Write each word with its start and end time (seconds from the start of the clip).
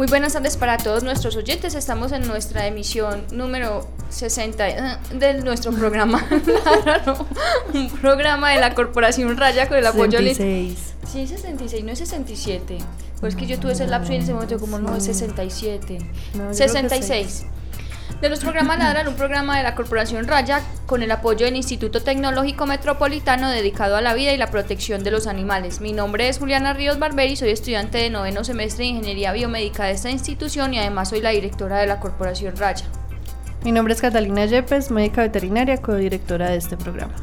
Muy 0.00 0.06
buenas 0.06 0.32
tardes 0.32 0.56
para 0.56 0.78
todos 0.78 1.02
nuestros 1.02 1.36
oyentes. 1.36 1.74
Estamos 1.74 2.10
en 2.12 2.26
nuestra 2.26 2.66
emisión 2.66 3.22
número 3.32 3.86
60 4.08 4.68
eh, 4.70 4.98
de 5.12 5.34
nuestro 5.42 5.72
programa. 5.72 6.26
un 7.74 7.90
programa 8.00 8.48
de 8.52 8.60
la 8.60 8.74
Corporación 8.74 9.36
Raya 9.36 9.68
con 9.68 9.76
el 9.76 9.86
apoyo 9.86 10.16
66. 10.16 10.94
Sí, 11.06 11.26
66, 11.26 11.84
no 11.84 11.92
es 11.92 11.98
67. 11.98 12.78
Pues 13.20 13.36
que 13.36 13.46
yo 13.46 13.60
tuve 13.60 13.72
ese 13.72 13.86
lapso 13.86 14.12
y 14.12 14.16
en 14.16 14.22
ese 14.22 14.32
momento 14.32 14.58
como 14.58 14.78
no 14.78 14.96
es 14.96 15.04
67. 15.04 15.98
No, 15.98 16.04
yo 16.04 16.38
creo 16.38 16.48
que 16.48 16.54
66. 16.54 17.44
De 18.20 18.28
nuestro 18.28 18.50
programa 18.50 18.76
Ladran, 18.76 19.08
un 19.08 19.14
programa 19.14 19.56
de 19.56 19.62
la 19.62 19.74
Corporación 19.74 20.28
Raya 20.28 20.60
con 20.84 21.02
el 21.02 21.10
apoyo 21.10 21.46
del 21.46 21.56
Instituto 21.56 22.02
Tecnológico 22.02 22.66
Metropolitano 22.66 23.48
dedicado 23.48 23.96
a 23.96 24.02
la 24.02 24.12
vida 24.12 24.34
y 24.34 24.36
la 24.36 24.50
protección 24.50 25.02
de 25.02 25.10
los 25.10 25.26
animales. 25.26 25.80
Mi 25.80 25.94
nombre 25.94 26.28
es 26.28 26.38
Juliana 26.38 26.74
Ríos 26.74 26.98
Barberi, 26.98 27.36
soy 27.36 27.48
estudiante 27.48 27.96
de 27.96 28.10
noveno 28.10 28.44
semestre 28.44 28.84
de 28.84 28.90
Ingeniería 28.90 29.32
Biomédica 29.32 29.84
de 29.84 29.92
esta 29.92 30.10
institución 30.10 30.74
y 30.74 30.78
además 30.78 31.08
soy 31.08 31.22
la 31.22 31.30
directora 31.30 31.78
de 31.78 31.86
la 31.86 31.98
Corporación 31.98 32.58
Raya. 32.58 32.84
Mi 33.64 33.72
nombre 33.72 33.94
es 33.94 34.02
Catalina 34.02 34.44
Yepes, 34.44 34.90
médica 34.90 35.22
veterinaria, 35.22 35.78
codirectora 35.78 36.50
de 36.50 36.58
este 36.58 36.76
programa. 36.76 37.14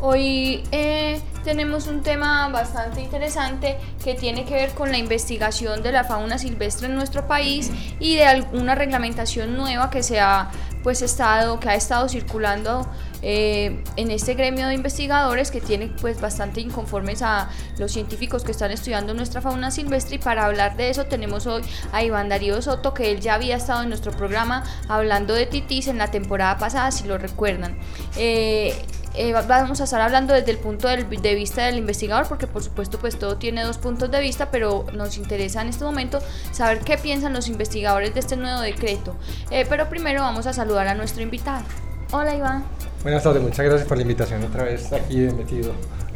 Hoy 0.00 0.62
eh, 0.72 1.20
tenemos 1.44 1.86
un 1.86 2.02
tema 2.02 2.48
bastante 2.48 3.00
interesante 3.00 3.78
que 4.02 4.14
tiene 4.14 4.44
que 4.44 4.54
ver 4.54 4.70
con 4.70 4.90
la 4.90 4.98
investigación 4.98 5.82
de 5.82 5.92
la 5.92 6.04
fauna 6.04 6.38
silvestre 6.38 6.88
en 6.88 6.94
nuestro 6.94 7.26
país 7.26 7.70
y 8.00 8.16
de 8.16 8.24
alguna 8.24 8.74
reglamentación 8.74 9.56
nueva 9.56 9.90
que 9.90 10.02
se 10.02 10.20
ha 10.20 10.50
pues 10.82 11.00
estado 11.00 11.58
que 11.60 11.70
ha 11.70 11.74
estado 11.74 12.08
circulando 12.10 12.86
eh, 13.22 13.82
en 13.96 14.10
este 14.10 14.34
gremio 14.34 14.68
de 14.68 14.74
investigadores 14.74 15.50
que 15.50 15.62
tiene 15.62 15.90
pues 16.00 16.20
bastante 16.20 16.60
inconformes 16.60 17.22
a 17.22 17.48
los 17.78 17.90
científicos 17.90 18.44
que 18.44 18.52
están 18.52 18.70
estudiando 18.70 19.14
nuestra 19.14 19.40
fauna 19.40 19.70
silvestre. 19.70 20.16
Y 20.16 20.18
para 20.18 20.44
hablar 20.44 20.76
de 20.76 20.90
eso 20.90 21.06
tenemos 21.06 21.46
hoy 21.46 21.62
a 21.92 22.02
Iván 22.04 22.28
Darío 22.28 22.60
Soto 22.60 22.92
que 22.92 23.10
él 23.10 23.20
ya 23.20 23.34
había 23.34 23.56
estado 23.56 23.82
en 23.82 23.88
nuestro 23.88 24.12
programa 24.12 24.64
hablando 24.88 25.32
de 25.32 25.46
titis 25.46 25.88
en 25.88 25.96
la 25.96 26.10
temporada 26.10 26.58
pasada 26.58 26.90
si 26.90 27.08
lo 27.08 27.16
recuerdan. 27.16 27.78
Eh, 28.16 28.74
eh, 29.14 29.32
vamos 29.32 29.80
a 29.80 29.84
estar 29.84 30.00
hablando 30.00 30.34
desde 30.34 30.50
el 30.50 30.58
punto 30.58 30.88
del- 30.88 31.08
de 31.08 31.34
vista 31.34 31.64
del 31.66 31.76
investigador, 31.78 32.26
porque 32.28 32.46
por 32.46 32.62
supuesto 32.62 32.98
pues 32.98 33.18
todo 33.18 33.36
tiene 33.36 33.62
dos 33.64 33.78
puntos 33.78 34.10
de 34.10 34.20
vista, 34.20 34.50
pero 34.50 34.84
nos 34.94 35.16
interesa 35.18 35.62
en 35.62 35.68
este 35.68 35.84
momento 35.84 36.18
saber 36.52 36.80
qué 36.80 36.98
piensan 36.98 37.32
los 37.32 37.48
investigadores 37.48 38.12
de 38.14 38.20
este 38.20 38.36
nuevo 38.36 38.60
decreto. 38.60 39.14
Eh, 39.50 39.66
pero 39.68 39.88
primero 39.88 40.20
vamos 40.22 40.46
a 40.46 40.52
saludar 40.52 40.88
a 40.88 40.94
nuestro 40.94 41.22
invitado. 41.22 41.64
Hola 42.12 42.34
Iván. 42.34 42.64
Buenas 43.02 43.22
tardes, 43.22 43.42
muchas 43.42 43.64
gracias 43.64 43.86
por 43.88 43.96
la 43.98 44.02
invitación 44.02 44.42
otra 44.44 44.64
vez 44.64 44.92
aquí 44.92 45.20
de 45.20 45.32
metido. 45.32 45.72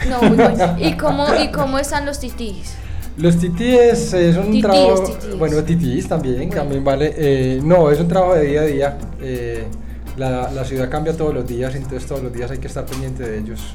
No. 0.08 0.20
¿Y 0.78 0.94
cómo, 0.96 1.26
¿Y 1.34 1.50
cómo 1.50 1.78
están 1.78 2.06
los 2.06 2.18
titís? 2.20 2.74
Los 3.16 3.36
titíes 3.36 4.12
es 4.12 4.36
un 4.36 4.44
Titíes, 4.52 4.62
trabajo. 4.62 5.02
titíes. 5.04 5.38
Bueno, 5.38 5.64
titíes 5.64 6.06
también, 6.08 6.36
Bueno. 6.36 6.54
también 6.54 6.84
vale. 6.84 7.14
eh, 7.16 7.60
no, 7.64 7.90
es 7.90 7.98
un 7.98 8.06
trabajo 8.06 8.34
de 8.34 8.44
día 8.44 8.60
a 8.60 8.64
día. 8.64 8.98
eh, 9.20 9.66
la, 10.18 10.50
la 10.50 10.64
ciudad 10.64 10.90
cambia 10.90 11.16
todos 11.16 11.32
los 11.32 11.46
días, 11.46 11.74
entonces 11.74 12.06
todos 12.06 12.22
los 12.22 12.32
días 12.32 12.50
hay 12.50 12.58
que 12.58 12.66
estar 12.66 12.84
pendiente 12.84 13.22
de 13.22 13.38
ellos. 13.38 13.74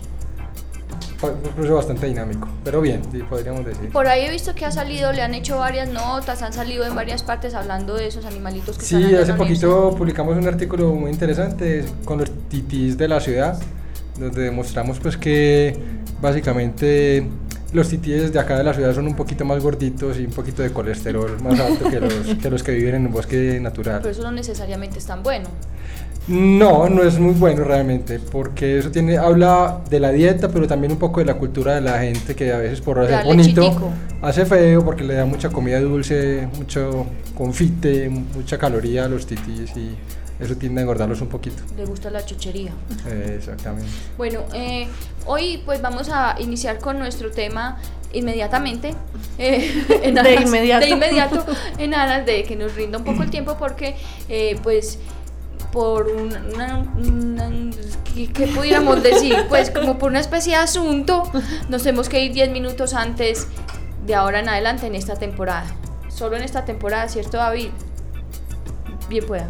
Un 1.22 1.54
proceso 1.54 1.76
bastante 1.76 2.06
dinámico, 2.06 2.50
pero 2.66 2.82
bien, 2.82 3.02
podríamos 3.30 3.66
decir. 3.66 3.90
Por 3.92 4.08
ahí 4.08 4.26
he 4.26 4.30
visto 4.30 4.54
que 4.54 4.66
ha 4.66 4.72
salido, 4.72 5.14
le 5.14 5.22
han 5.22 5.34
hecho 5.34 5.58
varias 5.58 5.88
notas, 5.88 6.42
han 6.42 6.52
salido 6.52 6.86
en 6.86 6.94
varias 6.96 7.24
partes 7.24 7.54
hablando 7.54 7.96
de 7.96 8.08
esos 8.08 8.26
animalitos 8.26 8.78
que 8.78 8.84
Sí, 8.84 9.16
hace 9.16 9.34
poquito 9.34 9.96
publicamos 9.98 10.36
un 10.36 10.46
artículo 10.50 10.94
muy 10.94 11.12
interesante 11.12 11.86
con 12.04 12.20
los 12.20 12.30
titis 12.50 12.98
de 12.98 13.08
la 13.08 13.22
ciudad, 13.22 13.58
donde 14.20 14.42
demostramos 14.42 15.00
pues 15.00 15.16
que 15.16 15.78
básicamente 16.22 17.26
los 17.74 17.90
titíes 17.90 18.32
de 18.32 18.40
acá 18.40 18.58
de 18.58 18.64
la 18.64 18.74
ciudad 18.74 18.94
son 18.94 19.08
un 19.08 19.16
poquito 19.16 19.44
más 19.46 19.62
gorditos 19.62 20.20
y 20.20 20.26
un 20.26 20.32
poquito 20.32 20.62
de 20.62 20.72
colesterol 20.72 21.42
más 21.42 21.60
alto 21.60 21.90
que 21.90 22.00
los 22.00 22.14
que, 22.42 22.50
los 22.50 22.64
que 22.64 22.72
viven 22.72 22.96
en 22.96 23.08
un 23.08 23.12
bosque 23.12 23.60
natural. 23.60 24.00
Pero 24.02 24.12
eso 24.12 24.24
no 24.24 24.32
necesariamente 24.32 25.00
es 25.00 25.06
tan 25.06 25.24
bueno. 25.24 25.50
No, 26.28 26.88
no 26.88 27.04
es 27.04 27.20
muy 27.20 27.34
bueno 27.34 27.66
realmente, 27.66 28.18
porque 28.18 28.78
eso 28.78 28.92
tiene 28.92 29.18
habla 29.18 29.82
de 29.90 30.00
la 30.00 30.12
dieta, 30.12 30.48
pero 30.48 30.68
también 30.68 30.94
un 30.94 31.00
poco 31.00 31.20
de 31.20 31.26
la 31.26 31.34
cultura 31.34 31.76
de 31.76 31.82
la 31.82 32.00
gente 32.00 32.34
que 32.34 32.54
a 32.54 32.60
veces 32.60 32.80
por 32.80 33.00
hacer 33.00 33.26
bonito 33.26 33.62
chitico. 33.62 33.92
hace 34.22 34.46
feo 34.46 34.86
porque 34.86 35.04
le 35.04 35.16
da 35.16 35.26
mucha 35.26 35.50
comida 35.50 35.82
dulce, 35.82 36.48
mucho 36.58 37.08
confite, 37.36 38.10
mucha 38.10 38.58
caloría 38.58 39.04
a 39.04 39.10
los 39.10 39.26
titis 39.26 39.76
y 39.76 39.98
eso 40.44 40.56
tiende 40.56 40.82
a 40.82 40.84
engordarlos 40.84 41.22
un 41.22 41.28
poquito. 41.30 41.64
Le 41.78 41.86
gusta 41.86 42.10
la 42.10 42.26
chuchería. 42.26 42.72
Eh, 43.08 43.36
exactamente. 43.38 43.88
Bueno, 44.18 44.42
eh, 44.54 44.88
hoy 45.26 45.62
pues 45.66 45.82
vamos 45.82 46.10
a 46.10 46.36
iniciar 46.40 46.80
con 46.80 47.00
nuestro 47.00 47.32
tema 47.32 47.78
inmediatamente. 48.14 48.94
eh, 49.38 49.86
en 50.04 50.16
De 50.16 50.36
inmediato. 50.36 50.86
De 50.86 50.92
inmediato, 50.92 51.46
en 51.78 51.94
aras 51.94 52.26
de 52.26 52.44
que 52.44 52.56
nos 52.56 52.76
rinda 52.76 52.98
un 53.00 53.04
poco 53.04 53.24
el 53.24 53.30
tiempo 53.30 53.56
porque 53.58 53.96
eh, 54.30 54.58
pues 54.64 55.00
por 55.72 56.08
un, 56.08 56.32
una, 56.54 56.78
una- 56.98 57.50
¿qué, 58.14 58.32
qué 58.32 58.46
pudiéramos 58.48 59.02
decir? 59.02 59.36
Pues 59.50 59.72
como 59.72 59.98
por 59.98 60.12
una 60.12 60.20
especie 60.20 60.52
de 60.56 60.60
asunto 60.60 61.24
nos 61.70 61.82
tenemos 61.82 62.10
que 62.10 62.24
ir 62.24 62.32
10 62.34 62.52
minutos 62.52 62.94
antes 62.94 63.48
de 64.06 64.14
ahora 64.14 64.40
en 64.42 64.50
adelante 64.50 64.86
en 64.86 64.94
esta 64.96 65.16
temporada. 65.16 65.66
Solo 66.10 66.36
en 66.38 66.44
esta 66.44 66.64
temporada, 66.64 67.08
¿cierto 67.10 67.38
David? 67.38 67.70
Bien 69.10 69.26
pueda. 69.26 69.50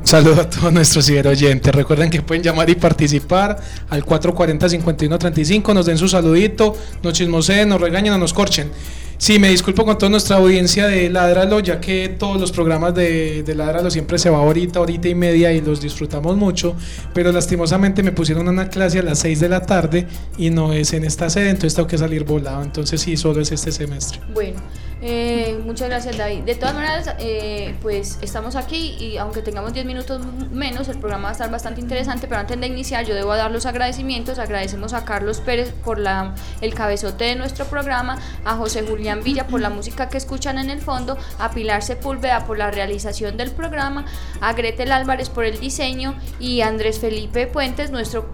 Un 0.00 0.06
saludo 0.06 0.40
a 0.40 0.48
todos 0.48 0.72
nuestros 0.72 1.06
ciberoyentes. 1.06 1.74
Recuerden 1.74 2.08
que 2.08 2.22
pueden 2.22 2.42
llamar 2.42 2.70
y 2.70 2.76
participar 2.76 3.58
al 3.90 4.04
440-5135. 4.04 5.74
Nos 5.74 5.86
den 5.86 5.98
su 5.98 6.08
saludito, 6.08 6.76
nos 7.02 7.12
chismoseen, 7.14 7.68
nos 7.68 7.80
regañen 7.80 8.12
o 8.12 8.18
nos 8.18 8.32
corchen. 8.32 8.70
Sí, 9.18 9.40
me 9.40 9.48
disculpo 9.48 9.84
con 9.84 9.98
toda 9.98 10.10
nuestra 10.10 10.36
audiencia 10.36 10.86
de 10.86 11.10
Ladralo, 11.10 11.58
ya 11.58 11.80
que 11.80 12.08
todos 12.08 12.40
los 12.40 12.52
programas 12.52 12.94
de, 12.94 13.42
de 13.42 13.54
Ladralo 13.56 13.90
siempre 13.90 14.16
se 14.16 14.30
va 14.30 14.38
ahorita, 14.38 14.78
ahorita 14.78 15.08
y 15.08 15.16
media 15.16 15.52
y 15.52 15.60
los 15.60 15.80
disfrutamos 15.80 16.36
mucho. 16.36 16.76
Pero 17.12 17.32
lastimosamente 17.32 18.04
me 18.04 18.12
pusieron 18.12 18.46
una 18.46 18.68
clase 18.68 19.00
a 19.00 19.02
las 19.02 19.18
6 19.18 19.40
de 19.40 19.48
la 19.48 19.62
tarde 19.62 20.06
y 20.38 20.50
no 20.50 20.72
es 20.72 20.92
en 20.92 21.04
esta 21.04 21.28
sede, 21.28 21.50
entonces 21.50 21.74
tengo 21.74 21.88
que 21.88 21.98
salir 21.98 22.22
volado. 22.22 22.62
Entonces 22.62 23.00
sí, 23.00 23.16
solo 23.16 23.40
es 23.40 23.50
este 23.50 23.72
semestre. 23.72 24.20
Bueno, 24.32 24.60
eh, 25.00 25.60
muchas 25.64 25.88
gracias 25.88 26.16
David. 26.16 26.42
De 26.42 26.54
todas 26.54 26.74
maneras, 26.74 27.14
eh, 27.18 27.74
pues 27.82 28.18
estamos 28.20 28.56
aquí 28.56 28.96
y 28.98 29.16
aunque 29.16 29.42
tengamos 29.42 29.72
10 29.72 29.86
minutos 29.86 30.20
menos, 30.50 30.88
el 30.88 30.98
programa 30.98 31.24
va 31.24 31.28
a 31.30 31.32
estar 31.32 31.50
bastante 31.50 31.80
interesante, 31.80 32.26
pero 32.26 32.40
antes 32.40 32.58
de 32.58 32.66
iniciar 32.66 33.04
yo 33.04 33.14
debo 33.14 33.34
dar 33.36 33.50
los 33.50 33.64
agradecimientos. 33.66 34.38
Agradecemos 34.38 34.94
a 34.94 35.04
Carlos 35.04 35.40
Pérez 35.40 35.72
por 35.84 35.98
la, 35.98 36.34
el 36.60 36.74
cabezote 36.74 37.24
de 37.24 37.36
nuestro 37.36 37.64
programa, 37.66 38.18
a 38.44 38.56
José 38.56 38.82
Julián 38.86 39.22
Villa 39.22 39.46
por 39.46 39.60
la 39.60 39.70
música 39.70 40.08
que 40.08 40.18
escuchan 40.18 40.58
en 40.58 40.70
el 40.70 40.80
fondo, 40.80 41.16
a 41.38 41.50
Pilar 41.52 41.82
Sepúlveda 41.82 42.44
por 42.44 42.58
la 42.58 42.70
realización 42.70 43.36
del 43.36 43.50
programa, 43.52 44.04
a 44.40 44.52
Gretel 44.52 44.90
Álvarez 44.92 45.28
por 45.30 45.44
el 45.44 45.60
diseño 45.60 46.14
y 46.40 46.60
a 46.60 46.68
Andrés 46.68 46.98
Felipe 46.98 47.46
Puentes, 47.46 47.90
nuestro 47.90 48.26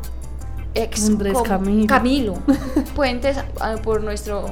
ex 0.75 1.07
Andrés 1.07 1.35
com- 1.35 1.43
Camilo. 1.45 1.87
Camilo 1.87 2.35
Puentes 2.95 3.37
ah, 3.61 3.77
por 3.83 4.03
nuestro 4.03 4.47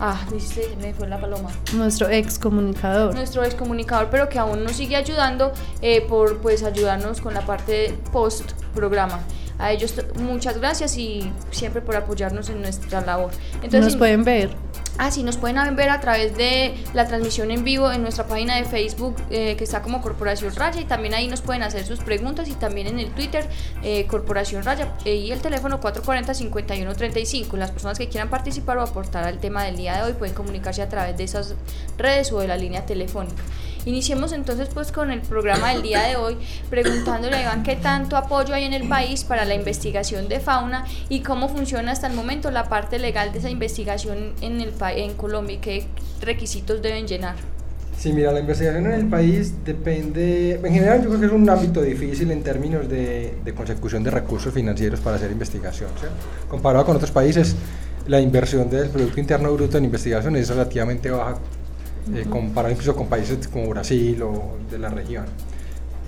ah 0.00 0.20
dice, 0.32 0.68
me 0.80 0.94
fue 0.94 1.08
la 1.08 1.20
paloma 1.20 1.50
Nuestro 1.74 2.08
ex 2.08 2.38
comunicador. 2.38 3.14
nuestro 3.14 3.42
ex 3.44 3.54
comunicador 3.54 4.08
pero 4.10 4.28
que 4.28 4.38
aún 4.38 4.62
nos 4.64 4.72
sigue 4.76 4.96
ayudando 4.96 5.52
eh, 5.82 6.00
por 6.08 6.38
pues 6.38 6.62
ayudarnos 6.62 7.20
con 7.20 7.34
la 7.34 7.44
parte 7.44 7.96
post 8.12 8.52
programa 8.74 9.20
a 9.58 9.72
ellos 9.72 9.94
muchas 10.20 10.58
gracias 10.58 10.96
y 10.96 11.32
siempre 11.50 11.80
por 11.82 11.96
apoyarnos 11.96 12.48
en 12.48 12.62
nuestra 12.62 13.00
labor 13.00 13.32
entonces 13.56 13.80
Nos 13.84 13.96
pueden 13.96 14.22
ver. 14.22 14.50
Ah, 15.00 15.12
sí, 15.12 15.22
nos 15.22 15.36
pueden 15.36 15.76
ver 15.76 15.90
a 15.90 16.00
través 16.00 16.36
de 16.36 16.74
la 16.92 17.06
transmisión 17.06 17.52
en 17.52 17.62
vivo 17.62 17.92
en 17.92 18.02
nuestra 18.02 18.26
página 18.26 18.56
de 18.56 18.64
Facebook 18.64 19.14
eh, 19.30 19.54
que 19.56 19.62
está 19.62 19.80
como 19.80 20.02
Corporación 20.02 20.52
Raya 20.56 20.80
y 20.80 20.86
también 20.86 21.14
ahí 21.14 21.28
nos 21.28 21.40
pueden 21.40 21.62
hacer 21.62 21.86
sus 21.86 22.00
preguntas 22.00 22.48
y 22.48 22.54
también 22.54 22.88
en 22.88 22.98
el 22.98 23.10
Twitter 23.12 23.48
eh, 23.84 24.08
Corporación 24.08 24.64
Raya 24.64 24.96
eh, 25.04 25.14
y 25.14 25.30
el 25.30 25.40
teléfono 25.40 25.80
440-5135. 25.80 27.56
Las 27.56 27.70
personas 27.70 27.96
que 27.96 28.08
quieran 28.08 28.28
participar 28.28 28.76
o 28.78 28.82
aportar 28.82 29.24
al 29.24 29.38
tema 29.38 29.62
del 29.62 29.76
día 29.76 29.98
de 29.98 30.02
hoy 30.02 30.14
pueden 30.14 30.34
comunicarse 30.34 30.82
a 30.82 30.88
través 30.88 31.16
de 31.16 31.22
esas 31.22 31.54
redes 31.96 32.32
o 32.32 32.40
de 32.40 32.48
la 32.48 32.56
línea 32.56 32.84
telefónica. 32.84 33.44
Iniciemos 33.88 34.32
entonces 34.32 34.68
pues 34.74 34.92
con 34.92 35.10
el 35.10 35.22
programa 35.22 35.72
del 35.72 35.80
día 35.80 36.02
de 36.02 36.16
hoy, 36.16 36.36
preguntándole 36.68 37.36
a 37.36 37.62
qué 37.62 37.74
tanto 37.74 38.18
apoyo 38.18 38.52
hay 38.52 38.64
en 38.64 38.74
el 38.74 38.86
país 38.86 39.24
para 39.24 39.46
la 39.46 39.54
investigación 39.54 40.28
de 40.28 40.40
fauna 40.40 40.84
y 41.08 41.20
cómo 41.20 41.48
funciona 41.48 41.92
hasta 41.92 42.06
el 42.06 42.12
momento 42.12 42.50
la 42.50 42.68
parte 42.68 42.98
legal 42.98 43.32
de 43.32 43.38
esa 43.38 43.48
investigación 43.48 44.34
en, 44.42 44.60
el, 44.60 44.74
en 44.94 45.14
Colombia 45.14 45.54
y 45.54 45.58
qué 45.58 45.86
requisitos 46.20 46.82
deben 46.82 47.06
llenar. 47.06 47.36
Sí, 47.96 48.12
mira, 48.12 48.30
la 48.30 48.40
investigación 48.40 48.84
en 48.84 48.92
el 48.92 49.06
país 49.08 49.54
depende, 49.64 50.60
en 50.62 50.74
general 50.74 51.02
yo 51.02 51.08
creo 51.08 51.20
que 51.20 51.26
es 51.26 51.32
un 51.32 51.48
ámbito 51.48 51.80
difícil 51.80 52.30
en 52.30 52.42
términos 52.42 52.86
de, 52.90 53.38
de 53.42 53.54
consecución 53.54 54.04
de 54.04 54.10
recursos 54.10 54.52
financieros 54.52 55.00
para 55.00 55.16
hacer 55.16 55.32
investigación. 55.32 55.88
Comparado 56.46 56.84
con 56.84 56.96
otros 56.96 57.10
países, 57.10 57.56
la 58.06 58.20
inversión 58.20 58.68
del 58.68 58.90
Producto 58.90 59.18
Interno 59.18 59.50
Bruto 59.52 59.78
en 59.78 59.86
investigación 59.86 60.36
es 60.36 60.50
relativamente 60.50 61.10
baja, 61.10 61.38
eh, 62.14 62.26
comparado 62.28 62.72
incluso 62.72 62.94
con 62.94 63.08
países 63.08 63.48
como 63.48 63.68
Brasil 63.68 64.22
o 64.22 64.56
de 64.70 64.78
la 64.78 64.88
región. 64.88 65.24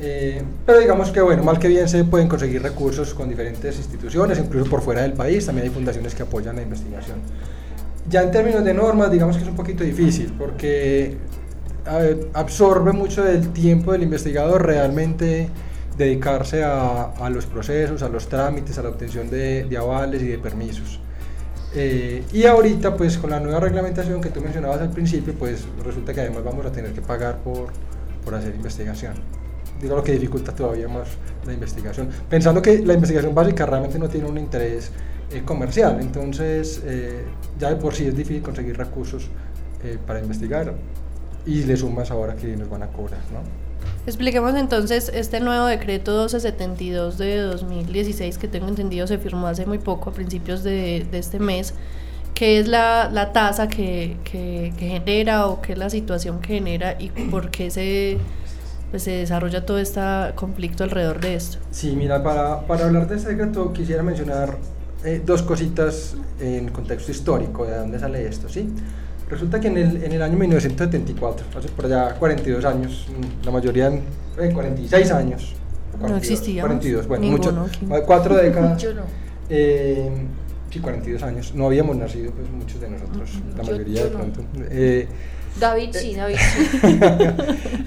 Eh, 0.02 0.42
pero 0.64 0.78
digamos 0.78 1.10
que, 1.10 1.20
bueno, 1.20 1.42
mal 1.42 1.58
que 1.58 1.68
bien 1.68 1.88
se 1.88 2.04
pueden 2.04 2.26
conseguir 2.26 2.62
recursos 2.62 3.12
con 3.12 3.28
diferentes 3.28 3.76
instituciones, 3.76 4.38
incluso 4.38 4.70
por 4.70 4.80
fuera 4.80 5.02
del 5.02 5.12
país, 5.12 5.44
también 5.44 5.66
hay 5.66 5.72
fundaciones 5.72 6.14
que 6.14 6.22
apoyan 6.22 6.56
la 6.56 6.62
investigación. 6.62 7.18
Ya 8.08 8.22
en 8.22 8.30
términos 8.30 8.64
de 8.64 8.72
normas, 8.72 9.10
digamos 9.10 9.36
que 9.36 9.42
es 9.42 9.48
un 9.48 9.56
poquito 9.56 9.84
difícil, 9.84 10.32
porque 10.38 11.18
absorbe 12.32 12.92
mucho 12.92 13.22
del 13.22 13.52
tiempo 13.52 13.92
del 13.92 14.02
investigador 14.02 14.64
realmente 14.64 15.48
dedicarse 15.98 16.62
a, 16.64 17.10
a, 17.10 17.28
los 17.30 17.46
procesos, 17.46 18.02
a 18.02 18.08
los 18.08 18.28
trámites, 18.28 18.78
a 18.78 18.82
la 18.82 18.88
obtención 18.88 19.28
de, 19.28 19.64
de 19.64 19.76
avales 19.76 20.22
y 20.22 20.28
de 20.28 20.38
permisos. 20.38 20.98
Eh, 21.74 22.24
y 22.32 22.44
ahorita, 22.44 22.96
pues 22.96 23.16
con 23.16 23.30
la 23.30 23.40
nueva 23.40 23.60
reglamentación 23.60 24.20
que 24.20 24.30
tú 24.30 24.40
mencionabas 24.40 24.80
al 24.80 24.90
principio, 24.90 25.34
pues 25.34 25.64
resulta 25.84 26.12
que 26.12 26.20
además 26.20 26.42
vamos 26.44 26.66
a 26.66 26.72
tener 26.72 26.92
que 26.92 27.00
pagar 27.00 27.38
por, 27.38 27.68
por 28.24 28.34
hacer 28.34 28.54
investigación. 28.54 29.14
Digo 29.80 29.96
lo 29.96 30.02
que 30.02 30.12
dificulta 30.12 30.54
todavía 30.54 30.88
más 30.88 31.08
la 31.46 31.52
investigación. 31.52 32.08
Pensando 32.28 32.60
que 32.60 32.80
la 32.80 32.94
investigación 32.94 33.34
básica 33.34 33.66
realmente 33.66 33.98
no 33.98 34.08
tiene 34.08 34.28
un 34.28 34.36
interés 34.36 34.90
eh, 35.32 35.42
comercial, 35.44 35.98
entonces 36.00 36.82
eh, 36.84 37.24
ya 37.58 37.70
de 37.70 37.76
por 37.76 37.94
sí 37.94 38.06
es 38.06 38.16
difícil 38.16 38.42
conseguir 38.42 38.76
recursos 38.76 39.28
para 40.06 40.20
investigar 40.20 40.74
y 41.46 41.62
le 41.62 41.74
sumas 41.74 42.10
ahora 42.10 42.36
que 42.36 42.54
nos 42.54 42.68
van 42.68 42.82
a 42.82 42.88
cobrar, 42.88 43.20
¿no? 43.32 43.69
Expliquemos 44.06 44.54
entonces 44.54 45.10
este 45.14 45.40
nuevo 45.40 45.66
decreto 45.66 46.12
1272 46.12 47.18
de 47.18 47.38
2016 47.42 48.38
que 48.38 48.48
tengo 48.48 48.66
entendido 48.68 49.06
se 49.06 49.18
firmó 49.18 49.46
hace 49.46 49.66
muy 49.66 49.78
poco, 49.78 50.10
a 50.10 50.12
principios 50.12 50.62
de, 50.62 51.06
de 51.10 51.18
este 51.18 51.38
mes, 51.38 51.74
qué 52.34 52.58
es 52.58 52.66
la, 52.66 53.10
la 53.12 53.32
tasa 53.32 53.68
que, 53.68 54.16
que, 54.24 54.72
que, 54.78 54.88
genera 54.88 55.46
o 55.46 55.60
qué 55.60 55.72
es 55.72 55.78
la 55.78 55.90
situación 55.90 56.40
que 56.40 56.54
genera 56.54 56.96
y 56.98 57.10
por 57.10 57.50
qué 57.50 57.70
se, 57.70 58.16
pues, 58.90 59.02
se 59.02 59.10
desarrolla 59.10 59.66
todo 59.66 59.78
este 59.78 60.00
conflicto 60.34 60.82
alrededor 60.82 61.20
de 61.20 61.34
esto. 61.34 61.58
Sí, 61.70 61.94
mira, 61.94 62.22
para, 62.22 62.66
para 62.66 62.86
hablar 62.86 63.06
de 63.06 63.16
este 63.16 63.30
decreto 63.30 63.72
quisiera 63.74 64.02
mencionar 64.02 64.56
eh, 65.04 65.22
dos 65.24 65.42
cositas 65.42 66.14
en 66.40 66.68
contexto 66.70 67.10
histórico, 67.10 67.66
de 67.66 67.76
dónde 67.76 67.98
sale 67.98 68.26
esto, 68.26 68.48
¿sí? 68.48 68.66
Resulta 69.30 69.60
que 69.60 69.68
en 69.68 69.76
el, 69.76 70.02
en 70.02 70.12
el 70.12 70.22
año 70.22 70.36
1974, 70.36 71.46
hace 71.56 71.68
por 71.68 71.86
allá 71.86 72.14
42 72.16 72.64
años, 72.64 73.06
la 73.44 73.52
mayoría, 73.52 73.88
eh, 73.88 74.50
46 74.52 75.10
años. 75.12 75.54
42, 75.92 76.10
no 76.10 76.16
existía. 76.16 76.62
42, 76.62 77.06
bueno, 77.06 77.26
mucho, 77.26 77.68
cuatro 78.06 78.36
décadas. 78.42 78.82
Yo 78.82 78.92
no. 78.94 79.02
Eh, 79.48 80.10
sí, 80.70 80.80
42 80.80 81.22
años. 81.22 81.54
No 81.54 81.66
habíamos 81.66 81.96
nacido, 81.96 82.32
pues 82.32 82.50
muchos 82.50 82.80
de 82.80 82.90
nosotros, 82.90 83.30
la 83.56 83.62
mayoría 83.62 84.04
de 84.04 84.10
pronto. 84.10 84.44
Eh, 84.70 85.06
David 85.58 85.90
sí, 85.92 86.14
David 86.14 86.36
sí. 86.36 87.00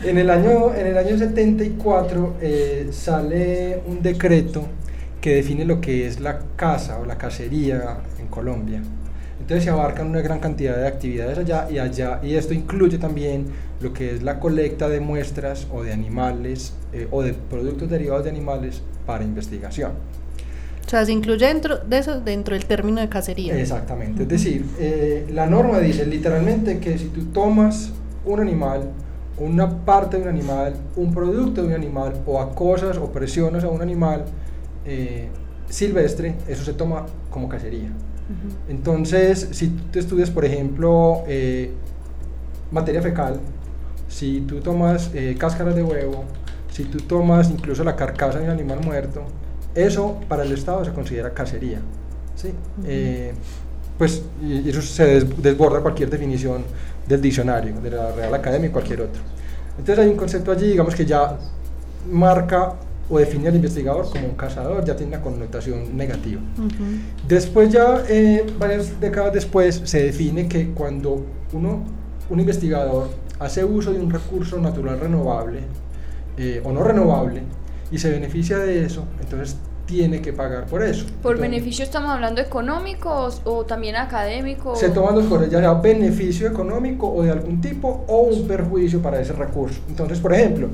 en, 0.07 0.17
el 0.17 0.29
año, 0.29 0.73
en 0.75 0.87
el 0.87 0.97
año 0.97 1.17
74 1.17 2.35
eh, 2.41 2.89
sale 2.91 3.81
un 3.87 4.01
decreto 4.01 4.65
que 5.21 5.35
define 5.35 5.63
lo 5.63 5.79
que 5.79 6.05
es 6.05 6.19
la 6.19 6.39
caza 6.55 6.99
o 6.99 7.05
la 7.05 7.17
cacería 7.17 7.99
en 8.19 8.27
Colombia. 8.27 8.81
Entonces 9.43 9.65
se 9.65 9.71
abarcan 9.71 10.07
una 10.07 10.21
gran 10.21 10.39
cantidad 10.39 10.77
de 10.77 10.87
actividades 10.87 11.37
allá 11.37 11.67
y 11.69 11.77
allá, 11.77 12.21
y 12.23 12.35
esto 12.35 12.53
incluye 12.53 12.97
también 12.97 13.47
lo 13.81 13.91
que 13.91 14.15
es 14.15 14.23
la 14.23 14.39
colecta 14.39 14.87
de 14.87 15.01
muestras 15.01 15.67
o 15.69 15.83
de 15.83 15.91
animales 15.91 16.73
eh, 16.93 17.09
o 17.11 17.21
de 17.21 17.33
productos 17.33 17.89
derivados 17.89 18.23
de 18.23 18.29
animales 18.29 18.81
para 19.05 19.25
investigación. 19.25 19.91
O 20.85 20.89
sea, 20.89 21.05
se 21.05 21.11
incluye 21.11 21.45
dentro 21.45 21.77
de 21.79 21.97
eso 21.97 22.21
dentro 22.21 22.55
del 22.55 22.65
término 22.65 23.01
de 23.01 23.09
cacería. 23.09 23.59
Exactamente, 23.59 24.23
es 24.23 24.29
decir, 24.29 24.65
eh, 24.79 25.27
la 25.33 25.45
norma 25.45 25.79
dice 25.79 26.05
literalmente 26.05 26.79
que 26.79 26.97
si 26.97 27.07
tú 27.07 27.25
tomas 27.25 27.91
un 28.23 28.39
animal, 28.39 28.91
una 29.37 29.83
parte 29.83 30.15
de 30.15 30.23
un 30.23 30.29
animal, 30.29 30.73
un 30.95 31.13
producto 31.13 31.63
de 31.63 31.67
un 31.67 31.73
animal 31.73 32.13
o 32.25 32.39
acosas 32.39 32.95
o 32.95 33.11
presiones 33.11 33.65
a 33.65 33.67
un 33.67 33.81
animal 33.81 34.23
eh, 34.85 35.27
silvestre, 35.67 36.35
eso 36.47 36.63
se 36.63 36.71
toma 36.71 37.05
como 37.29 37.49
cacería. 37.49 37.91
Entonces, 38.69 39.49
si 39.51 39.67
tú 39.67 39.99
estudias, 39.99 40.29
por 40.29 40.45
ejemplo, 40.45 41.23
eh, 41.27 41.71
materia 42.71 43.01
fecal, 43.01 43.39
si 44.07 44.41
tú 44.41 44.59
tomas 44.59 45.11
eh, 45.13 45.35
cáscaras 45.37 45.75
de 45.75 45.83
huevo, 45.83 46.25
si 46.71 46.85
tú 46.85 46.99
tomas 46.99 47.49
incluso 47.49 47.83
la 47.83 47.95
carcasa 47.95 48.39
de 48.39 48.45
un 48.45 48.51
animal 48.51 48.79
muerto, 48.81 49.23
eso 49.75 50.19
para 50.27 50.43
el 50.43 50.51
Estado 50.51 50.83
se 50.85 50.91
considera 50.91 51.33
cacería. 51.33 51.79
¿sí? 52.35 52.49
Eh, 52.85 53.33
pues 53.97 54.23
y 54.41 54.69
eso 54.69 54.81
se 54.81 55.21
desborda 55.21 55.81
cualquier 55.81 56.09
definición 56.09 56.63
del 57.07 57.21
diccionario, 57.21 57.79
de 57.79 57.91
la 57.91 58.11
Real 58.11 58.33
Academia 58.33 58.69
y 58.69 58.71
cualquier 58.71 59.01
otro. 59.01 59.21
Entonces 59.77 59.99
hay 59.99 60.09
un 60.09 60.17
concepto 60.17 60.51
allí, 60.51 60.67
digamos 60.67 60.95
que 60.95 61.05
ya 61.05 61.37
marca 62.11 62.73
o 63.13 63.19
define 63.19 63.47
al 63.47 63.55
investigador 63.55 64.09
como 64.09 64.25
un 64.25 64.33
cazador, 64.33 64.83
ya 64.83 64.95
tiene 64.95 65.15
una 65.15 65.21
connotación 65.21 65.95
negativa. 65.95 66.41
Después 67.27 67.69
ya, 67.69 68.03
eh, 68.09 68.43
varias 68.57 68.99
décadas 68.99 69.33
después, 69.33 69.81
se 69.85 70.03
define 70.03 70.47
que 70.47 70.71
cuando 70.71 71.23
uno, 71.53 71.83
un 72.29 72.39
investigador 72.39 73.09
hace 73.39 73.63
uso 73.63 73.93
de 73.93 73.99
un 73.99 74.09
recurso 74.09 74.57
natural 74.59 74.99
renovable 74.99 75.59
eh, 76.37 76.59
o 76.63 76.71
no 76.71 76.83
renovable 76.83 77.43
y 77.91 77.99
se 77.99 78.09
beneficia 78.09 78.57
de 78.57 78.83
eso, 78.83 79.05
entonces 79.21 79.57
tiene 79.85 80.19
que 80.19 80.33
pagar 80.33 80.65
por 80.65 80.81
eso. 80.81 81.05
¿Por 81.21 81.37
beneficio 81.37 81.83
estamos 81.83 82.09
hablando 82.09 82.41
económico 82.41 83.29
o, 83.43 83.65
también 83.65 83.95
académico? 83.95 84.75
Se 84.75 84.89
toman 84.89 85.13
dos 85.13 85.25
cosas, 85.25 85.51
ya 85.51 85.59
sea 85.59 85.73
beneficio 85.75 86.47
económico 86.47 87.13
o 87.13 87.21
de 87.21 87.29
algún 87.29 87.61
tipo 87.61 88.05
o 88.07 88.21
un 88.21 88.47
perjuicio 88.47 89.03
para 89.03 89.19
ese 89.19 89.33
recurso. 89.33 89.81
Entonces, 89.87 90.19
por 90.19 90.33
ejemplo, 90.33 90.69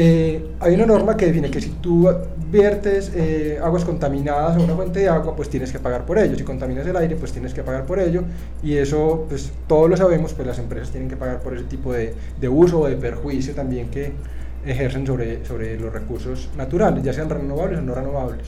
eh, 0.00 0.50
hay 0.60 0.74
una 0.76 0.86
norma 0.86 1.16
que 1.16 1.26
define 1.26 1.50
que 1.50 1.60
si 1.60 1.70
tú 1.70 2.08
viertes 2.52 3.10
eh, 3.16 3.58
aguas 3.60 3.84
contaminadas 3.84 4.56
a 4.56 4.60
una 4.60 4.76
fuente 4.76 5.00
de 5.00 5.08
agua, 5.08 5.34
pues 5.34 5.48
tienes 5.50 5.72
que 5.72 5.80
pagar 5.80 6.06
por 6.06 6.20
ello. 6.20 6.36
Si 6.36 6.44
contaminas 6.44 6.86
el 6.86 6.96
aire, 6.96 7.16
pues 7.16 7.32
tienes 7.32 7.52
que 7.52 7.64
pagar 7.64 7.84
por 7.84 7.98
ello. 7.98 8.22
Y 8.62 8.76
eso, 8.76 9.26
pues 9.28 9.50
todos 9.66 9.90
lo 9.90 9.96
sabemos, 9.96 10.34
pues 10.34 10.46
las 10.46 10.60
empresas 10.60 10.90
tienen 10.90 11.08
que 11.08 11.16
pagar 11.16 11.40
por 11.40 11.52
ese 11.52 11.64
tipo 11.64 11.92
de, 11.92 12.14
de 12.40 12.48
uso 12.48 12.78
o 12.78 12.86
de 12.86 12.94
perjuicio 12.94 13.56
también 13.56 13.88
que 13.88 14.12
ejercen 14.64 15.04
sobre, 15.04 15.44
sobre 15.44 15.76
los 15.80 15.92
recursos 15.92 16.48
naturales, 16.56 17.02
ya 17.02 17.12
sean 17.12 17.28
renovables 17.28 17.80
o 17.80 17.82
no 17.82 17.92
renovables. 17.92 18.46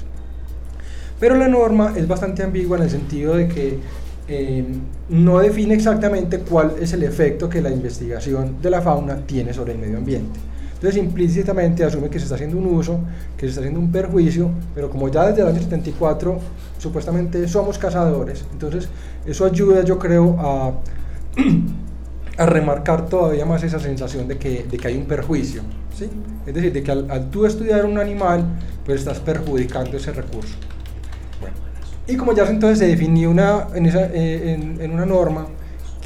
Pero 1.19 1.35
la 1.35 1.49
norma 1.49 1.95
es 1.97 2.07
bastante 2.07 2.45
ambigua 2.45 2.76
en 2.76 2.85
el 2.85 2.90
sentido 2.90 3.35
de 3.35 3.49
que 3.49 3.78
eh, 4.28 4.64
no 5.09 5.40
define 5.40 5.75
exactamente 5.75 6.38
cuál 6.38 6.75
es 6.80 6.92
el 6.92 7.02
efecto 7.02 7.49
que 7.49 7.61
la 7.61 7.71
investigación 7.71 8.62
de 8.62 8.71
la 8.71 8.80
fauna 8.80 9.16
tiene 9.26 9.52
sobre 9.52 9.73
el 9.73 9.78
medio 9.78 9.99
ambiente. 9.99 10.38
Entonces 10.80 11.02
implícitamente 11.02 11.84
asume 11.84 12.08
que 12.08 12.18
se 12.18 12.22
está 12.22 12.37
haciendo 12.37 12.56
un 12.56 12.64
uso, 12.64 13.00
que 13.37 13.42
se 13.42 13.49
está 13.49 13.60
haciendo 13.60 13.78
un 13.78 13.92
perjuicio, 13.92 14.50
pero 14.75 14.88
como 14.88 15.10
ya 15.10 15.26
desde 15.26 15.42
el 15.42 15.49
año 15.49 15.60
74 15.60 16.38
supuestamente 16.78 17.46
somos 17.49 17.76
cazadores, 17.76 18.46
entonces 18.50 18.88
eso 19.26 19.44
ayuda 19.44 19.84
yo 19.84 19.99
creo 19.99 20.37
a, 20.40 20.72
a 22.38 22.46
remarcar 22.46 23.10
todavía 23.10 23.44
más 23.44 23.62
esa 23.62 23.78
sensación 23.78 24.26
de 24.26 24.38
que, 24.38 24.64
de 24.70 24.78
que 24.78 24.88
hay 24.88 24.96
un 24.96 25.04
perjuicio. 25.04 25.60
¿sí? 25.94 26.08
Es 26.46 26.54
decir, 26.54 26.72
de 26.72 26.82
que 26.82 26.90
al, 26.90 27.28
tú 27.30 27.44
estudiar 27.44 27.84
un 27.84 27.99
animal, 27.99 28.42
pues 28.87 29.00
estás 29.00 29.20
perjudicando 29.20 29.99
ese 29.99 30.12
recurso. 30.12 30.56
Y 32.06 32.16
como 32.16 32.32
ya 32.32 32.46
entonces 32.46 32.78
se 32.78 32.87
definió 32.87 33.30
una, 33.30 33.66
en, 33.75 33.84
esa, 33.84 34.06
eh, 34.06 34.54
en 34.80 34.90
una 34.90 35.04
norma, 35.04 35.46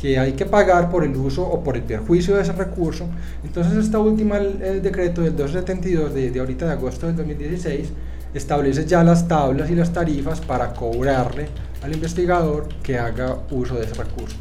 que 0.04 0.18
hay 0.18 0.32
que 0.32 0.44
pagar 0.44 0.90
por 0.90 1.02
el 1.02 1.16
uso 1.16 1.42
o 1.48 1.64
por 1.64 1.78
el 1.78 1.82
perjuicio 1.82 2.36
de 2.36 2.42
ese 2.42 2.52
recurso. 2.52 3.06
Entonces 3.42 3.86
esta 3.86 3.98
última, 3.98 4.36
el, 4.36 4.82
decreto 4.82 5.22
del 5.22 5.34
272 5.34 6.12
de, 6.12 6.30
de 6.30 6.40
ahorita 6.40 6.66
de 6.66 6.72
agosto 6.72 7.06
del 7.06 7.16
2016, 7.16 7.88
establece 8.34 8.84
ya 8.84 9.02
las 9.02 9.26
tablas 9.26 9.70
y 9.70 9.74
las 9.74 9.94
tarifas 9.94 10.42
para 10.42 10.74
cobrarle 10.74 11.48
al 11.82 11.94
investigador 11.94 12.68
que 12.82 12.98
haga 12.98 13.38
uso 13.50 13.76
de 13.76 13.86
ese 13.86 13.94
recurso. 13.94 14.36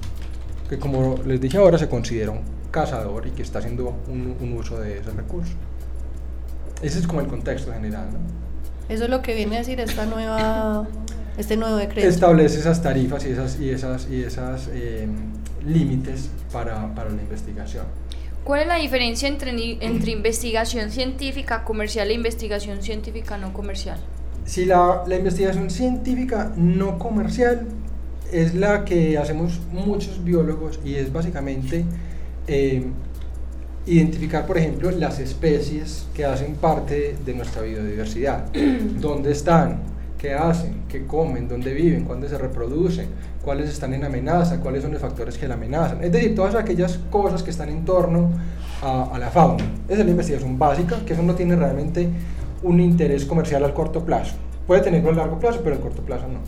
Que 0.67 0.77
como 0.77 1.15
les 1.25 1.39
dije 1.39 1.58
ahora 1.58 1.77
se 1.77 1.88
considera 1.88 2.32
un 2.32 2.41
cazador 2.70 3.25
y 3.27 3.29
que 3.29 3.43
está 3.43 3.60
haciendo 3.60 3.96
un, 4.10 4.36
un 4.41 4.58
uso 4.58 4.82
de 4.82 4.98
ese 4.98 5.12
recurso. 5.12 5.53
Ese 6.82 7.00
es 7.00 7.08
como 7.08 7.22
el 7.22 7.27
contexto 7.27 7.72
general. 7.72 8.08
¿no? 8.12 8.20
Eso 8.93 9.05
es 9.05 9.10
lo 9.10 9.22
que 9.22 9.34
viene 9.34 9.55
a 9.55 9.60
decir 9.60 9.79
esta 9.79 10.05
nueva, 10.08 10.89
este 11.38 11.55
nuevo 11.55 11.77
decreto. 11.77 12.05
Establece 12.05 12.60
esas 12.60 12.82
tarifas 12.82 13.25
y 13.25 13.29
esas, 13.29 13.58
y 13.62 13.70
esas, 13.70 14.10
y 14.10 14.24
esas 14.24 14.70
eh, 14.74 15.08
límites 15.65 16.29
para, 16.51 16.93
para, 16.93 17.10
la 17.10 17.22
investigación. 17.22 17.86
¿Cuál 18.43 18.62
es 18.62 18.67
la 18.67 18.75
diferencia 18.75 19.27
entre, 19.27 19.51
entre 19.79 20.12
investigación 20.12 20.91
científica 20.91 21.63
comercial 21.63 22.10
e 22.10 22.13
investigación 22.13 22.82
científica 22.82 23.38
no 23.38 23.53
comercial? 23.53 23.98
Si 24.46 24.65
la, 24.65 25.03
la 25.08 25.15
investigación 25.15 25.70
científica 25.70 26.51
no 26.58 27.00
comercial 27.00 27.67
es 28.32 28.53
la 28.55 28.84
que 28.84 29.17
hacemos 29.17 29.62
muchos 29.72 30.24
biólogos 30.24 30.79
y 30.84 30.96
es 30.96 31.13
básicamente 31.13 31.86
eh, 32.48 32.84
identificar, 33.86 34.46
por 34.46 34.58
ejemplo, 34.58 34.91
las 34.91 35.20
especies 35.20 36.05
que 36.13 36.25
hacen 36.25 36.55
parte 36.55 37.15
de 37.24 37.34
nuestra 37.34 37.62
biodiversidad. 37.62 38.46
¿Dónde 39.00 39.32
están? 39.32 39.82
¿Qué 40.17 40.34
hacen? 40.34 40.84
¿Qué 40.89 41.05
comen? 41.05 41.48
¿Dónde 41.48 41.74
viven? 41.74 42.05
¿Cuándo 42.05 42.27
se 42.27 42.38
reproducen? 42.38 43.08
¿Cuáles 43.43 43.69
están 43.69 43.93
en 43.93 44.05
amenaza? 44.05 44.59
¿Cuáles 44.59 44.83
son 44.83 44.93
los 44.93 45.01
factores 45.01 45.38
que 45.38 45.47
la 45.47 45.55
amenazan? 45.55 46.03
Es 46.03 46.12
decir, 46.12 46.33
todas 46.33 46.55
aquellas 46.55 46.97
cosas 47.09 47.43
que 47.43 47.50
están 47.51 47.69
en 47.69 47.83
torno 47.83 48.31
a, 48.81 49.09
a 49.13 49.19
la 49.19 49.29
fauna. 49.29 49.63
Esa 49.88 50.00
es 50.00 50.05
la 50.05 50.12
investigación 50.12 50.57
básica, 50.57 50.97
que 51.05 51.13
eso 51.13 51.23
no 51.23 51.35
tiene 51.35 51.55
realmente 51.55 52.09
un 52.63 52.79
interés 52.79 53.25
comercial 53.25 53.63
al 53.63 53.73
corto 53.73 54.05
plazo. 54.05 54.35
Puede 54.65 54.81
tenerlo 54.81 55.09
a 55.09 55.13
largo 55.13 55.39
plazo, 55.39 55.59
pero 55.62 55.75
al 55.75 55.81
corto 55.81 56.01
plazo 56.03 56.27
no. 56.27 56.39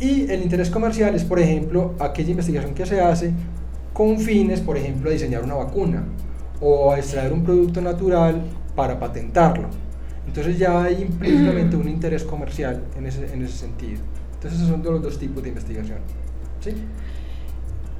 Y 0.00 0.30
el 0.30 0.42
interés 0.42 0.68
comercial 0.68 1.14
es, 1.14 1.24
por 1.24 1.38
ejemplo, 1.38 1.94
aquella 1.98 2.30
investigación 2.30 2.74
que 2.74 2.84
se 2.84 3.00
hace 3.00 3.32
con 3.92 4.18
fines, 4.18 4.60
por 4.60 4.76
ejemplo, 4.76 5.08
a 5.08 5.12
diseñar 5.12 5.42
una 5.42 5.54
vacuna 5.54 6.04
o 6.60 6.92
a 6.92 6.98
extraer 6.98 7.32
un 7.32 7.42
producto 7.42 7.80
natural 7.80 8.42
para 8.74 8.98
patentarlo. 8.98 9.68
Entonces 10.26 10.58
ya 10.58 10.82
hay 10.82 11.02
implícitamente 11.02 11.76
un 11.76 11.88
interés 11.88 12.24
comercial 12.24 12.82
en 12.96 13.06
ese, 13.06 13.32
en 13.32 13.42
ese 13.42 13.56
sentido. 13.56 14.00
Entonces 14.42 14.60
esos 14.60 14.70
son 14.70 14.82
los 14.82 15.02
dos 15.02 15.18
tipos 15.18 15.40
de 15.40 15.50
investigación. 15.50 15.98
¿Sí? 16.60 16.72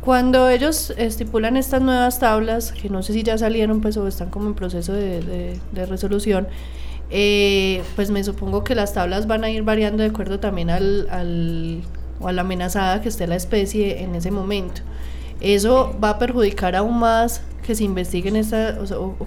Cuando 0.01 0.49
ellos 0.49 0.93
estipulan 0.97 1.57
estas 1.57 1.81
nuevas 1.81 2.19
tablas, 2.19 2.73
que 2.73 2.91
no 2.91 3.05
sé 3.05 3.13
si 3.13 3.23
ya 3.23 3.39
salieron 3.39 3.81
pues 3.81 3.97
o 3.97 4.09
están 4.09 4.31
como 4.31 4.49
en 4.49 4.55
proceso 4.55 4.93
de, 4.93 5.21
de, 5.23 5.61
de 5.71 5.87
resolución, 5.87 6.49
eh, 7.11 7.85
pues 7.95 8.11
me 8.11 8.25
supongo 8.25 8.65
que 8.65 8.75
las 8.75 8.93
tablas 8.95 9.29
van 9.29 9.45
a 9.45 9.51
ir 9.51 9.63
variando 9.63 10.03
de 10.03 10.09
acuerdo 10.09 10.41
también 10.41 10.71
al, 10.71 11.09
al, 11.11 11.83
o 12.21 12.27
a 12.27 12.33
la 12.33 12.41
amenazada 12.41 13.01
que 13.01 13.09
esté 13.09 13.29
la 13.29 13.37
especie 13.37 14.03
en 14.03 14.17
ese 14.17 14.33
momento. 14.33 14.83
Eso 15.41 15.97
va 16.03 16.11
a 16.11 16.19
perjudicar 16.19 16.75
aún 16.75 16.99
más 16.99 17.43
que 17.65 17.75
se 17.75 17.85
investiguen 17.85 18.37
esta, 18.37 18.79
o 18.81 18.87
sea, 18.87 18.99
o, 18.99 19.17
o, 19.19 19.27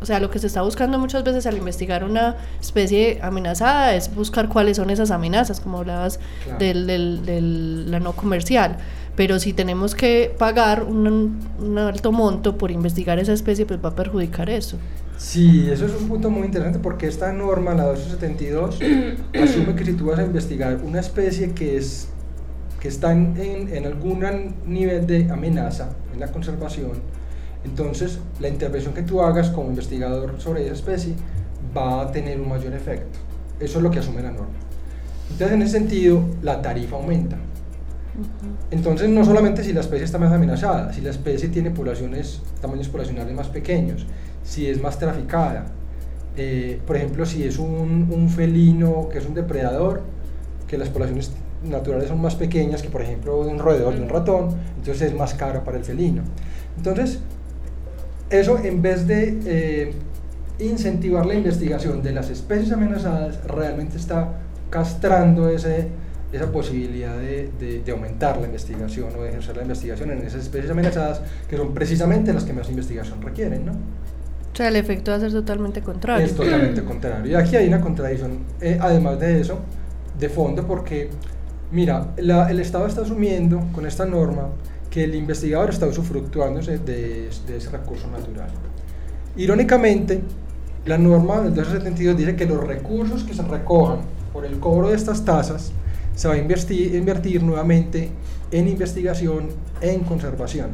o 0.00 0.06
sea, 0.06 0.20
lo 0.20 0.30
que 0.30 0.38
se 0.38 0.48
está 0.48 0.62
buscando 0.62 0.98
muchas 0.98 1.24
veces 1.24 1.46
al 1.46 1.56
investigar 1.56 2.04
una 2.04 2.36
especie 2.60 3.20
amenazada 3.22 3.94
es 3.94 4.14
buscar 4.14 4.48
cuáles 4.48 4.76
son 4.76 4.90
esas 4.90 5.10
amenazas, 5.10 5.60
como 5.60 5.78
hablabas 5.78 6.18
claro. 6.44 6.58
del, 6.58 6.86
del, 6.86 7.24
del, 7.24 7.90
la 7.90 8.00
no 8.00 8.12
comercial. 8.12 8.78
Pero 9.14 9.38
si 9.40 9.52
tenemos 9.52 9.94
que 9.94 10.34
pagar 10.38 10.84
un, 10.84 11.38
un 11.58 11.78
alto 11.78 12.12
monto 12.12 12.56
por 12.56 12.70
investigar 12.70 13.18
esa 13.18 13.32
especie, 13.32 13.66
pues 13.66 13.80
va 13.84 13.88
a 13.90 13.94
perjudicar 13.94 14.48
eso. 14.48 14.76
Sí, 15.16 15.68
eso 15.68 15.86
es 15.86 15.92
un 16.00 16.06
punto 16.06 16.30
muy 16.30 16.46
interesante 16.46 16.78
porque 16.78 17.08
esta 17.08 17.32
norma, 17.32 17.74
la 17.74 17.84
272, 17.86 18.78
asume 19.42 19.74
que 19.74 19.84
si 19.84 19.94
tú 19.94 20.06
vas 20.06 20.20
a 20.20 20.24
investigar 20.24 20.80
una 20.84 21.00
especie 21.00 21.52
que, 21.52 21.76
es, 21.76 22.08
que 22.80 22.86
está 22.86 23.12
en, 23.12 23.36
en, 23.36 23.74
en 23.74 23.86
algún 23.86 24.24
nivel 24.66 25.06
de 25.08 25.28
amenaza 25.30 25.90
en 26.12 26.20
la 26.20 26.28
conservación, 26.28 26.92
entonces 27.64 28.18
la 28.40 28.48
intervención 28.48 28.94
que 28.94 29.02
tú 29.02 29.20
hagas 29.20 29.50
como 29.50 29.68
investigador 29.68 30.40
sobre 30.40 30.64
esa 30.64 30.74
especie 30.74 31.14
va 31.76 32.02
a 32.02 32.12
tener 32.12 32.40
un 32.40 32.48
mayor 32.48 32.72
efecto. 32.72 33.18
Eso 33.60 33.78
es 33.78 33.82
lo 33.82 33.90
que 33.90 33.98
asume 33.98 34.22
la 34.22 34.30
norma. 34.30 34.54
Entonces, 35.30 35.54
en 35.54 35.62
ese 35.62 35.72
sentido, 35.72 36.22
la 36.42 36.62
tarifa 36.62 36.96
aumenta. 36.96 37.36
Entonces, 38.70 39.08
no 39.08 39.24
solamente 39.24 39.62
si 39.62 39.72
la 39.72 39.80
especie 39.80 40.04
está 40.04 40.18
más 40.18 40.32
amenazada, 40.32 40.92
si 40.92 41.00
la 41.00 41.10
especie 41.10 41.48
tiene 41.48 41.70
poblaciones, 41.70 42.40
tamaños 42.60 42.88
poblacionales 42.88 43.34
más 43.34 43.48
pequeños, 43.48 44.06
si 44.42 44.66
es 44.66 44.80
más 44.80 44.98
traficada. 44.98 45.66
Eh, 46.36 46.80
por 46.86 46.96
ejemplo, 46.96 47.26
si 47.26 47.44
es 47.44 47.58
un, 47.58 48.08
un, 48.12 48.28
felino 48.28 49.08
que 49.08 49.18
es 49.18 49.26
un 49.26 49.34
depredador, 49.34 50.02
que 50.66 50.78
las 50.78 50.88
poblaciones 50.88 51.32
naturales 51.64 52.08
son 52.08 52.20
más 52.20 52.36
pequeñas 52.36 52.82
que, 52.82 52.88
por 52.88 53.02
ejemplo, 53.02 53.44
de 53.44 53.50
un 53.50 53.58
roedor, 53.58 53.94
de 53.94 54.02
un 54.02 54.08
ratón, 54.08 54.56
entonces 54.76 55.02
es 55.02 55.14
más 55.14 55.34
caro 55.34 55.64
para 55.64 55.78
el 55.78 55.84
felino. 55.84 56.22
Entonces, 56.76 57.20
eso 58.30 58.58
en 58.62 58.82
vez 58.82 59.06
de 59.06 59.38
eh, 59.46 59.92
incentivar 60.58 61.26
la 61.26 61.34
investigación 61.34 62.02
de 62.02 62.12
las 62.12 62.30
especies 62.30 62.72
amenazadas, 62.72 63.42
realmente 63.44 63.96
está 63.96 64.40
castrando 64.70 65.48
ese, 65.48 65.88
esa 66.32 66.50
posibilidad 66.52 67.16
de, 67.16 67.50
de, 67.58 67.82
de, 67.82 67.92
aumentar 67.92 68.38
la 68.38 68.46
investigación 68.46 69.08
o 69.16 69.22
de 69.22 69.30
ejercer 69.30 69.56
la 69.56 69.62
investigación 69.62 70.10
en 70.10 70.18
esas 70.18 70.42
especies 70.42 70.70
amenazadas, 70.70 71.22
que 71.48 71.56
son 71.56 71.72
precisamente 71.72 72.32
las 72.32 72.44
que 72.44 72.52
más 72.52 72.68
investigación 72.68 73.22
requieren, 73.22 73.66
¿no? 73.66 73.72
O 73.72 74.56
sea, 74.56 74.68
el 74.68 74.76
efecto 74.76 75.12
va 75.12 75.18
a 75.18 75.20
ser 75.20 75.30
totalmente 75.30 75.82
contrario. 75.82 76.26
Es 76.26 76.34
totalmente 76.34 76.82
contrario. 76.82 77.30
Y 77.30 77.34
aquí 77.34 77.56
hay 77.56 77.68
una 77.68 77.80
contradicción, 77.80 78.40
eh, 78.60 78.76
además 78.80 79.20
de 79.20 79.40
eso, 79.40 79.60
de 80.18 80.28
fondo, 80.28 80.66
porque, 80.66 81.10
mira, 81.70 82.08
la, 82.16 82.50
el 82.50 82.58
Estado 82.58 82.86
está 82.86 83.02
asumiendo 83.02 83.60
con 83.72 83.86
esta 83.86 84.04
norma 84.04 84.48
que 84.90 85.04
el 85.04 85.14
investigador 85.14 85.70
está 85.70 85.86
usufructuándose 85.86 86.78
de, 86.78 87.28
de 87.46 87.56
ese 87.56 87.70
recurso 87.70 88.08
natural. 88.08 88.50
Irónicamente, 89.36 90.22
la 90.86 90.98
norma 90.98 91.40
del 91.40 91.54
272 91.54 92.16
dice 92.16 92.36
que 92.36 92.46
los 92.46 92.66
recursos 92.66 93.24
que 93.24 93.34
se 93.34 93.42
recojan 93.42 93.98
por 94.32 94.44
el 94.44 94.58
cobro 94.58 94.88
de 94.88 94.96
estas 94.96 95.24
tasas 95.24 95.72
se 96.14 96.28
va 96.28 96.34
a 96.34 96.38
invertir, 96.38 96.94
invertir 96.94 97.42
nuevamente 97.42 98.10
en 98.50 98.68
investigación, 98.68 99.48
en 99.80 100.00
conservación. 100.00 100.70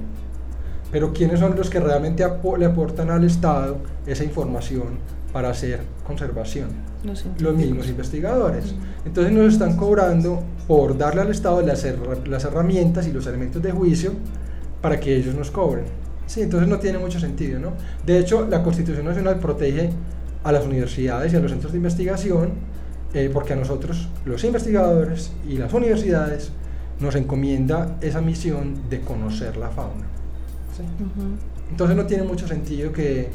Pero 0.90 1.12
¿quiénes 1.12 1.40
son 1.40 1.56
los 1.56 1.68
que 1.68 1.80
realmente 1.80 2.22
ap 2.22 2.44
le 2.56 2.66
aportan 2.66 3.10
al 3.10 3.24
Estado 3.24 3.78
esa 4.06 4.24
información 4.24 4.98
para 5.32 5.50
hacer 5.50 5.80
conservación? 6.06 6.68
Los, 7.04 7.26
los 7.40 7.54
mismos 7.54 7.88
investigadores. 7.88 8.74
Entonces 9.04 9.32
nos 9.32 9.52
están 9.52 9.76
cobrando 9.76 10.42
por 10.66 10.96
darle 10.96 11.22
al 11.22 11.30
Estado 11.30 11.60
las, 11.62 11.86
las 12.26 12.44
herramientas 12.44 13.06
y 13.06 13.12
los 13.12 13.26
elementos 13.26 13.62
de 13.62 13.72
juicio 13.72 14.12
para 14.80 14.98
que 14.98 15.16
ellos 15.16 15.34
nos 15.34 15.50
cobren. 15.50 15.84
Sí, 16.26 16.42
entonces 16.42 16.68
no 16.68 16.78
tiene 16.78 16.98
mucho 16.98 17.20
sentido, 17.20 17.58
¿no? 17.58 17.72
De 18.06 18.18
hecho, 18.18 18.46
la 18.48 18.62
Constitución 18.62 19.04
Nacional 19.04 19.38
protege 19.38 19.90
a 20.42 20.52
las 20.52 20.64
universidades 20.64 21.32
y 21.32 21.36
a 21.36 21.40
los 21.40 21.50
centros 21.50 21.72
de 21.72 21.78
investigación 21.78 22.52
eh, 23.14 23.30
porque 23.32 23.52
a 23.52 23.56
nosotros, 23.56 24.08
los 24.24 24.42
investigadores 24.42 25.30
y 25.48 25.56
las 25.56 25.72
universidades, 25.72 26.50
nos 26.98 27.14
encomienda 27.14 27.96
esa 28.00 28.20
misión 28.20 28.88
de 28.90 29.00
conocer 29.00 29.56
la 29.56 29.68
fauna. 29.68 30.06
¿sí? 30.76 30.82
Uh 30.82 31.04
-huh. 31.04 31.70
Entonces 31.70 31.96
no 31.96 32.06
tiene 32.06 32.24
mucho 32.24 32.48
sentido 32.48 32.92
que, 32.92 33.28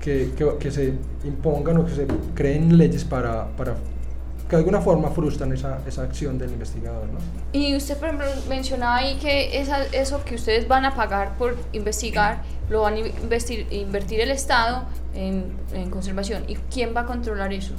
que, 0.00 0.30
que, 0.36 0.56
que, 0.58 0.70
se 0.70 0.92
impongan 1.24 1.78
o 1.78 1.86
que 1.86 1.92
se 1.92 2.06
creen 2.34 2.76
leyes 2.76 3.04
para, 3.04 3.48
para 3.56 3.76
que 4.48 4.56
de 4.56 4.56
alguna 4.56 4.80
forma 4.80 5.10
frustran 5.10 5.52
esa, 5.52 5.78
esa 5.86 6.02
acción 6.02 6.38
del 6.38 6.50
investigador. 6.50 7.06
¿no? 7.06 7.18
Y 7.52 7.74
usted, 7.76 7.96
por 7.96 8.08
ejemplo, 8.08 8.26
mencionaba 8.48 8.96
ahí 8.96 9.16
que 9.16 9.60
esa, 9.60 9.84
eso 9.86 10.22
que 10.24 10.34
ustedes 10.34 10.68
van 10.68 10.84
a 10.84 10.94
pagar 10.94 11.36
por 11.38 11.56
investigar 11.72 12.42
lo 12.68 12.82
van 12.82 12.94
a 12.94 12.98
investir, 12.98 13.66
invertir 13.70 14.20
el 14.20 14.30
Estado 14.30 14.84
en, 15.14 15.52
en 15.72 15.90
conservación. 15.90 16.44
¿Y 16.48 16.56
quién 16.70 16.94
va 16.94 17.02
a 17.02 17.06
controlar 17.06 17.52
eso? 17.52 17.74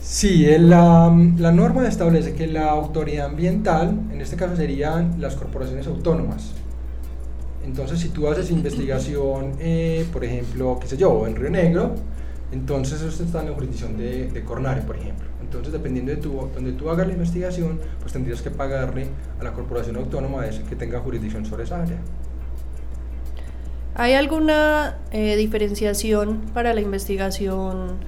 Sí, 0.00 0.46
la, 0.58 1.16
la, 1.38 1.52
norma 1.52 1.88
establece 1.88 2.34
que 2.34 2.46
la 2.46 2.70
autoridad 2.70 3.26
ambiental, 3.26 3.98
en 4.12 4.20
este 4.20 4.36
caso 4.36 4.54
serían 4.54 5.14
las 5.18 5.34
corporaciones 5.34 5.86
autónomas. 5.86 6.50
Entonces, 7.64 8.00
si 8.00 8.10
tú 8.10 8.28
haces 8.28 8.50
investigación, 8.50 9.52
eh, 9.58 10.06
por 10.12 10.22
ejemplo, 10.22 10.78
qué 10.78 10.88
sé 10.88 10.98
yo, 10.98 11.26
en 11.26 11.34
Río 11.34 11.48
Negro, 11.48 11.94
entonces 12.52 13.00
usted 13.02 13.24
está 13.24 13.40
en 13.40 13.46
la 13.46 13.54
jurisdicción 13.54 13.96
de, 13.96 14.28
de 14.28 14.44
Cornare, 14.44 14.82
por 14.82 14.96
ejemplo. 14.96 15.26
Entonces, 15.58 15.72
dependiendo 15.72 16.12
de 16.12 16.18
tu, 16.18 16.50
donde 16.54 16.72
tú 16.72 16.90
hagas 16.90 17.06
la 17.06 17.12
investigación, 17.12 17.80
pues 18.00 18.12
tendrías 18.12 18.42
que 18.42 18.50
pagarle 18.50 19.08
a 19.40 19.44
la 19.44 19.52
corporación 19.52 19.96
autónoma 19.96 20.46
ese 20.46 20.62
que 20.62 20.76
tenga 20.76 21.00
jurisdicción 21.00 21.44
sobre 21.46 21.64
esa 21.64 21.82
área. 21.82 21.98
¿Hay 23.94 24.14
alguna 24.14 24.98
eh, 25.12 25.36
diferenciación 25.36 26.40
para 26.52 26.74
la 26.74 26.80
investigación? 26.80 27.98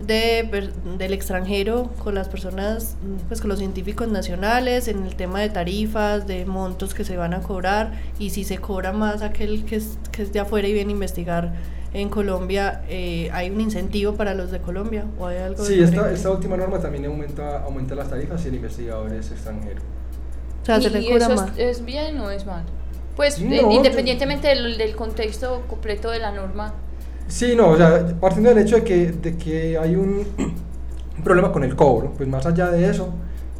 de, 0.00 0.70
del 0.96 1.12
extranjero 1.12 1.90
con 1.98 2.14
las 2.14 2.28
personas, 2.28 2.96
pues 3.26 3.40
con 3.40 3.48
los 3.48 3.58
científicos 3.58 4.08
nacionales, 4.08 4.88
en 4.88 5.04
el 5.04 5.16
tema 5.16 5.40
de 5.40 5.50
tarifas, 5.50 6.26
de 6.26 6.46
montos 6.46 6.94
que 6.94 7.04
se 7.04 7.16
van 7.16 7.34
a 7.34 7.40
cobrar 7.40 7.92
y 8.18 8.30
si 8.30 8.44
se 8.44 8.58
cobra 8.58 8.92
más 8.92 9.22
aquel 9.22 9.64
que 9.64 9.76
es, 9.76 9.98
que 10.12 10.22
es 10.22 10.32
de 10.32 10.40
afuera 10.40 10.68
y 10.68 10.72
viene 10.72 10.92
a 10.92 10.94
investigar 10.94 11.52
en 11.92 12.08
Colombia, 12.10 12.82
eh, 12.88 13.30
¿hay 13.32 13.50
un 13.50 13.60
incentivo 13.60 14.14
para 14.14 14.34
los 14.34 14.50
de 14.50 14.60
Colombia? 14.60 15.06
¿O 15.18 15.26
hay 15.26 15.38
algo 15.38 15.64
sí, 15.64 15.80
esta, 15.80 16.10
esta, 16.10 16.30
última 16.30 16.56
norma 16.56 16.78
también 16.80 17.06
aumenta, 17.06 17.62
aumenta 17.62 17.94
las 17.94 18.10
tarifas 18.10 18.42
si 18.42 18.48
el 18.48 18.56
investigador 18.56 19.12
es 19.12 19.30
extranjero. 19.30 19.80
O 20.62 20.66
sea, 20.66 20.80
se 20.80 21.00
¿Y, 21.00 21.12
eso 21.12 21.32
es, 21.32 21.42
es, 21.56 21.84
bien 21.84 22.18
o 22.20 22.30
es 22.30 22.44
mal? 22.44 22.64
Pues 23.16 23.40
no, 23.40 23.52
eh, 23.52 23.62
independientemente 23.70 24.48
del, 24.48 24.76
del 24.76 24.94
contexto 24.94 25.64
completo 25.66 26.10
de 26.10 26.18
la 26.18 26.30
norma. 26.30 26.74
Sí, 27.26 27.54
no, 27.56 27.70
o 27.70 27.76
sea, 27.76 28.06
partiendo 28.20 28.50
del 28.50 28.58
hecho 28.58 28.76
de 28.76 28.84
que, 28.84 29.12
de 29.12 29.36
que 29.36 29.78
hay 29.78 29.96
un, 29.96 30.26
un, 30.38 31.24
problema 31.24 31.52
con 31.52 31.64
el 31.64 31.74
cobro, 31.74 32.12
pues 32.16 32.28
más 32.28 32.44
allá 32.44 32.70
de 32.70 32.88
eso, 32.90 33.14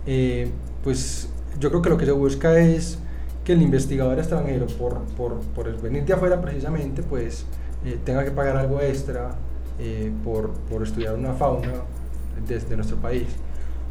eh, 0.07 0.51
pues 0.85 1.31
yo 1.59 1.71
creo 1.71 1.83
que 1.83 1.89
lo 1.89 1.97
que 1.97 2.05
se 2.05 2.13
busca 2.13 2.59
es 2.59 2.99
que 3.43 3.55
el 3.55 3.63
investigador 3.63 4.19
extranjero, 4.19 4.67
por, 4.67 5.01
por, 5.17 5.41
por 5.41 5.67
el 5.69 5.77
venir 5.77 6.05
de 6.05 6.13
afuera 6.13 6.41
precisamente, 6.41 7.03
pues 7.03 7.47
eh, 7.85 7.99
tenga 8.05 8.25
que 8.25 8.31
pagar 8.31 8.57
algo 8.57 8.81
extra 8.81 9.31
eh, 9.79 10.13
por, 10.25 10.51
por, 10.51 10.83
estudiar 10.83 11.15
una 11.15 11.33
fauna 11.33 11.73
desde 12.47 12.75
nuestro 12.75 12.97
país. 12.97 13.29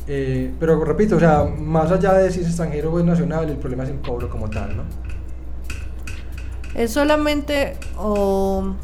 Eh, 0.07 0.51
pero 0.59 0.83
repito, 0.83 1.17
o 1.17 1.19
sea, 1.19 1.43
más 1.43 1.91
allá 1.91 2.13
de 2.13 2.31
si 2.31 2.41
es 2.41 2.47
extranjero 2.47 2.91
o 2.91 2.99
es 2.99 3.05
nacional, 3.05 3.49
el 3.49 3.57
problema 3.57 3.83
es 3.83 3.89
el 3.89 3.99
cobro 3.99 4.29
como 4.29 4.49
tal, 4.49 4.77
¿no? 4.77 4.83
Es 6.75 6.91
solamente, 6.91 7.75
o, 7.97 8.75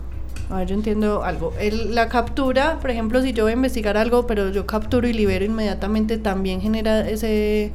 a 0.49 0.57
ver, 0.57 0.67
yo 0.67 0.75
entiendo 0.75 1.23
algo. 1.23 1.53
El, 1.59 1.93
la 1.93 2.09
captura, 2.09 2.79
por 2.79 2.89
ejemplo, 2.89 3.21
si 3.21 3.33
yo 3.33 3.43
voy 3.43 3.51
a 3.51 3.55
investigar 3.55 3.97
algo, 3.97 4.25
pero 4.25 4.49
yo 4.49 4.65
capturo 4.65 5.07
y 5.07 5.13
libero 5.13 5.45
inmediatamente, 5.45 6.17
también 6.17 6.59
genera 6.59 7.07
ese, 7.09 7.71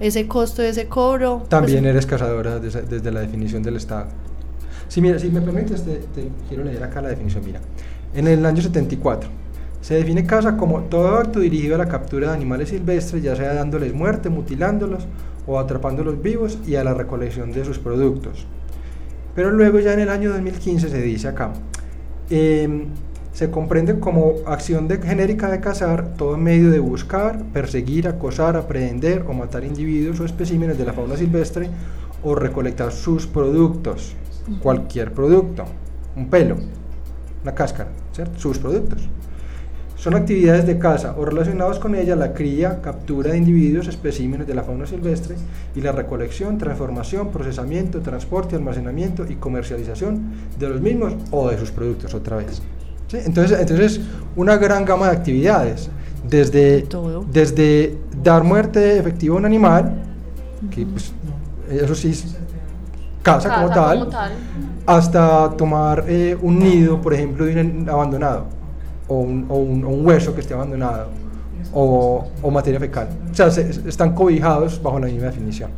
ese 0.00 0.26
costo, 0.26 0.62
ese 0.62 0.88
cobro. 0.88 1.44
También 1.48 1.80
Pues, 1.80 1.90
eres 1.90 2.06
cazadora 2.06 2.58
desde, 2.58 2.82
desde 2.82 3.10
la 3.12 3.20
definición 3.20 3.62
del 3.62 3.76
Estado. 3.76 4.06
Si, 4.92 5.00
mira, 5.00 5.18
si 5.18 5.30
me 5.30 5.40
permites, 5.40 5.84
te, 5.84 6.02
quiero 6.50 6.64
leer 6.64 6.84
acá 6.84 7.00
la 7.00 7.08
definición. 7.08 7.42
Mira, 7.46 7.60
en 8.14 8.26
el 8.26 8.44
año 8.44 8.60
74 8.60 9.30
se 9.80 9.94
define 9.94 10.26
caza 10.26 10.58
como 10.58 10.80
todo 10.82 11.16
acto 11.16 11.40
dirigido 11.40 11.76
a 11.76 11.78
la 11.78 11.88
captura 11.88 12.28
de 12.28 12.34
animales 12.34 12.68
silvestres, 12.68 13.22
ya 13.22 13.34
sea 13.34 13.54
dándoles 13.54 13.94
muerte, 13.94 14.28
mutilándolos 14.28 15.06
o 15.46 15.58
atrapándolos 15.58 16.20
vivos 16.20 16.58
y 16.66 16.74
a 16.74 16.84
la 16.84 16.92
recolección 16.92 17.52
de 17.52 17.64
sus 17.64 17.78
productos. 17.78 18.46
Pero 19.34 19.50
luego 19.50 19.80
ya 19.80 19.94
en 19.94 20.00
el 20.00 20.10
año 20.10 20.28
2015 20.28 20.90
se 20.90 21.00
dice 21.00 21.28
acá, 21.28 21.54
em, 22.28 22.88
se 23.32 23.50
comprende 23.50 23.98
como 23.98 24.34
acción 24.44 24.90
genérica 24.90 25.50
de 25.50 25.60
cazar 25.60 26.16
todo 26.18 26.36
medio 26.36 26.70
de 26.70 26.80
buscar, 26.80 27.42
perseguir, 27.54 28.08
acosar, 28.08 28.58
aprehender 28.58 29.24
o 29.26 29.32
matar 29.32 29.64
individuos 29.64 30.20
o 30.20 30.26
especímenes 30.26 30.76
de 30.76 30.84
la 30.84 30.92
fauna 30.92 31.16
silvestre 31.16 31.70
o 32.22 32.34
recolectar 32.34 32.92
sus 32.92 33.26
productos, 33.26 34.16
cualquier 34.60 35.12
producto, 35.12 35.64
un 36.16 36.28
pelo, 36.28 36.56
una 37.42 37.54
cáscara, 37.54 37.90
¿cierto? 38.12 38.38
sus 38.38 38.58
productos. 38.58 39.08
Son 39.96 40.14
actividades 40.16 40.66
de 40.66 40.78
caza 40.78 41.14
o 41.16 41.24
relacionados 41.24 41.78
con 41.78 41.94
ella 41.94 42.16
la 42.16 42.32
cría, 42.32 42.80
captura 42.82 43.30
de 43.30 43.38
individuos, 43.38 43.86
especímenes 43.86 44.48
de 44.48 44.54
la 44.54 44.64
fauna 44.64 44.84
silvestre 44.84 45.36
y 45.76 45.80
la 45.80 45.92
recolección, 45.92 46.58
transformación, 46.58 47.30
procesamiento, 47.30 48.00
transporte, 48.00 48.56
almacenamiento 48.56 49.24
y 49.30 49.36
comercialización 49.36 50.32
de 50.58 50.68
los 50.68 50.80
mismos 50.80 51.14
o 51.30 51.50
de 51.50 51.56
sus 51.56 51.70
productos 51.70 52.14
otra 52.14 52.38
vez. 52.38 52.60
¿Sí? 53.06 53.18
Entonces, 53.24 53.60
entonces, 53.60 54.00
una 54.34 54.56
gran 54.56 54.84
gama 54.84 55.08
de 55.08 55.16
actividades, 55.18 55.88
desde, 56.28 56.82
Todo. 56.82 57.24
desde 57.30 57.96
dar 58.24 58.42
muerte 58.42 58.98
efectiva 58.98 59.36
a 59.36 59.38
un 59.38 59.44
animal, 59.44 60.02
que 60.72 60.84
pues, 60.84 61.12
eso 61.70 61.94
sí 61.94 62.12
es 63.22 63.42
caza, 63.42 63.54
como, 63.54 63.68
Casa 63.68 63.80
tal, 63.82 63.98
como 64.00 64.10
tal. 64.10 64.32
hasta 64.86 65.50
tomar 65.56 66.04
eh, 66.08 66.36
un 66.40 66.58
nido, 66.58 67.00
por 67.00 67.14
ejemplo, 67.14 67.44
de 67.44 67.60
un 67.60 67.88
abandonado, 67.88 68.46
o 69.08 69.16
un, 69.20 69.46
o 69.48 69.56
un- 69.56 69.84
o 69.84 69.88
un 69.88 70.06
hueso 70.06 70.34
que 70.34 70.40
esté 70.40 70.54
abandonado, 70.54 71.08
o, 71.72 72.26
o 72.42 72.50
materia 72.50 72.80
fecal. 72.80 73.08
O 73.30 73.34
sea, 73.34 73.50
se- 73.50 73.70
están 73.88 74.14
cobijados 74.14 74.82
bajo 74.82 74.98
la 74.98 75.06
misma 75.06 75.26
definición. 75.26 75.70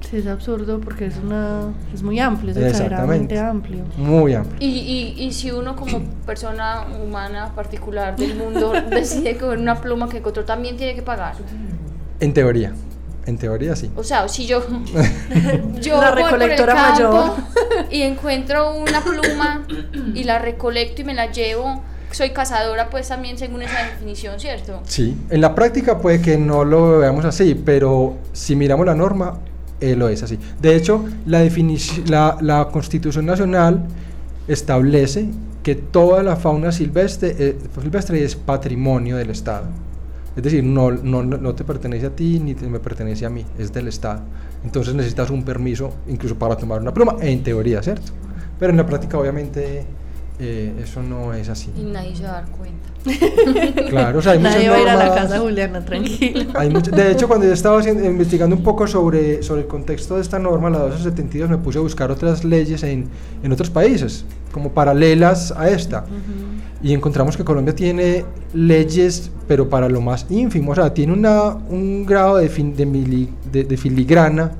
Sí, 0.00 0.16
es 0.18 0.26
absurdo 0.26 0.80
porque 0.80 1.06
es 1.06 1.14
una 1.24 1.72
es 1.94 2.02
muy 2.02 2.18
amplio, 2.18 2.50
es 2.50 2.56
exageradamente 2.58 3.38
amplio. 3.38 3.84
Muy 3.96 4.34
amplio. 4.34 4.56
Y, 4.60 4.66
y, 5.16 5.24
y 5.24 5.32
si 5.32 5.50
uno 5.52 5.76
como 5.76 6.00
persona 6.26 6.84
humana 7.02 7.52
particular 7.54 8.16
del 8.16 8.34
mundo 8.36 8.72
decide 8.90 9.38
coger 9.38 9.58
una 9.58 9.76
pluma 9.80 10.08
que 10.08 10.18
encontró, 10.18 10.44
también 10.44 10.76
tiene 10.76 10.94
que 10.96 11.02
pagar. 11.02 11.34
En 12.20 12.34
teoría. 12.34 12.72
En 13.26 13.38
teoría 13.38 13.76
sí. 13.76 13.90
O 13.96 14.02
sea, 14.02 14.28
si 14.28 14.46
yo, 14.46 14.64
yo 15.80 16.00
La 16.00 16.10
voy 16.12 16.22
por 16.22 16.42
el 16.42 16.48
recolectora 16.50 16.74
campo 16.74 17.02
mayor. 17.02 17.30
y 17.90 18.02
encuentro 18.02 18.74
una 18.74 19.00
pluma 19.02 19.66
y 20.14 20.24
la 20.24 20.38
recolecto 20.38 21.02
y 21.02 21.04
me 21.04 21.14
la 21.14 21.30
llevo, 21.30 21.82
soy 22.10 22.30
cazadora 22.30 22.90
pues 22.90 23.08
también 23.08 23.38
según 23.38 23.62
esa 23.62 23.84
definición, 23.84 24.38
¿cierto? 24.40 24.80
Sí. 24.86 25.16
En 25.30 25.40
la 25.40 25.54
práctica 25.54 25.98
puede 25.98 26.20
que 26.20 26.36
no 26.36 26.64
lo 26.64 26.98
veamos 26.98 27.24
así, 27.24 27.54
pero 27.54 28.16
si 28.32 28.56
miramos 28.56 28.86
la 28.86 28.94
norma, 28.94 29.38
eh, 29.80 29.96
lo 29.96 30.08
es 30.08 30.22
así. 30.22 30.38
De 30.60 30.76
hecho, 30.76 31.04
la, 31.26 31.48
la, 32.06 32.36
la 32.40 32.68
Constitución 32.72 33.26
Nacional 33.26 33.84
establece 34.48 35.28
que 35.62 35.74
toda 35.76 36.22
la 36.22 36.36
fauna 36.36 36.72
silvestre, 36.72 37.34
eh, 37.38 37.58
silvestre 37.80 38.22
es 38.24 38.34
patrimonio 38.34 39.16
del 39.16 39.30
Estado. 39.30 39.66
Es 40.36 40.42
decir, 40.42 40.64
no, 40.64 40.90
no, 40.90 41.22
no 41.22 41.54
te 41.54 41.64
pertenece 41.64 42.06
a 42.06 42.16
ti 42.16 42.40
ni 42.40 42.54
te- 42.54 42.66
me 42.68 42.80
pertenece 42.80 43.26
a 43.26 43.30
mí, 43.30 43.44
es 43.58 43.72
del 43.72 43.88
Estado. 43.88 44.22
Entonces 44.64 44.94
necesitas 44.94 45.30
un 45.30 45.44
permiso 45.44 45.92
incluso 46.08 46.36
para 46.38 46.56
tomar 46.56 46.80
una 46.80 46.94
pluma, 46.94 47.16
en 47.20 47.42
teoría, 47.42 47.82
¿cierto? 47.82 48.12
Pero 48.58 48.70
en 48.70 48.76
la 48.78 48.86
práctica 48.86 49.18
obviamente 49.18 49.84
eh, 50.44 50.72
eso 50.82 51.02
no 51.02 51.32
es 51.34 51.48
así. 51.48 51.70
Y 51.78 51.82
nadie 51.84 52.16
se 52.16 52.24
va 52.24 52.30
a 52.30 52.32
dar 52.42 52.46
cuenta. 52.50 52.82
Claro, 53.88 54.18
o 54.18 54.22
sea, 54.22 54.32
hay 54.32 54.38
muchas 54.38 54.54
Nadie 54.54 54.68
va 54.70 54.76
a 54.76 54.80
ir 54.80 54.88
a 54.88 54.94
la 54.96 55.06
normas- 55.06 55.22
casa 55.22 55.38
Juliana, 55.40 55.84
tranquilo. 55.84 56.50
hay 56.54 56.70
mucho- 56.70 56.90
de 56.90 57.10
hecho, 57.12 57.28
cuando 57.28 57.46
yo 57.46 57.52
estaba 57.52 57.78
haciendo- 57.80 58.04
investigando 58.04 58.54
un 58.56 58.62
poco 58.62 58.86
sobre, 58.86 59.42
sobre 59.42 59.62
el 59.62 59.66
contexto 59.66 60.16
de 60.16 60.22
esta 60.22 60.38
norma, 60.38 60.70
la 60.70 60.78
1272, 60.80 61.50
me 61.50 61.58
puse 61.58 61.78
a 61.78 61.80
buscar 61.82 62.10
otras 62.10 62.44
leyes 62.44 62.82
en, 62.82 63.08
en 63.42 63.52
otros 63.52 63.70
países, 63.70 64.24
como 64.52 64.70
paralelas 64.72 65.52
a 65.56 65.68
esta. 65.68 66.04
Y 66.82 66.92
encontramos 66.94 67.36
que 67.36 67.44
Colombia 67.44 67.74
tiene 67.74 68.24
leyes, 68.54 69.30
pero 69.46 69.68
para 69.68 69.88
lo 69.88 70.00
más 70.00 70.26
ínfimo, 70.30 70.72
o 70.72 70.74
sea, 70.74 70.92
tiene 70.94 71.12
una, 71.12 71.50
un 71.54 72.04
grado 72.06 72.36
de, 72.38 72.48
fin- 72.48 72.74
de, 72.74 72.86
mili- 72.86 73.28
de- 73.52 73.64
de 73.64 73.76
filigrana 73.76 74.52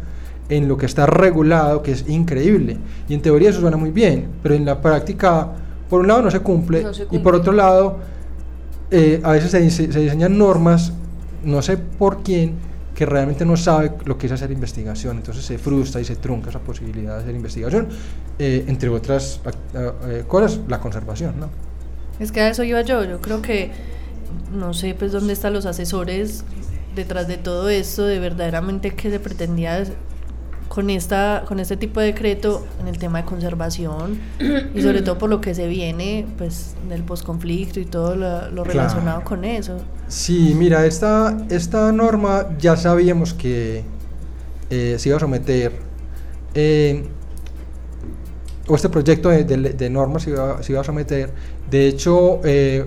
en 0.49 0.69
lo 0.69 0.77
que 0.77 0.87
está 0.87 1.07
regulado, 1.07 1.83
que 1.83 1.93
es 1.93 2.09
increíble. 2.09 2.77
Y 3.09 3.15
en 3.15 3.23
teoría 3.23 3.51
eso 3.51 3.61
suena 3.61 3.77
muy 3.77 3.91
bien, 3.91 4.27
pero 4.43 4.55
en 4.55 4.65
la 4.65 4.81
práctica, 4.83 5.49
por 5.93 6.01
un 6.01 6.09
lado 6.09 6.23
no 6.23 6.31
se 6.31 6.41
cumple, 6.41 6.83
No 6.83 6.95
se 6.95 7.07
y 7.11 7.19
por 7.19 7.35
otro 7.35 7.53
lado, 7.53 7.99
eh, 8.91 9.21
a 9.23 9.33
veces 9.33 9.51
se, 9.51 9.71
se 9.71 10.01
diseñan 10.01 10.39
normas, 10.39 10.91
no 11.45 11.61
sé 11.61 11.77
por 11.77 12.23
quién, 12.23 12.55
que 12.95 13.05
realmente 13.05 13.45
no 13.45 13.59
sabe 13.59 13.93
lo 14.07 14.17
que 14.17 14.25
es 14.25 14.33
hacer 14.33 14.51
investigación, 14.53 15.19
entonces 15.19 15.45
se 15.45 15.59
frustra 15.59 16.01
y 16.01 16.07
se 16.07 16.17
trunca 16.17 16.49
esa 16.49 16.61
posibilidad 16.61 17.17
de 17.17 17.23
hacer 17.25 17.35
investigación, 17.35 17.89
eh, 18.39 18.65
entre 18.69 18.89
otras 18.89 19.43
eh, 19.75 20.25
cosas, 20.27 20.61
la 20.67 20.81
conservación, 20.81 21.39
¿no? 21.39 21.51
Es 22.19 22.33
que 22.33 22.41
a 22.41 22.49
eso 22.49 22.65
iba 22.65 22.81
yo, 22.81 23.05
yo 23.05 23.21
creo 23.21 23.43
que 23.43 23.71
no 24.51 24.73
sé 24.73 24.95
pues 24.99 25.13
dónde 25.13 25.35
están 25.35 25.53
los 25.53 25.67
asesores 25.67 26.43
detrás 26.97 27.29
de 27.29 27.37
todo 27.37 27.69
esto, 27.69 28.07
de 28.07 28.19
verdaderamente 28.19 28.95
qué 28.95 29.11
se 29.11 29.21
pretendía 29.21 29.85
con 30.75 30.89
esta 30.89 31.45
con 31.47 31.61
este 31.61 31.77
tipo 31.77 32.01
de 32.01 32.07
decreto 32.07 32.65
en 32.81 32.89
el 32.89 32.97
tema 32.97 33.19
de 33.21 33.25
conservación 33.27 34.19
y 34.75 34.81
sobre 34.81 35.03
todo 35.03 35.19
por 35.19 35.29
lo 35.29 35.39
que 35.39 35.55
se 35.55 35.67
viene 35.69 36.27
pues 36.39 36.75
del 36.89 37.03
posconflicto 37.03 37.79
y 37.79 37.85
todo 37.85 38.17
lo, 38.17 38.49
lo 38.51 38.63
Claro. 38.63 38.65
relacionado 38.65 39.23
con 39.23 39.45
eso. 39.45 39.77
Sí, 40.09 40.55
mira, 40.57 40.87
esta, 40.87 41.37
esta 41.51 41.93
norma 41.93 42.57
ya 42.59 42.77
sabíamos 42.79 43.35
que 43.35 43.85
eh, 44.71 44.97
se 44.99 45.09
iba 45.11 45.19
a 45.19 45.21
someter, 45.21 45.73
eh, 46.55 47.05
o 48.67 48.75
este 48.75 48.89
proyecto 48.89 49.29
de, 49.29 49.45
de, 49.45 49.57
de 49.75 49.91
norma 49.91 50.21
se 50.21 50.31
iba, 50.31 50.63
se 50.63 50.73
iba 50.73 50.81
a 50.81 50.85
someter. 50.85 51.31
De 51.71 51.87
hecho, 51.87 52.41
eh, 52.45 52.87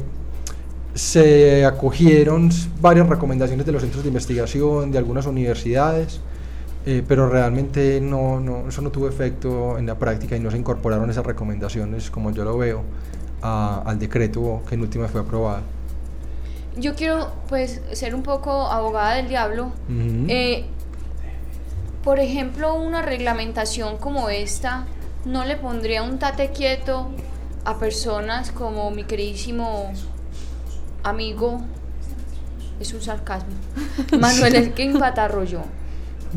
se 0.96 1.66
acogieron 1.66 2.50
varias 2.82 3.08
recomendaciones 3.08 3.66
de 3.66 3.72
los 3.72 3.82
centros 3.82 4.04
de 4.04 4.08
investigación, 4.08 4.92
de 4.92 4.98
algunas 4.98 5.26
universidades, 5.28 6.22
eh, 6.86 7.04
pero 7.08 7.28
realmente 7.30 8.00
no, 8.02 8.40
no, 8.40 8.68
eso 8.70 8.82
no 8.82 8.92
tuvo 8.92 9.08
efecto 9.08 9.78
en 9.78 9.86
la 9.86 9.96
práctica 9.98 10.36
y 10.36 10.40
no 10.40 10.52
se 10.52 10.58
incorporaron 10.58 11.10
esas 11.10 11.26
recomendaciones, 11.26 12.10
como 12.12 12.32
yo 12.32 12.44
lo 12.44 12.58
veo, 12.58 12.84
a- 13.42 13.82
al 13.86 13.98
decreto 14.00 14.62
que 14.68 14.76
en 14.76 14.82
última 14.82 15.08
fue 15.08 15.22
aprobado. 15.22 15.62
Yo 16.78 16.94
quiero 16.96 17.32
pues 17.48 17.82
ser 17.94 18.14
un 18.16 18.22
poco 18.24 18.52
abogada 18.68 19.16
del 19.16 19.30
diablo. 19.30 19.72
Eh, 20.30 20.66
por 22.04 22.20
ejemplo, 22.20 22.76
una 22.76 23.02
reglamentación 23.02 23.98
como 23.98 24.30
esta 24.30 24.86
no 25.26 25.44
le 25.46 25.56
pondría 25.56 26.04
un 26.04 26.20
tate 26.20 26.52
quieto 26.52 27.10
a 27.64 27.80
personas 27.80 28.52
como 28.52 28.92
mi 28.92 29.06
queridísimo 29.06 29.92
amigo, 31.04 31.62
es 32.80 32.94
un 32.94 33.02
sarcasmo, 33.02 33.50
Manuel 34.20 34.56
Elkin 34.56 35.00
Patarroyo. 35.00 35.62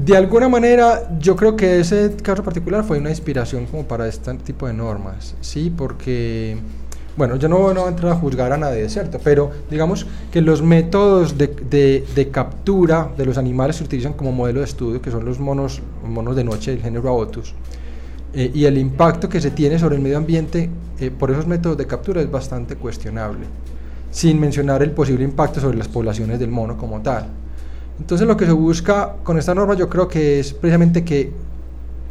De 0.05 0.17
alguna 0.17 0.49
manera, 0.49 1.11
yo 1.19 1.35
creo 1.35 1.57
que 1.57 1.81
ese 1.81 2.15
caso 2.23 2.45
particular 2.45 2.85
fue 2.85 2.99
una 2.99 3.11
inspiración 3.11 3.67
como 3.67 3.83
para 3.85 4.07
este 4.07 4.33
tipo 4.35 4.67
de 4.69 4.73
normas, 4.73 5.35
¿sí? 5.41 5.73
Porque, 5.77 6.57
bueno, 7.17 7.35
yo 7.35 7.49
no, 7.49 7.75
no 7.75 7.81
voy 7.81 7.89
a 7.89 7.91
entrar 7.91 8.13
a 8.13 8.15
juzgar 8.15 8.53
a 8.53 8.57
nadie, 8.57 8.89
¿cierto? 8.89 9.19
Pero 9.25 9.51
digamos 9.69 10.07
que 10.31 10.41
los 10.41 10.63
métodos 10.63 11.37
de, 11.37 11.49
de- 12.15 12.29
captura 12.31 13.11
de 13.17 13.25
los 13.27 13.39
animales 13.39 13.77
se 13.77 13.85
utilizan 13.85 14.13
como 14.13 14.31
modelo 14.31 14.61
de 14.61 14.67
estudio, 14.67 15.03
que 15.03 15.11
son 15.11 15.25
los 15.25 15.41
monos, 15.41 15.83
monos 16.05 16.37
de 16.37 16.45
noche 16.45 16.71
del 16.71 16.81
género 16.81 17.09
Aotus, 17.09 17.55
eh, 18.35 18.53
y 18.55 18.67
el 18.67 18.79
impacto 18.79 19.29
que 19.29 19.41
se 19.41 19.51
tiene 19.51 19.81
sobre 19.81 19.97
el 19.97 20.03
medio 20.03 20.19
ambiente 20.19 20.71
eh, 21.01 21.11
por 21.11 21.33
esos 21.33 21.47
métodos 21.49 21.77
de 21.77 21.87
captura 21.89 22.21
es 22.21 22.31
bastante 22.31 22.77
cuestionable, 22.77 23.47
sin 24.13 24.39
mencionar 24.39 24.81
el 24.85 24.93
posible 24.93 25.25
impacto 25.25 25.61
sobre 25.61 25.77
las 25.79 25.89
poblaciones 25.89 26.39
del 26.39 26.51
mono 26.51 26.77
como 26.77 27.01
tal. 27.03 27.27
Entonces 27.99 28.27
lo 28.27 28.37
que 28.37 28.47
se 28.47 28.53
busca 28.53 29.17
con 29.23 29.39
esta 29.39 29.55
norma 29.55 29.75
yo 29.75 29.89
creo 29.89 30.09
que 30.09 30.41
es 30.41 30.53
precisamente 30.53 31.05
que 31.05 31.33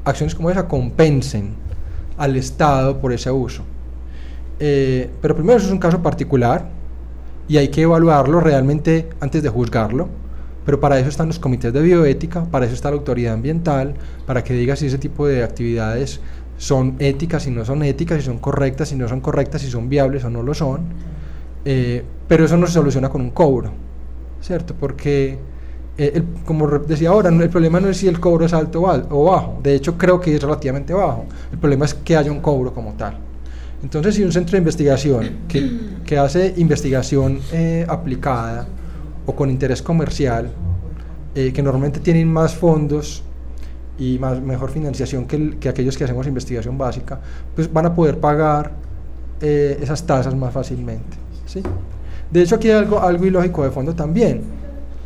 acciones 0.04 0.36
como 0.36 0.50
esa 0.50 0.68
compensen 0.68 1.52
al 2.18 2.36
Estado 2.36 2.98
por 2.98 3.14
ese 3.14 3.32
uso. 3.32 3.64
Eh, 4.60 5.10
pero 5.22 5.36
primero 5.36 5.58
eso 5.58 5.68
es 5.68 5.74
un 5.74 5.80
caso 5.80 6.02
particular 6.02 6.70
y 7.48 7.58
hay 7.58 7.70
que 7.70 7.84
evaluarlo 7.84 8.40
realmente 8.40 9.10
antes 9.20 9.44
de 9.44 9.50
juzgarlo. 9.50 10.10
Pero 10.66 10.82
para 10.82 11.00
eso 11.00 11.08
están 11.08 11.28
los 11.28 11.40
comités 11.40 11.72
de 11.72 11.82
bioética, 11.82 12.44
para 12.44 12.66
eso 12.66 12.74
está 12.74 12.90
la 12.90 12.98
autoridad 12.98 13.34
ambiental, 13.34 13.94
para 14.26 14.44
que 14.44 14.54
diga 14.54 14.76
si 14.76 14.88
ese 14.88 14.98
tipo 14.98 15.26
de 15.26 15.42
actividades 15.42 16.20
son 16.58 16.98
éticas, 17.00 17.44
si 17.44 17.52
no 17.52 17.64
son 17.64 17.84
éticas, 17.84 18.20
si 18.20 18.26
son 18.26 18.40
correctas, 18.40 18.90
si 18.90 18.96
no 18.98 19.08
son 19.08 19.22
correctas, 19.22 19.62
si 19.62 19.70
son 19.70 19.88
viables 19.88 20.26
o 20.26 20.30
no 20.30 20.44
lo 20.44 20.54
son. 20.54 20.82
Eh, 21.64 22.04
pero 22.28 22.44
eso 22.44 22.58
no 22.58 22.68
se 22.68 22.74
soluciona 22.74 23.08
con 23.08 23.22
un 23.22 23.32
cobro, 23.32 23.72
¿cierto? 24.42 24.76
Porque, 24.78 25.40
eh, 26.00 26.24
como 26.46 26.68
decía 26.68 27.10
ahora, 27.10 27.30
el 27.30 27.50
problema 27.50 27.80
no 27.80 27.90
es 27.90 27.98
si 27.98 28.08
el 28.08 28.20
cobro 28.20 28.46
es 28.46 28.54
alto 28.54 28.84
o 29.10 29.24
bajo, 29.26 29.60
de 29.64 29.74
hecho 29.74 29.98
creo 29.98 30.22
que 30.22 30.36
es 30.36 30.42
relativamente 30.42 30.94
bajo, 30.94 31.26
el 31.52 31.58
problema 31.58 31.86
es 31.86 31.96
que 31.96 32.16
haya 32.16 32.32
un 32.32 32.40
cobro 32.40 32.74
como 32.74 32.94
tal. 32.94 33.18
Entonces, 33.82 34.16
si 34.16 34.24
un 34.24 34.32
centro 34.32 34.52
de 34.52 34.60
investigación 34.60 35.40
que, 35.48 35.80
que 36.06 36.18
hace 36.18 36.54
investigación 36.58 37.40
eh, 37.52 37.86
aplicada 37.88 38.68
o 39.26 39.36
con 39.36 39.50
interés 39.50 39.82
comercial, 39.82 40.52
que 41.36 41.62
normalmente 41.62 42.00
tienen 42.00 42.34
más 42.34 42.56
fondos 42.56 43.22
y 44.00 44.18
más, 44.18 44.42
mejor 44.42 44.72
financiación 44.72 45.26
que, 45.28 45.60
que, 45.60 45.70
aquellos 45.70 45.96
que 45.96 46.04
hacemos 46.04 46.26
investigación 46.26 46.80
básica, 46.80 47.20
pues 47.54 47.72
van 47.72 47.86
a 47.86 47.94
poder 47.94 48.20
pagar 48.20 48.72
esas 49.40 50.04
tasas 50.04 50.34
más 50.34 50.52
fácilmente. 50.52 51.16
¿sí? 51.46 51.62
De 52.32 52.42
hecho, 52.42 52.56
aquí 52.56 52.72
hay 52.72 52.78
algo, 52.78 53.00
algo 53.00 53.24
ilógico 53.24 53.64
de 53.64 53.70
fondo 53.70 53.94
también, 53.94 54.42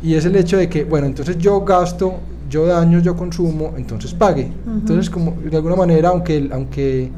y 0.02 0.14
es 0.14 0.24
el 0.24 0.36
hecho 0.36 0.56
de 0.56 0.68
que, 0.68 0.84
bueno, 0.84 1.06
entonces 1.06 1.38
yo 1.38 1.60
gasto, 1.60 2.14
yo 2.50 2.66
daño, 2.66 2.98
yo 3.00 3.16
consumo, 3.16 3.74
entonces 3.76 4.12
pague. 4.12 4.50
Entonces, 4.66 5.08
como 5.08 5.32
de 5.32 5.56
alguna 5.56 5.76
manera, 5.76 6.10
aunque, 6.10 6.48
aunque, 6.52 7.10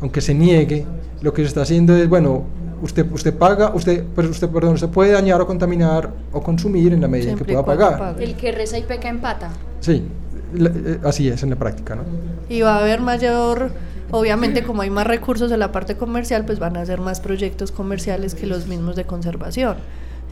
aunque 0.00 0.20
se 0.20 0.34
niegue, 0.34 0.84
lo 1.20 1.32
que 1.32 1.42
se 1.42 1.48
está 1.48 1.62
haciendo 1.62 1.96
es, 1.96 2.08
bueno, 2.08 2.44
usted, 2.82 3.10
usted 3.10 3.34
paga, 3.34 3.72
usted, 3.74 4.04
pues 4.14 4.28
usted, 4.28 4.48
perdón, 4.48 4.74
usted 4.74 4.88
puede 4.88 5.12
dañar 5.12 5.40
o 5.40 5.46
contaminar 5.46 6.12
o 6.32 6.42
consumir 6.42 6.92
en 6.92 7.00
la 7.00 7.08
medida 7.08 7.32
en 7.32 7.38
que 7.38 7.44
pueda 7.44 7.64
pagar. 7.64 8.16
El 8.20 8.34
que 8.34 8.52
reza 8.52 8.78
y 8.78 8.82
peca 8.82 9.08
empata. 9.08 9.50
Sí, 9.80 10.04
eh, 10.58 10.98
así 11.04 11.28
es 11.28 11.42
en 11.42 11.50
la 11.50 11.56
práctica, 11.56 11.94
¿no? 11.94 12.02
Y 12.48 12.60
va 12.60 12.76
a 12.76 12.80
haber 12.80 13.00
mayor 13.00 13.72
Obviamente, 14.14 14.62
como 14.62 14.82
hay 14.82 14.90
más 14.90 15.06
recursos 15.06 15.50
en 15.52 15.58
la 15.58 15.72
parte 15.72 15.96
comercial, 15.96 16.44
pues 16.44 16.58
van 16.58 16.76
a 16.76 16.82
hacer 16.82 17.00
más 17.00 17.20
proyectos 17.20 17.72
comerciales 17.72 18.34
que 18.34 18.46
los 18.46 18.66
mismos 18.66 18.94
de 18.94 19.04
conservación. 19.04 19.76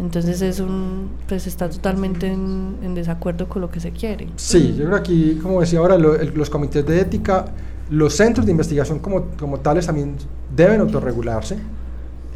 Entonces 0.00 0.40
es 0.40 0.60
un, 0.60 1.10
pues 1.28 1.46
está 1.46 1.68
totalmente 1.68 2.26
en, 2.26 2.94
desacuerdo 2.94 3.48
con 3.48 3.60
lo 3.60 3.70
que 3.70 3.80
se 3.80 3.92
quiere. 3.92 4.28
Sí, 4.36 4.74
yo 4.76 4.86
creo 4.86 4.96
que 4.96 5.00
aquí, 5.00 5.38
como 5.42 5.60
decía 5.60 5.78
ahora, 5.78 5.98
los 5.98 6.48
comités 6.48 6.86
de 6.86 7.00
ética, 7.00 7.44
los 7.90 8.14
centros 8.14 8.46
de 8.46 8.52
investigación 8.52 8.98
como, 8.98 9.26
como 9.38 9.60
tales 9.60 9.86
también 9.86 10.16
deben 10.56 10.80
autorregularse 10.80 11.58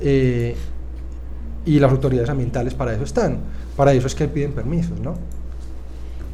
eh, 0.01 0.55
y 1.65 1.79
las 1.81 1.91
autoridades 1.91 2.29
ambientales 2.29 2.75
para 2.75 2.93
eso 2.93 3.05
están. 3.05 3.39
Para 3.77 3.95
eso 3.95 4.07
es 4.09 4.15
que 4.15 4.29
piden 4.29 4.53
permisos, 4.53 5.01
¿no? 5.01 5.15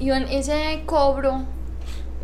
Y 0.01 0.11
en 0.11 0.25
ese 0.25 0.83
cobro, 0.85 1.45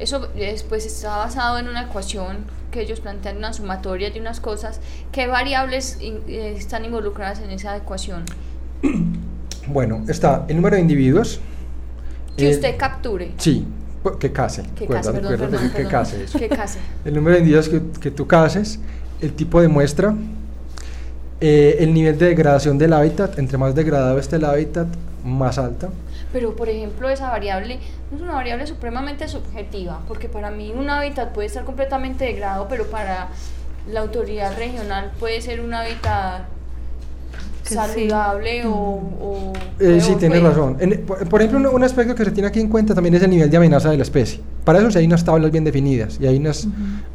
eso 0.00 0.26
después 0.34 0.84
está 0.84 1.18
basado 1.18 1.58
en 1.58 1.68
una 1.68 1.82
ecuación 1.82 2.38
que 2.72 2.82
ellos 2.82 2.98
plantean 2.98 3.36
una 3.36 3.52
sumatoria 3.52 4.10
de 4.10 4.20
unas 4.20 4.40
cosas, 4.40 4.80
¿qué 5.12 5.28
variables 5.28 5.98
eh, 6.00 6.54
están 6.56 6.84
involucradas 6.84 7.38
en 7.40 7.50
esa 7.50 7.76
ecuación? 7.76 8.24
Bueno, 9.68 10.04
está 10.06 10.44
el 10.46 10.56
número 10.56 10.76
de 10.76 10.82
individuos. 10.82 11.40
Que 12.36 12.50
usted 12.50 12.76
capture. 12.76 13.32
Sí, 13.36 13.66
que 14.20 14.30
case. 14.30 14.62
Que 14.76 14.86
case, 14.86 15.12
perdón, 15.12 15.72
que, 15.74 15.84
case 15.88 16.26
Que 16.38 16.48
case. 16.48 16.78
El 17.04 17.14
número 17.14 17.34
de 17.34 17.40
individuos 17.40 17.68
que, 17.68 17.82
que 18.00 18.12
tú 18.12 18.28
cases, 18.28 18.78
el 19.20 19.32
tipo 19.32 19.60
de 19.60 19.66
muestra, 19.66 20.14
eh, 21.40 21.76
el 21.80 21.92
nivel 21.92 22.18
de 22.18 22.26
degradación 22.26 22.78
del 22.78 22.92
hábitat, 22.92 23.38
entre 23.38 23.58
más 23.58 23.74
degradado 23.74 24.18
esté 24.18 24.36
el 24.36 24.44
hábitat, 24.44 24.86
más 25.24 25.58
alta. 25.58 25.88
Pero, 26.32 26.56
por 26.56 26.68
ejemplo, 26.68 27.08
esa 27.08 27.30
variable 27.30 27.78
es 28.14 28.20
una 28.20 28.32
variable 28.32 28.66
supremamente 28.66 29.28
subjetiva, 29.28 30.00
porque 30.08 30.28
para 30.28 30.50
mí 30.50 30.72
un 30.72 30.88
hábitat 30.88 31.32
puede 31.32 31.46
estar 31.46 31.64
completamente 31.64 32.24
degradado, 32.24 32.68
pero 32.68 32.86
para 32.86 33.28
la 33.88 34.00
autoridad 34.00 34.56
regional 34.56 35.12
puede 35.18 35.40
ser 35.40 35.60
un 35.60 35.74
hábitat 35.74 36.42
saludable 37.66 38.66
o, 38.66 38.72
o 38.72 39.52
eh, 39.78 40.00
sí 40.00 40.14
tienes 40.16 40.42
razón. 40.42 40.76
Por, 41.28 41.42
ejemplo 41.42 41.70
un, 41.70 41.84
aspecto 41.84 42.14
que 42.14 42.24
se 42.24 42.30
tiene 42.30 42.48
aquí 42.48 42.60
en 42.60 42.68
cuenta 42.68 42.94
también 42.94 43.14
es 43.14 43.22
el 43.22 43.30
nivel 43.30 43.50
de 43.50 43.56
amenaza 43.56 43.90
de 43.90 43.96
la 43.96 44.02
especie. 44.02 44.40
Para 44.64 44.78
eso 44.78 44.90
sí 44.90 44.98
hay 44.98 45.06
unas 45.06 45.24
tablas 45.24 45.50
bien 45.50 45.64
definidas 45.64 46.18
y 46.20 46.26
hay 46.26 46.36
unas, 46.38 46.66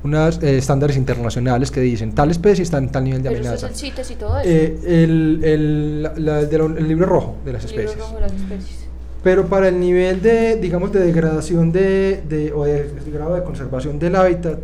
unas 0.04 0.42
eh, 0.44 0.58
estándares 0.58 0.96
internacionales 0.98 1.72
que 1.72 1.82
dicen 1.82 2.14
tal 2.14 2.32
especie 2.32 2.64
está 2.64 2.78
en 2.78 2.90
tal 2.90 3.04
nivel 3.04 3.24
de 3.24 3.30
amenaza. 3.30 3.68
el 3.68 3.76
CITES 3.76 4.12
y 4.12 4.16
todo 4.16 4.40
eso. 4.40 4.50
Eh, 4.50 4.80
el, 4.86 5.42
el, 5.44 6.10
el, 6.18 6.88
libro 6.88 7.06
rojo 7.06 7.36
de 7.44 7.54
las 7.54 7.66
especies. 7.66 7.92
Libro 7.92 8.06
rojo 8.06 8.16
de 8.16 8.22
las 8.22 8.34
especies. 8.34 8.82
Pero 9.24 9.46
para 9.46 9.68
el 9.68 9.80
nivel 9.80 10.22
de, 10.22 10.56
digamos, 10.56 10.92
de 10.92 11.00
degradación 11.00 11.72
de, 11.72 12.24
de 12.28 12.52
o 12.54 12.64
de, 12.64 12.90
grado 13.14 13.36
de 13.36 13.44
conservación 13.44 14.00
del 14.00 14.16
hábitat, 14.16 14.60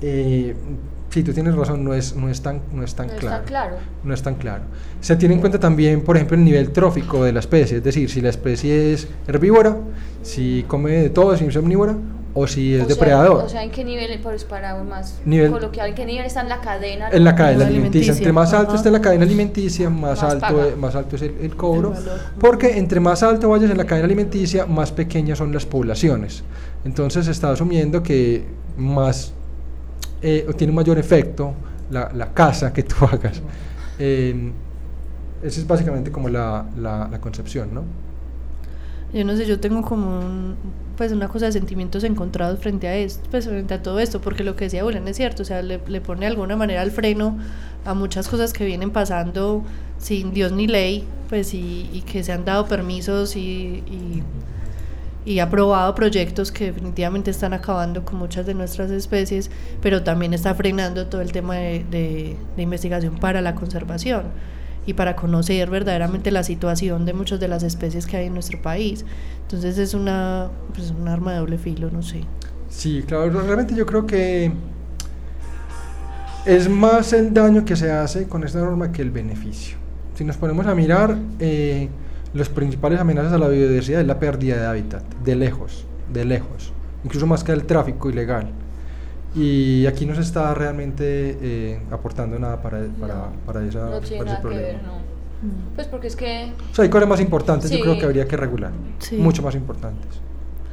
eh, 0.00 0.54
sí, 1.10 1.22
tú 1.22 1.32
tienes 1.32 1.54
razón, 1.54 1.84
no 1.84 1.92
es, 1.92 2.14
no 2.16 2.28
es 2.28 2.40
tan, 2.40 2.62
no 2.72 2.82
es 2.82 2.94
tan, 2.94 3.08
claro, 3.08 3.44
claro. 3.44 3.76
No 4.02 4.14
es 4.14 4.22
tan 4.22 4.36
claro. 4.36 4.62
Se 5.00 5.16
tiene 5.16 5.34
en 5.34 5.40
cuenta 5.40 5.60
también, 5.60 6.02
por 6.02 6.16
ejemplo, 6.16 6.36
el 6.36 6.44
nivel 6.44 6.72
trófico 6.72 7.24
de 7.24 7.32
la 7.32 7.40
especie, 7.40 7.78
es 7.78 7.84
decir, 7.84 8.10
si 8.10 8.20
la 8.20 8.30
especie 8.30 8.92
es 8.92 9.08
herbívora, 9.26 9.76
si 10.22 10.64
come 10.66 10.92
de 10.92 11.10
todo, 11.10 11.36
si 11.36 11.44
es 11.44 11.56
omnívora, 11.56 11.96
o 12.32 12.46
si 12.46 12.74
es 12.74 12.86
depredador. 12.86 13.44
o 13.44 13.48
sea, 13.48 13.64
¿en 13.64 13.70
qué 13.70 13.84
nivel, 13.84 14.18
pues 14.20 14.44
para 14.44 14.80
más 14.82 15.20
nivel, 15.24 15.50
coloquial, 15.50 15.88
en 15.88 15.94
qué 15.94 16.06
nivel 16.06 16.26
está 16.26 16.42
en 16.42 16.48
la 16.48 16.60
cadena? 16.60 17.08
En 17.10 17.24
la 17.24 17.34
cadena 17.34 17.66
alimenticia. 17.66 18.12
Entre 18.12 18.32
más 18.32 18.52
alto 18.52 18.76
esté 18.76 18.90
la 18.90 19.00
cadena 19.00 19.24
alimenticia, 19.24 19.90
más, 19.90 20.22
alto, 20.22 20.64
es, 20.64 20.76
más 20.76 20.94
alto 20.94 21.16
es 21.16 21.22
el, 21.22 21.56
cobro. 21.56 21.92
porque 22.38 22.78
entre 22.78 23.00
más 23.00 23.22
alto 23.22 23.48
vayas 23.48 23.70
en 23.70 23.76
la 23.76 23.84
cadena 23.84 24.06
alimenticia, 24.06 24.66
más 24.66 24.92
pequeñas 24.92 25.38
son 25.38 25.52
las 25.52 25.66
poblaciones. 25.66 26.44
Entonces 26.84 27.26
se 27.26 27.32
está 27.32 27.50
asumiendo 27.50 28.02
que 28.02 28.44
más 28.76 29.34
eh, 30.22 30.46
tiene 30.56 30.70
un 30.70 30.76
mayor 30.76 30.98
efecto 30.98 31.54
la, 31.90 32.10
la 32.14 32.32
casa 32.32 32.72
que 32.72 32.82
tú 32.82 32.96
hagas. 33.10 33.42
Eh, 33.98 34.52
esa 35.42 35.60
es 35.60 35.66
básicamente 35.66 36.10
como 36.10 36.28
la, 36.28 36.66
la, 36.76 37.08
la 37.10 37.20
concepción, 37.20 37.72
¿no? 37.72 37.84
yo 39.12 39.24
no 39.24 39.36
sé, 39.36 39.46
yo 39.46 39.58
tengo 39.58 39.82
como 39.82 40.54
pues 40.96 41.12
una 41.12 41.28
cosa 41.28 41.46
de 41.46 41.52
sentimientos 41.52 42.04
encontrados 42.04 42.60
frente 42.60 42.86
a 42.86 42.94
esto, 42.96 43.26
pues 43.30 43.46
frente 43.46 43.74
a 43.74 43.82
todo 43.82 43.98
esto, 43.98 44.20
porque 44.20 44.44
lo 44.44 44.54
que 44.54 44.64
decía 44.64 44.82
Julián 44.82 45.08
es 45.08 45.16
cierto, 45.16 45.42
o 45.42 45.44
sea, 45.46 45.62
le, 45.62 45.80
le 45.88 46.00
pone 46.00 46.20
de 46.20 46.26
alguna 46.26 46.56
manera 46.56 46.82
el 46.82 46.90
freno 46.90 47.38
a 47.84 47.94
muchas 47.94 48.28
cosas 48.28 48.52
que 48.52 48.64
vienen 48.64 48.90
pasando 48.90 49.64
sin 49.98 50.32
Dios 50.32 50.52
ni 50.52 50.66
ley, 50.66 51.04
pues 51.28 51.54
y, 51.54 51.88
y 51.92 52.02
que 52.02 52.22
se 52.22 52.32
han 52.32 52.44
dado 52.44 52.66
permisos 52.66 53.34
y, 53.34 53.82
y, 53.86 54.22
y 55.24 55.38
aprobado 55.40 55.94
proyectos 55.94 56.50
que 56.50 56.66
definitivamente 56.66 57.30
están 57.30 57.52
acabando 57.52 58.04
con 58.04 58.18
muchas 58.18 58.46
de 58.46 58.54
nuestras 58.54 58.90
especies, 58.90 59.50
pero 59.82 60.02
también 60.02 60.32
está 60.32 60.54
frenando 60.54 61.06
todo 61.06 61.20
el 61.20 61.32
tema 61.32 61.56
de, 61.56 61.84
de, 61.90 62.36
de 62.56 62.62
investigación 62.62 63.18
para 63.18 63.40
la 63.40 63.54
conservación 63.54 64.24
y 64.86 64.94
para 64.94 65.14
conocer 65.16 65.68
verdaderamente 65.70 66.30
la 66.30 66.42
situación 66.42 67.04
de 67.04 67.12
muchas 67.12 67.38
de 67.38 67.48
las 67.48 67.62
especies 67.62 68.06
que 68.06 68.16
hay 68.16 68.26
en 68.26 68.34
nuestro 68.34 68.60
país. 68.62 69.04
Entonces 69.42 69.78
es 69.78 69.94
una, 69.94 70.48
pues, 70.74 70.90
un 70.90 71.06
arma 71.08 71.32
de 71.32 71.38
doble 71.38 71.58
filo, 71.58 71.90
no 71.90 72.02
sé. 72.02 72.22
Sí, 72.68 73.04
claro, 73.06 73.30
realmente 73.30 73.74
yo 73.74 73.84
creo 73.84 74.06
que 74.06 74.52
es 76.46 76.68
más 76.68 77.12
el 77.12 77.34
daño 77.34 77.64
que 77.64 77.76
se 77.76 77.90
hace 77.92 78.26
con 78.26 78.44
esta 78.44 78.60
norma 78.60 78.92
que 78.92 79.02
el 79.02 79.10
beneficio. 79.10 79.76
Si 80.14 80.24
nos 80.24 80.36
ponemos 80.36 80.66
a 80.66 80.74
mirar, 80.74 81.16
eh, 81.38 81.88
las 82.34 82.48
principales 82.48 83.00
amenazas 83.00 83.32
a 83.32 83.38
la 83.38 83.48
biodiversidad 83.48 84.00
es 84.00 84.06
la 84.06 84.18
pérdida 84.18 84.56
de 84.56 84.66
hábitat, 84.66 85.02
de 85.24 85.36
lejos, 85.36 85.84
de 86.12 86.24
lejos, 86.24 86.72
incluso 87.04 87.26
más 87.26 87.44
que 87.44 87.52
el 87.52 87.64
tráfico 87.64 88.10
ilegal 88.10 88.52
y 89.34 89.86
aquí 89.86 90.06
no 90.06 90.14
se 90.14 90.22
está 90.22 90.52
realmente 90.54 91.38
eh, 91.40 91.80
aportando 91.90 92.38
nada 92.38 92.60
para, 92.60 92.84
para, 93.00 93.30
para, 93.46 93.64
esa, 93.64 93.88
no 93.88 94.00
tiene 94.00 94.30
ese 94.30 94.40
problema. 94.40 94.66
Que 94.66 94.72
ver, 94.72 94.82
no. 94.82 94.98
Mm. 95.42 95.74
Pues 95.74 95.86
porque 95.86 96.08
es 96.08 96.16
que... 96.16 96.52
O 96.70 96.74
sea, 96.74 96.82
hay 96.82 96.90
cosas 96.90 97.08
más 97.08 97.20
importantes, 97.20 97.70
yo 97.70 97.80
creo 97.80 97.98
que 97.98 98.04
habría 98.04 98.26
que 98.26 98.36
regular, 98.36 98.72
mucho 99.18 99.42
más 99.42 99.54
importantes. 99.54 100.08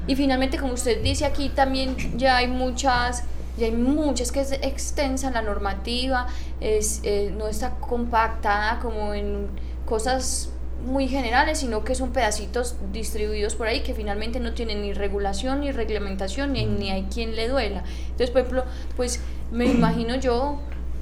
Y 0.07 0.15
finalmente, 0.15 0.57
como 0.57 0.73
usted 0.73 1.03
dice, 1.03 1.25
aquí 1.25 1.49
también 1.49 1.95
ya 2.17 2.37
hay 2.37 2.47
muchas, 2.47 3.23
ya 3.57 3.67
hay 3.67 3.73
muchas 3.73 4.31
que 4.31 4.39
es 4.39 4.53
extensa 4.53 5.29
la 5.31 5.41
normativa, 5.41 6.27
es, 6.59 7.01
eh, 7.03 7.33
no 7.37 7.47
está 7.47 7.75
compactada 7.75 8.79
como 8.79 9.13
en 9.13 9.47
cosas 9.85 10.49
muy 10.85 11.07
generales, 11.07 11.59
sino 11.59 11.83
que 11.83 11.95
son 11.95 12.11
pedacitos 12.11 12.75
distribuidos 12.93 13.55
por 13.55 13.67
ahí 13.67 13.81
que 13.81 13.93
finalmente 13.93 14.39
no 14.39 14.53
tienen 14.53 14.81
ni 14.81 14.93
regulación, 14.93 15.61
ni 15.61 15.71
reglamentación, 15.71 16.53
ni, 16.53 16.65
ni 16.65 16.91
hay 16.91 17.03
quien 17.03 17.35
le 17.35 17.47
duela. 17.47 17.83
Entonces, 18.03 18.31
por 18.31 18.41
ejemplo, 18.41 18.65
pues 18.95 19.19
me 19.51 19.65
imagino 19.65 20.15
yo, 20.15 20.59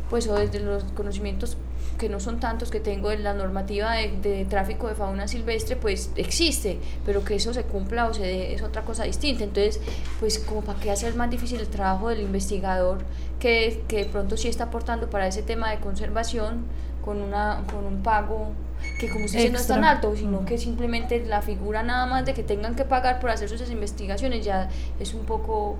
pues 0.09 0.27
o 0.27 0.35
desde 0.35 0.59
los 0.59 0.83
conocimientos 0.95 1.57
que 1.97 2.09
no 2.09 2.19
son 2.19 2.39
tantos 2.39 2.71
que 2.71 2.79
tengo 2.79 3.11
en 3.11 3.23
la 3.23 3.33
normativa 3.33 3.93
de, 3.93 4.11
de 4.19 4.45
tráfico 4.45 4.87
de 4.87 4.95
fauna 4.95 5.27
silvestre, 5.27 5.75
pues 5.75 6.11
existe, 6.15 6.77
pero 7.05 7.23
que 7.23 7.35
eso 7.35 7.53
se 7.53 7.63
cumpla 7.63 8.07
o 8.07 8.13
se 8.13 8.23
dé 8.23 8.53
es 8.53 8.61
otra 8.61 8.83
cosa 8.83 9.03
distinta. 9.03 9.43
Entonces, 9.43 9.79
pues 10.19 10.39
como 10.39 10.61
para 10.61 10.79
qué 10.79 10.91
hacer 10.91 11.15
más 11.15 11.29
difícil 11.29 11.59
el 11.59 11.67
trabajo 11.67 12.09
del 12.09 12.21
investigador 12.21 12.99
que, 13.39 13.83
que 13.87 13.97
de 13.97 14.05
pronto 14.05 14.35
sí 14.35 14.47
está 14.47 14.65
aportando 14.65 15.09
para 15.09 15.27
ese 15.27 15.41
tema 15.41 15.71
de 15.71 15.79
conservación 15.79 16.65
con, 17.03 17.21
una, 17.21 17.63
con 17.71 17.85
un 17.85 18.03
pago 18.03 18.51
que 18.99 19.09
como 19.09 19.25
usted 19.25 19.39
dice 19.39 19.51
no 19.51 19.59
es 19.59 19.67
tan 19.67 19.83
alto, 19.83 20.15
sino 20.15 20.45
que 20.45 20.57
simplemente 20.57 21.23
la 21.25 21.41
figura 21.41 21.83
nada 21.83 22.05
más 22.05 22.25
de 22.25 22.33
que 22.33 22.43
tengan 22.43 22.75
que 22.75 22.85
pagar 22.85 23.19
por 23.19 23.29
hacer 23.29 23.49
sus 23.49 23.69
investigaciones 23.69 24.45
ya 24.45 24.69
es 24.99 25.13
un 25.13 25.25
poco 25.25 25.77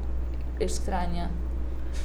extraña. 0.60 1.30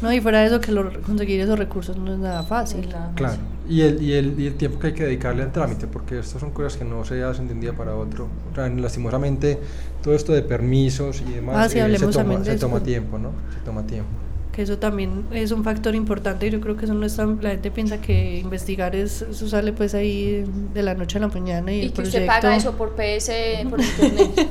No, 0.02 0.12
y 0.12 0.20
fuera 0.20 0.40
de 0.40 0.46
eso, 0.46 0.60
que 0.60 0.70
lo- 0.70 1.02
conseguir 1.02 1.40
esos 1.40 1.58
recursos 1.58 1.96
no 1.96 2.12
es 2.12 2.18
nada 2.18 2.44
fácil. 2.44 2.88
Claro. 3.16 3.38
Y 3.68 3.80
el, 3.82 4.00
y, 4.00 4.12
el, 4.14 4.38
y 4.40 4.46
el 4.46 4.54
tiempo 4.54 4.78
que 4.78 4.88
hay 4.88 4.92
que 4.94 5.02
dedicarle 5.04 5.42
al 5.42 5.50
trámite, 5.52 5.88
porque 5.88 6.20
estas 6.20 6.40
son 6.40 6.52
cosas 6.52 6.76
que 6.76 6.84
no 6.84 7.04
se 7.04 7.22
hacen 7.24 7.48
de 7.48 7.54
un 7.54 7.60
día 7.60 7.72
para 7.72 7.94
otro. 7.96 8.28
O 8.52 8.54
sea, 8.54 8.68
lastimosamente, 8.68 9.58
todo 10.00 10.14
esto 10.14 10.32
de 10.32 10.42
permisos 10.42 11.20
y 11.22 11.32
demás 11.32 11.56
Ah, 11.58 11.68
sí, 11.68 11.78
eh, 11.80 11.98
se, 11.98 12.06
toma, 12.06 12.44
se 12.44 12.56
toma 12.56 12.80
tiempo, 12.80 13.18
¿no? 13.18 13.32
Se 13.52 13.64
toma 13.64 13.82
tiempo. 13.84 14.08
Que 14.52 14.62
eso 14.62 14.78
también 14.78 15.26
es 15.32 15.52
un 15.52 15.62
factor 15.62 15.94
importante 15.94 16.48
y 16.48 16.50
yo 16.50 16.60
creo 16.60 16.76
que 16.76 16.84
eso 16.84 16.94
no 16.94 17.06
es 17.06 17.14
tan... 17.14 17.38
La 17.40 17.50
gente 17.50 17.70
piensa 17.70 18.00
que 18.00 18.38
investigar 18.40 18.96
es, 18.96 19.22
eso 19.22 19.48
sale 19.48 19.72
pues 19.72 19.94
ahí 19.94 20.44
de 20.74 20.82
la 20.82 20.94
noche 20.94 21.18
a 21.18 21.20
la 21.20 21.28
mañana 21.28 21.72
y, 21.72 21.76
Y 21.76 21.82
el 21.82 21.88
que 21.92 22.02
proyecto... 22.02 22.18
usted 22.18 22.26
paga 22.26 22.56
eso 22.56 22.72
por 22.72 22.96
PS, 22.96 23.30
por 23.70 23.80
internet. 23.80 24.48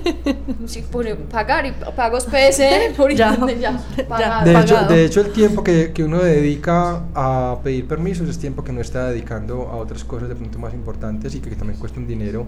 sí, 0.68 0.84
por 0.90 1.16
pagar 1.26 1.66
y 1.66 1.72
pagos 1.96 2.26
PS 2.26 2.62
por 2.96 3.14
Ya. 3.14 3.32
internet 3.34 3.60
ya. 3.60 4.44
De 4.46 4.60
hecho, 4.62 4.78
de 4.88 5.06
hecho, 5.06 5.22
el 5.22 5.32
tiempo 5.34 5.64
que, 5.64 5.92
que 5.92 6.04
uno 6.04 6.20
dedica 6.20 7.04
a 7.14 7.60
pedir 7.62 7.86
permisos 7.86 8.30
es 8.30 8.40
tiempo 8.40 8.64
que 8.64 8.72
no 8.72 8.80
está 8.82 9.10
dedicando 9.10 9.68
a 9.68 9.76
otras 9.76 10.04
cosas 10.06 10.30
de 10.30 10.36
pronto 10.36 10.60
más 10.60 10.74
importantes 10.74 11.36
y 11.36 11.40
que 11.42 11.56
también 11.56 11.78
cuestan 11.78 12.08
dinero 12.08 12.46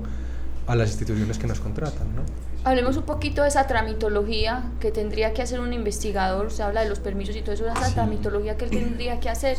a 0.68 0.76
las 0.76 0.90
instituciones 0.90 1.38
que 1.38 1.48
nos 1.48 1.60
contratan, 1.60 2.16
¿no? 2.16 2.22
Hablemos 2.64 2.96
un 2.96 3.04
poquito 3.04 3.42
de 3.42 3.48
esa 3.48 3.66
tramitología 3.66 4.72
que 4.80 4.92
tendría 4.92 5.34
que 5.34 5.42
hacer 5.42 5.60
un 5.60 5.74
investigador. 5.74 6.52
Se 6.52 6.62
habla 6.64 6.84
de 6.84 6.90
los 6.90 7.00
permisos 7.00 7.36
y 7.36 7.42
todo 7.42 7.54
eso, 7.54 7.68
esa 7.68 7.88
Sí. 7.88 7.94
tramitología 7.96 8.56
que 8.58 8.66
él 8.66 8.72
tendría 8.72 9.20
que 9.20 9.30
hacer, 9.30 9.58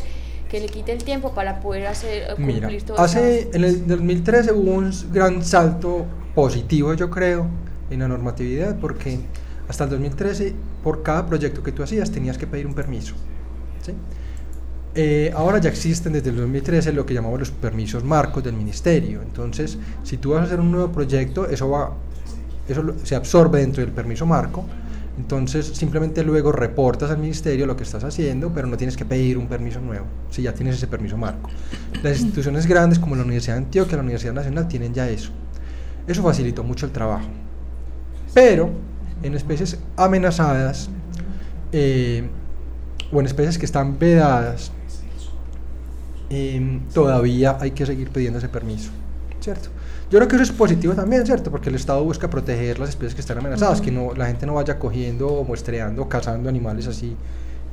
que 0.49 0.59
le 0.61 0.67
quite 0.67 0.93
el 0.93 1.03
tiempo 1.03 1.33
para 1.33 1.59
poder 1.59 1.87
hacer 1.87 2.23
eh, 2.23 2.35
Mira, 2.37 2.59
cumplir 2.59 2.83
todo 2.83 2.99
hace, 2.99 3.49
en 3.53 3.63
el 3.63 3.87
2013 3.87 4.53
hubo 4.53 4.71
un 4.71 4.91
gran 5.11 5.43
salto 5.43 6.05
positivo, 6.33 6.93
yo 6.93 7.09
creo, 7.09 7.47
en 7.89 7.99
la 7.99 8.07
normatividad, 8.07 8.77
porque 8.79 9.19
hasta 9.67 9.83
el 9.83 9.89
2013, 9.89 10.55
por 10.83 11.03
cada 11.03 11.25
proyecto 11.25 11.61
que 11.63 11.71
tú 11.71 11.83
hacías, 11.83 12.09
tenías 12.11 12.37
que 12.37 12.47
pedir 12.47 12.67
un 12.67 12.73
permiso. 12.73 13.15
¿sí? 13.81 13.93
Eh, 14.95 15.31
ahora 15.35 15.57
ya 15.57 15.69
existen 15.69 16.13
desde 16.13 16.29
el 16.29 16.35
2013 16.35 16.93
lo 16.93 17.05
que 17.05 17.15
llamamos 17.15 17.39
los 17.39 17.51
permisos 17.51 18.03
marcos 18.03 18.43
del 18.43 18.53
ministerio. 18.53 19.21
Entonces, 19.21 19.77
si 20.03 20.17
tú 20.17 20.31
vas 20.31 20.41
a 20.41 20.43
hacer 20.43 20.59
un 20.59 20.71
nuevo 20.71 20.91
proyecto, 20.91 21.47
eso 21.47 21.69
va, 21.69 21.93
eso 22.67 22.93
se 23.03 23.15
absorbe 23.15 23.59
dentro 23.59 23.83
del 23.83 23.91
permiso 23.91 24.25
marco. 24.25 24.65
Entonces, 25.17 25.67
simplemente 25.67 26.23
luego 26.23 26.51
reportas 26.51 27.11
al 27.11 27.19
ministerio 27.19 27.65
lo 27.67 27.77
que 27.77 27.83
estás 27.83 28.03
haciendo, 28.03 28.51
pero 28.53 28.67
no 28.67 28.77
tienes 28.77 28.97
que 28.97 29.05
pedir 29.05 29.37
un 29.37 29.47
permiso 29.47 29.79
nuevo, 29.79 30.05
si 30.31 30.41
ya 30.41 30.53
tienes 30.53 30.75
ese 30.75 30.87
permiso 30.87 31.17
marco. 31.17 31.49
Las 32.01 32.19
instituciones 32.19 32.65
grandes 32.65 32.97
como 32.97 33.15
la 33.15 33.23
Universidad 33.23 33.55
de 33.55 33.63
Antioquia, 33.65 33.97
la 33.97 34.03
Universidad 34.03 34.33
Nacional, 34.33 34.67
tienen 34.67 34.93
ya 34.93 35.07
eso. 35.07 35.31
Eso 36.07 36.23
facilitó 36.23 36.63
mucho 36.63 36.87
el 36.87 36.91
trabajo. 36.91 37.27
Pero 38.33 38.71
en 39.21 39.35
especies 39.35 39.77
amenazadas 39.95 40.89
eh, 41.71 42.27
o 43.11 43.19
en 43.19 43.25
especies 43.27 43.59
que 43.59 43.65
están 43.65 43.99
vedadas, 43.99 44.71
em, 46.29 46.81
todavía 46.93 47.57
hay 47.59 47.71
que 47.71 47.85
seguir 47.85 48.09
pidiendo 48.09 48.39
ese 48.39 48.49
permiso, 48.49 48.91
¿cierto? 49.39 49.69
Yo 50.09 50.19
creo 50.19 50.27
que 50.27 50.35
eso 50.35 50.43
es 50.43 50.51
positivo 50.51 50.93
también, 50.93 51.25
¿cierto? 51.25 51.49
Porque 51.49 51.69
el 51.69 51.75
Estado 51.75 52.03
busca 52.03 52.29
proteger 52.29 52.77
las 52.79 52.89
especies 52.89 53.15
que 53.15 53.21
están 53.21 53.37
amenazadas, 53.39 53.81
que 53.81 53.91
no, 53.91 54.13
la 54.13 54.27
gente 54.27 54.45
no 54.45 54.53
vaya 54.55 54.77
cogiendo, 54.77 55.43
muestreando, 55.47 56.07
cazando 56.07 56.49
animales 56.49 56.87
así, 56.87 57.15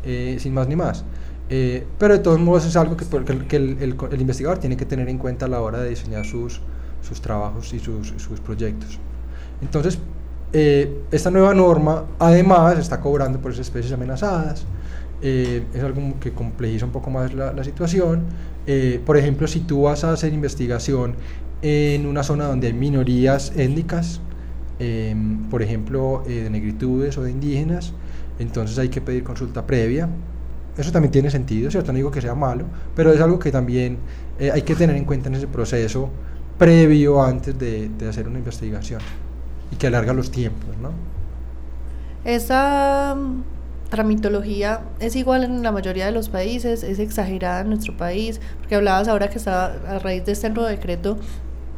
eh, 0.04 0.36
sin 0.40 0.54
más 0.54 0.66
ni 0.68 0.76
más. 0.76 1.04
Eh, 1.50 1.84
pero 1.98 2.14
de 2.14 2.20
todos 2.20 2.38
modos 2.38 2.64
es 2.64 2.76
algo 2.76 2.96
que, 2.96 3.04
el- 3.56 3.76
el, 3.80 4.20
investigador 4.20 4.58
tiene 4.58 4.76
que 4.76 4.86
tener 4.86 5.08
en 5.08 5.18
cuenta 5.18 5.46
a 5.46 5.48
la 5.48 5.60
hora 5.60 5.80
de 5.80 5.90
diseñar 5.90 6.24
sus, 6.24 6.60
sus 7.06 7.20
trabajos 7.20 7.74
y 7.74 7.80
sus, 7.80 8.08
sus 8.16 8.40
proyectos. 8.40 8.98
Entonces, 9.60 9.98
eh, 10.52 11.02
esta 11.10 11.30
nueva 11.30 11.52
norma 11.54 12.04
además 12.18 12.78
está 12.78 13.00
cobrando 13.00 13.38
por 13.40 13.52
esas 13.52 13.66
especies 13.66 13.92
amenazadas. 13.92 14.64
Eh, 15.22 15.64
es 15.74 15.82
algo 15.82 16.00
que 16.18 16.32
complejiza 16.32 16.86
un 16.86 16.92
poco 16.92 17.10
más 17.10 17.34
la, 17.34 17.64
situación. 17.64 18.24
Eh, 18.66 19.00
por 19.04 19.16
ejemplo, 19.16 19.46
si 19.46 19.60
tú 19.60 19.82
vas 19.82 20.04
a 20.04 20.12
hacer 20.12 20.32
investigación 20.32 21.14
en 21.62 22.06
una 22.06 22.22
zona 22.22 22.46
donde 22.46 22.68
hay 22.68 22.72
minorías 22.72 23.52
étnicas, 23.56 24.20
em, 24.78 25.48
por 25.50 25.62
ejemplo, 25.62 26.22
eh, 26.26 26.44
de 26.44 26.50
negritudes 26.50 27.18
o 27.18 27.22
de 27.22 27.30
indígenas, 27.32 27.92
entonces 28.38 28.78
hay 28.78 28.88
que 28.88 29.00
pedir 29.00 29.22
consulta 29.22 29.66
previa. 29.66 30.08
Eso 30.78 30.92
también 30.92 31.12
tiene 31.12 31.30
sentido, 31.30 31.70
¿cierto? 31.70 31.92
No 31.92 31.96
digo 31.96 32.10
que 32.10 32.22
sea 32.22 32.34
malo, 32.34 32.64
pero 32.94 33.12
es 33.12 33.20
algo 33.20 33.38
que 33.38 33.50
también 33.52 33.98
hay 34.40 34.62
que 34.62 34.74
tener 34.74 34.96
en 34.96 35.04
cuenta 35.04 35.28
en 35.28 35.34
ese 35.34 35.46
proceso 35.46 36.08
previo 36.56 37.22
antes 37.22 37.58
de, 37.58 37.90
de 37.90 38.08
hacer 38.08 38.26
una 38.26 38.38
investigación 38.38 39.00
y 39.70 39.76
que 39.76 39.88
alarga 39.88 40.14
los 40.14 40.30
tiempos, 40.30 40.70
¿no? 40.80 40.92
Esa 42.24 43.16
tramitología 43.90 44.80
es 45.00 45.16
igual 45.16 45.44
en 45.44 45.62
la 45.62 45.72
mayoría 45.72 46.06
de 46.06 46.12
los 46.12 46.28
países, 46.28 46.82
es 46.82 46.98
exagerada 46.98 47.60
en 47.60 47.68
nuestro 47.70 47.96
país, 47.96 48.40
porque 48.60 48.76
hablabas 48.76 49.08
ahora 49.08 49.28
que 49.28 49.38
estaba 49.38 49.74
a 49.88 49.98
raíz 49.98 50.24
de 50.24 50.32
este 50.32 50.48
nuevo 50.50 50.68
decreto, 50.68 51.18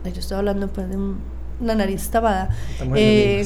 yo 0.05 0.21
estaba 0.21 0.41
hablando 0.41 0.69
pues 0.69 0.89
de 0.89 0.97
un- 0.97 1.19
una 1.61 1.75
nariz 1.77 2.09
tapada, 2.11 2.51
eh, 2.97 3.45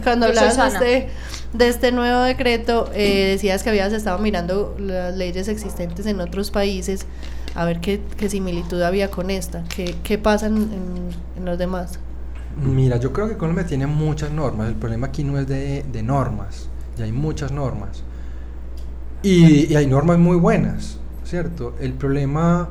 cuando 0.04 0.26
hablabas 0.26 0.56
de 0.80 0.96
este, 0.96 1.08
de 1.52 1.68
este 1.68 1.92
nuevo 1.92 2.20
decreto, 2.22 2.90
eh, 2.94 3.28
decías 3.32 3.62
que 3.62 3.68
habías 3.70 3.92
estado 3.92 4.18
mirando 4.18 4.74
las 4.78 5.14
leyes 5.16 5.48
existentes 5.48 6.06
en 6.06 6.20
otros 6.20 6.50
países, 6.50 7.06
a 7.54 7.64
ver 7.66 7.80
qué, 7.80 8.00
qué 8.16 8.28
similitud 8.30 8.80
había 8.82 9.10
con 9.10 9.30
esta, 9.30 9.64
qué, 9.74 9.94
qué 10.02 10.16
pasa 10.18 10.46
en, 10.46 10.56
en- 10.56 11.08
en 11.38 11.44
los 11.44 11.58
demás. 11.58 11.98
Mira, 12.60 12.96
yo 12.96 13.12
creo 13.12 13.28
que 13.28 13.36
Colombia 13.36 13.66
tiene 13.66 13.86
muchas 13.86 14.30
normas. 14.30 14.68
El 14.68 14.76
problema 14.76 15.08
aquí 15.08 15.22
no 15.22 15.38
es 15.38 15.46
de, 15.46 15.82
de 15.92 16.02
normas, 16.02 16.70
ya 16.96 17.04
hay 17.04 17.12
muchas 17.12 17.52
normas. 17.52 18.04
Y, 19.22 19.72
y 19.72 19.76
hay 19.76 19.86
normas 19.86 20.18
muy 20.18 20.36
buenas, 20.36 20.98
¿cierto? 21.24 21.74
El 21.80 21.94
problema 21.94 22.68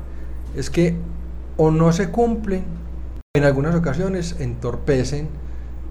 es 0.56 0.70
que 0.70 0.96
o 1.58 1.72
no 1.72 1.92
se 1.92 2.10
cumplen, 2.12 2.64
en 3.36 3.44
algunas 3.44 3.76
ocasiones 3.76 4.36
entorpecen 4.40 5.28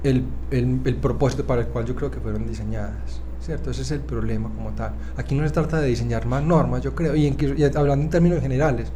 el, 0.03 0.25
el- 0.51 0.97
propósito 0.97 1.47
para 1.47 1.63
el 1.63 1.69
cual 1.69 1.85
yo 1.87 1.95
creo 1.95 2.11
que 2.11 2.21
fueron 2.21 2.47
diseñadas, 2.47 3.21
¿cierto? 3.41 3.71
Ese 3.71 3.83
es 3.83 3.91
el 3.91 4.01
problema 4.01 4.51
como 4.55 4.73
tal. 4.73 4.93
Aquí 5.17 5.35
no 5.35 5.47
se 5.47 5.53
trata 5.53 5.81
de 5.81 5.89
diseñar 5.89 6.27
más 6.27 6.43
normas, 6.43 6.83
yo 6.83 6.95
creo, 6.95 7.15
y, 7.17 7.27
y 7.27 7.65
hablando 7.65 8.05
en 8.05 8.11
términos 8.11 8.41
generales, 8.41 8.93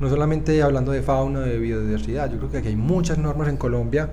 no 0.00 0.08
solamente 0.08 0.62
hablando 0.62 0.92
de 0.92 1.02
fauna, 1.02 1.40
de 1.40 1.58
biodiversidad, 1.58 2.30
yo 2.30 2.38
creo 2.38 2.50
que 2.50 2.58
aquí 2.58 2.68
hay 2.68 2.76
muchas 2.76 3.18
normas 3.18 3.48
en 3.48 3.56
Colombia. 3.58 4.10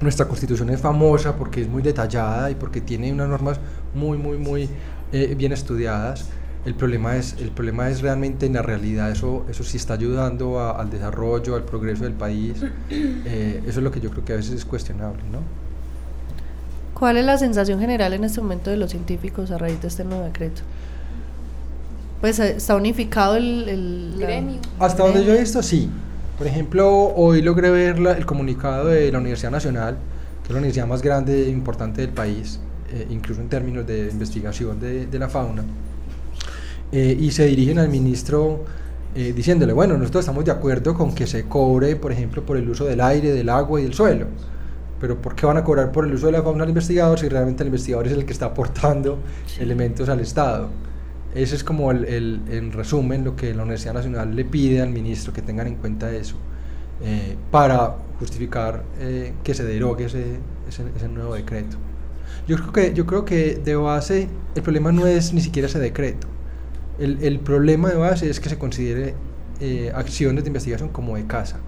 Nuestra 0.00 0.26
constitución 0.28 0.68
es 0.70 0.80
famosa 0.80 1.36
porque 1.36 1.62
es 1.62 1.68
muy 1.68 1.82
detallada 1.82 2.50
y 2.50 2.54
porque 2.54 2.80
tiene 2.82 3.12
unas 3.12 3.28
normas 3.28 3.58
muy, 3.94 4.18
muy, 4.18 4.36
muy 4.36 4.68
eh, 5.12 5.34
bien 5.36 5.52
estudiadas. 5.52 6.26
El 6.66 6.74
problema, 6.74 7.16
es, 7.16 7.36
el 7.40 7.50
problema 7.50 7.88
es 7.88 8.02
realmente 8.02 8.44
en 8.46 8.54
la 8.54 8.62
realidad, 8.62 9.10
eso, 9.10 9.46
eso 9.48 9.62
sí 9.64 9.76
está 9.76 9.94
ayudando 9.94 10.58
a- 10.60 10.72
al 10.80 10.90
desarrollo, 10.90 11.54
al 11.54 11.62
progreso 11.62 12.04
del 12.04 12.14
país. 12.14 12.54
Eh, 13.28 13.60
eso 13.66 13.80
es 13.80 13.84
lo 13.84 13.90
que 13.90 14.00
yo 14.00 14.10
creo 14.10 14.24
que 14.24 14.32
a 14.32 14.36
veces 14.36 14.52
es 14.54 14.64
cuestionable, 14.64 15.22
¿no? 15.32 15.38
¿Cuál 16.94 17.16
es 17.18 17.24
la 17.24 17.36
sensación 17.38 17.78
general 17.80 18.12
en 18.14 18.24
este 18.24 18.40
momento 18.40 18.70
de 18.70 18.76
los 18.76 18.90
científicos 18.90 19.50
a 19.50 19.58
raíz 19.58 19.80
de 19.82 19.88
este 19.88 20.04
nuevo 20.04 20.24
decreto? 20.24 20.62
Pues 22.20 22.38
eh, 22.38 22.54
está 22.56 22.74
unificado 22.76 23.36
el, 23.36 23.68
el 23.68 24.18
la- 24.18 24.26
Gremio. 24.26 24.60
Hasta 24.78 25.02
donde 25.04 25.24
yo 25.24 25.34
he 25.34 25.40
visto, 25.40 25.62
sí. 25.62 25.90
Por 26.38 26.46
ejemplo, 26.46 26.88
hoy 27.14 27.40
logré 27.42 27.70
ver 27.70 27.98
la- 27.98 28.12
el 28.12 28.26
comunicado 28.26 28.86
de 28.88 29.10
la 29.10 29.18
Universidad 29.18 29.50
Nacional, 29.50 29.96
que 30.42 30.48
es 30.48 30.50
la 30.52 30.58
universidad 30.58 30.86
más 30.86 31.02
grande 31.02 31.46
e 31.46 31.48
importante 31.50 32.02
del 32.02 32.10
país, 32.10 32.60
eh, 32.92 33.06
incluso 33.10 33.40
en 33.40 33.48
términos 33.48 33.86
de 33.86 34.08
investigación 34.10 34.78
de, 34.78 35.06
de 35.06 35.18
la 35.18 35.28
fauna. 35.28 35.64
Eh, 36.92 37.16
y 37.18 37.30
se 37.30 37.46
dirigen 37.46 37.78
al 37.78 37.88
ministro 37.88 38.64
eh, 39.14 39.32
diciéndole, 39.34 39.72
bueno, 39.72 39.96
nosotros 39.96 40.20
estamos 40.24 40.44
de 40.44 40.50
acuerdo 40.52 40.94
con 40.94 41.14
que 41.14 41.26
se 41.26 41.44
cobre, 41.48 41.96
por 41.96 42.12
ejemplo, 42.12 42.44
por 42.44 42.58
el 42.58 42.68
uso 42.68 42.84
del 42.84 43.00
aire, 43.00 43.32
del 43.32 43.48
agua 43.48 43.80
y 43.80 43.84
del 43.84 43.94
suelo. 43.94 44.26
Pero 45.00 45.20
¿por 45.20 45.34
qué 45.34 45.46
van 45.46 45.56
a 45.56 45.64
cobrar 45.64 45.90
por 45.90 46.04
el 46.06 46.12
uso 46.14 46.26
de 46.26 46.32
la 46.32 46.42
fauna 46.42 46.64
al 46.64 46.68
investigador 46.70 47.18
si 47.18 47.28
realmente 47.28 47.62
el 47.62 47.68
investigador 47.68 48.06
es 48.08 48.12
el 48.12 48.26
que 48.26 48.32
está 48.32 48.46
aportando 48.46 49.18
elementos 49.58 50.08
al 50.10 50.20
Estado? 50.20 50.68
Ese 51.36 51.54
es 51.56 51.64
como 51.64 51.90
el, 51.90 52.04
el- 52.06 52.40
en 52.50 52.72
resumen 52.72 53.24
lo 53.24 53.36
que 53.36 53.54
la 53.54 53.62
Universidad 53.62 53.94
Nacional 53.94 54.34
le 54.34 54.44
pide 54.44 54.80
al 54.82 54.90
ministro 54.90 55.32
que 55.32 55.42
tengan 55.42 55.66
en 55.66 55.76
cuenta 55.76 56.10
eso 56.12 56.36
eh, 57.02 57.36
para 57.50 57.96
justificar 58.18 58.84
eh, 58.98 59.34
que 59.44 59.54
se 59.54 59.64
derogue 59.64 60.06
ese, 60.06 60.38
ese, 60.68 60.84
ese 60.96 61.08
nuevo 61.08 61.34
decreto. 61.34 61.76
Yo 62.48 62.56
creo, 62.56 62.72
que, 62.72 62.94
yo 62.94 63.06
creo 63.06 63.24
que 63.24 63.56
de 63.56 63.74
base 63.76 64.28
el 64.54 64.62
problema 64.62 64.92
no 64.92 65.06
es 65.06 65.32
ni 65.32 65.40
siquiera 65.40 65.68
ese 65.68 65.78
decreto. 65.78 66.26
El, 66.98 67.22
el 67.22 67.40
problema 67.40 67.90
de 67.90 67.96
base 67.96 68.30
es 68.30 68.40
que 68.40 68.48
se 68.48 68.58
considere 68.58 69.14
eh, 69.60 69.92
acciones 69.94 70.44
de 70.44 70.48
investigación 70.48 70.88
como 70.90 71.16
de 71.16 71.26
casa. 71.26 71.58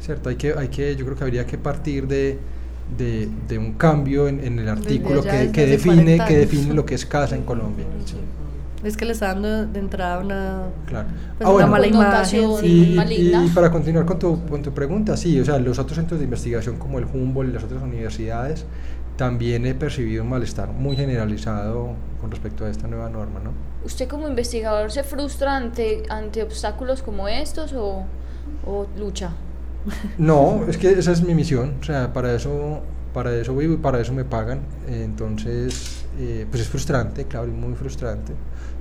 ¿Cierto? 0.00 0.28
Hay 0.30 0.36
que, 0.36 0.54
hay 0.54 0.68
que, 0.68 0.96
yo 0.96 1.04
creo 1.04 1.16
que 1.16 1.24
habría 1.24 1.46
que 1.46 1.58
partir 1.58 2.08
de, 2.08 2.38
de, 2.98 3.28
de 3.48 3.58
un 3.58 3.74
cambio 3.74 4.26
en, 4.28 4.40
en 4.44 4.58
el 4.58 4.68
artículo 4.68 5.22
que, 5.22 5.52
que 5.52 5.66
define, 5.66 5.94
40 6.16 6.24
que 6.26 6.36
define 6.38 6.74
lo 6.74 6.84
que 6.86 6.94
es 6.96 7.06
casa 7.06 7.36
en 7.36 7.44
Colombia. 7.44 7.86
sí, 8.04 8.16
Es 8.82 8.96
que 8.96 9.04
le 9.04 9.12
está 9.12 9.28
dando 9.28 9.66
de 9.66 9.78
entrada 9.78 10.18
una, 10.18 10.62
claro. 10.86 11.08
pues, 11.38 11.48
Ah, 11.48 11.52
una 11.52 11.66
bueno, 11.66 11.68
mala 11.68 11.86
imagen. 11.86 12.52
Sí, 12.56 12.96
Y, 13.16 13.50
para 13.50 13.70
continuar 13.70 14.04
con 14.06 14.18
tu, 14.18 14.44
con 14.46 14.62
tu 14.62 14.72
pregunta, 14.74 15.16
sí, 15.16 15.38
o 15.40 15.44
sea, 15.44 15.58
los 15.58 15.78
otros 15.78 15.96
centros 15.96 16.18
de 16.20 16.24
investigación 16.24 16.78
como 16.78 16.98
el 16.98 17.04
Humboldt 17.06 17.50
y 17.50 17.52
las 17.54 17.64
otras 17.64 17.82
universidades, 17.82 18.66
también 19.16 19.66
he 19.66 19.74
percibido 19.74 20.22
un 20.24 20.30
malestar 20.30 20.72
muy 20.72 20.96
generalizado 20.96 21.96
con 22.20 22.30
respecto 22.30 22.64
a 22.64 22.70
esta 22.70 22.88
nueva 22.88 23.08
norma, 23.10 23.40
¿no? 23.40 23.52
¿Usted 23.84 24.08
como 24.08 24.28
investigador 24.28 24.90
se 24.90 25.02
frustra 25.04 25.56
ante, 25.56 26.04
ante 26.08 26.42
obstáculos 26.42 27.02
como 27.02 27.28
estos 27.28 27.72
o, 27.74 28.06
o 28.64 28.86
lucha? 28.96 29.36
No, 30.18 30.64
es 30.68 30.78
que 30.78 30.90
esa 30.92 31.12
es 31.12 31.22
mi 31.22 31.34
misión, 31.34 31.76
o 31.80 31.84
sea, 31.84 32.12
para 32.12 32.34
eso, 32.34 32.82
para 33.12 33.34
eso 33.34 33.56
vivo 33.56 33.74
y 33.74 33.76
para 33.78 34.00
eso 34.00 34.12
me 34.12 34.24
pagan, 34.24 34.60
entonces, 34.86 36.06
eh, 36.18 36.46
pues 36.50 36.62
es 36.62 36.68
frustrante, 36.68 37.26
claro, 37.26 37.48
y 37.48 37.50
muy 37.52 37.74
frustrante, 37.74 38.34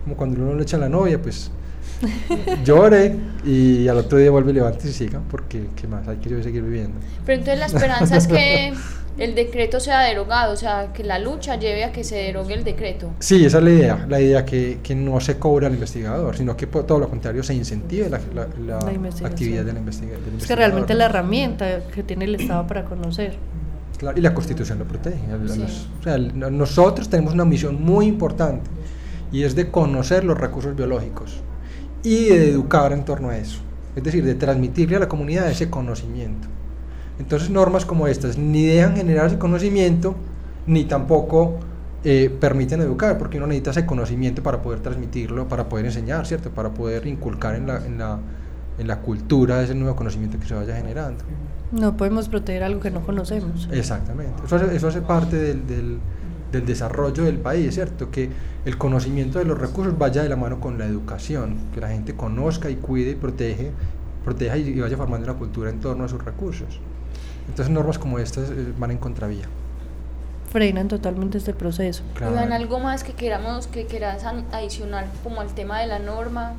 como 0.04 0.16
cuando 0.16 0.42
uno 0.42 0.56
le 0.56 0.64
echa 0.64 0.78
a 0.78 0.80
la 0.80 0.90
novia, 0.90 1.22
pues 1.22 1.52
llore 2.64 3.16
y 3.46 3.88
al 3.88 3.98
otro 3.98 4.18
día 4.18 4.32
vuelve 4.32 4.52
y 4.52 4.56
levante 4.56 4.88
y 4.88 4.92
siga, 4.92 5.22
porque 5.30 5.68
qué 5.76 5.88
más, 5.88 6.08
hay 6.08 6.18
que 6.18 6.30
seguir 6.44 6.64
viviendo. 6.64 6.98
Pero 7.26 7.40
entonces 7.40 7.60
la 7.60 7.66
esperanza 7.68 8.18
es 8.18 8.28
que 8.28 8.74
el 9.18 9.36
decreto 9.36 9.80
sea 9.80 10.02
derogado, 10.02 10.54
o 10.54 10.56
sea, 10.56 10.92
que 10.94 11.04
la 11.04 11.20
lucha 11.20 11.58
lleve 11.58 11.84
a 11.84 11.92
que 11.92 12.04
se 12.04 12.16
derogue 12.16 12.54
el 12.54 12.64
decreto. 12.64 13.12
Sí, 13.20 13.46
esa 13.46 13.58
es 13.60 13.64
la 13.64 13.70
idea, 13.70 14.06
la 14.10 14.20
idea 14.22 14.46
que, 14.46 14.80
que 14.82 14.96
no 14.96 15.20
se 15.20 15.38
cobra 15.38 15.68
al 15.68 15.74
investigador, 15.74 16.36
sino 16.36 16.56
que 16.58 16.66
todo 16.68 16.98
lo 17.00 17.10
contrario 17.10 17.44
se 17.44 17.54
incentive 17.54 18.10
la, 18.10 18.20
la- 18.34 18.48
la 18.66 18.80
La 19.22 19.28
actividad 19.28 19.64
de 19.66 19.74
la 19.74 19.80
investiga- 19.80 20.18
del 20.18 20.38
Es 20.40 20.48
que 20.48 20.56
realmente 20.56 20.94
investigador. 20.94 20.98
la 20.98 21.06
herramienta 21.06 21.80
que 21.94 22.04
tiene 22.04 22.26
el 22.26 22.36
Estado 22.36 22.66
para 22.68 22.86
conocer. 22.86 23.36
Claro, 23.98 24.18
y 24.18 24.22
la 24.22 24.34
Constitución 24.34 24.80
lo 24.80 24.86
protege. 24.86 25.18
Sí. 25.48 25.60
los- 25.60 25.88
o 26.00 26.04
sea, 26.04 26.18
nosotros 26.18 27.08
tenemos 27.08 27.34
una 27.34 27.46
misión 27.46 27.84
muy 27.84 28.08
importante 28.08 28.68
y 29.32 29.44
es 29.44 29.56
de 29.56 29.70
conocer 29.72 30.24
los 30.24 30.38
recursos 30.38 30.76
biológicos 30.76 31.42
y 32.04 32.26
de 32.26 32.50
educar 32.50 32.92
en 32.94 33.06
torno 33.06 33.30
a 33.30 33.38
eso. 33.38 33.60
Es 33.96 34.04
decir, 34.04 34.24
de 34.26 34.36
transmitirle 34.36 34.96
a 34.96 35.00
la 35.00 35.08
comunidad 35.10 35.50
ese 35.50 35.70
conocimiento. 35.70 36.48
Entonces 37.20 37.50
normas 37.50 37.86
como 37.86 38.08
estas 38.08 38.38
ni 38.38 38.66
dejan 38.66 38.96
generar 38.96 39.28
ese 39.28 39.38
conocimiento 39.38 40.16
ni 40.66 40.86
tampoco 40.86 41.60
eh, 42.04 42.36
permiten 42.40 42.82
educar, 42.82 43.18
porque 43.18 43.38
uno 43.38 43.48
necesita 43.48 43.72
ese 43.72 43.86
conocimiento 43.86 44.42
para 44.42 44.62
poder 44.62 44.80
transmitirlo, 44.80 45.48
para 45.48 45.70
poder 45.70 45.86
enseñar, 45.86 46.26
¿cierto? 46.26 46.50
Para 46.50 46.72
poder 46.72 47.06
inculcar 47.06 47.56
en 47.56 47.68
la, 47.68 47.86
en 47.86 47.98
la, 48.00 48.18
en 48.80 48.88
la 48.88 49.00
cultura 49.02 49.62
ese 49.62 49.76
nuevo 49.76 49.96
conocimiento 49.96 50.40
que 50.40 50.48
se 50.48 50.56
vaya 50.56 50.76
generando. 50.76 51.24
No 51.72 51.96
podemos 51.96 52.28
proteger 52.28 52.64
algo 52.64 52.80
que 52.80 52.90
no 52.92 53.02
conocemos. 53.02 53.70
Exactamente. 53.72 54.34
Eso 54.46 54.56
hace, 54.56 54.76
eso 54.76 54.88
hace 54.88 55.02
parte 55.02 55.36
del, 55.36 55.68
del- 55.68 56.00
del 56.52 56.66
desarrollo 56.66 57.24
del 57.24 57.38
país, 57.38 57.74
¿cierto? 57.76 58.12
Que 58.12 58.30
el 58.66 58.78
conocimiento 58.78 59.40
de 59.40 59.46
los 59.46 59.58
recursos 59.60 59.98
vaya 59.98 60.24
de 60.24 60.30
la 60.30 60.36
mano 60.36 60.60
con 60.60 60.78
la 60.78 60.86
educación, 60.86 61.56
que 61.74 61.80
la 61.82 61.90
gente 61.90 62.14
conozca 62.16 62.70
y 62.70 62.76
cuide 62.76 63.12
y 63.12 63.16
protege, 63.16 63.72
proteja 64.26 64.58
y, 64.58 64.80
vaya 64.80 64.98
formando 64.98 65.30
una 65.30 65.38
cultura 65.40 65.70
en 65.70 65.80
torno 65.80 66.04
a 66.04 66.08
sus 66.08 66.24
recursos. 66.24 66.80
Entonces 67.48 67.74
normas 67.74 67.98
como 67.98 68.20
estas 68.20 68.50
eh, 68.52 68.74
van 68.78 68.92
en 68.92 68.98
contravía. 68.98 69.46
Frenan 70.52 70.90
totalmente 70.90 71.38
este 71.38 71.54
proceso. 71.54 72.04
Claro. 72.16 72.34
Oigan, 72.34 72.52
algo 72.52 72.80
más 72.80 73.04
que 73.04 73.14
queramos, 73.14 73.68
que 73.68 73.86
quieras 73.86 74.24
adicional 74.52 75.06
como 75.24 75.40
al 75.42 75.48
tema 75.56 75.80
de 75.80 75.88
la 75.88 76.00
norma. 76.00 76.54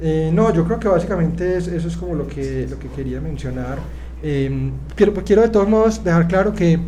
Eh, 0.00 0.30
no, 0.32 0.52
yo 0.52 0.64
creo 0.64 0.80
que 0.80 0.88
básicamente 0.88 1.56
es- 1.56 1.68
eso 1.68 1.86
es 1.86 1.96
como 1.96 2.14
lo 2.16 2.26
que, 2.26 2.66
lo 2.68 2.78
que 2.78 2.88
quería 2.88 3.20
mencionar. 3.20 3.78
Eh, 4.22 4.72
quiero, 4.96 5.14
quiero 5.24 5.42
de 5.42 5.48
todos 5.48 5.68
modos 5.68 6.02
dejar 6.02 6.26
claro 6.28 6.52
que 6.52 6.80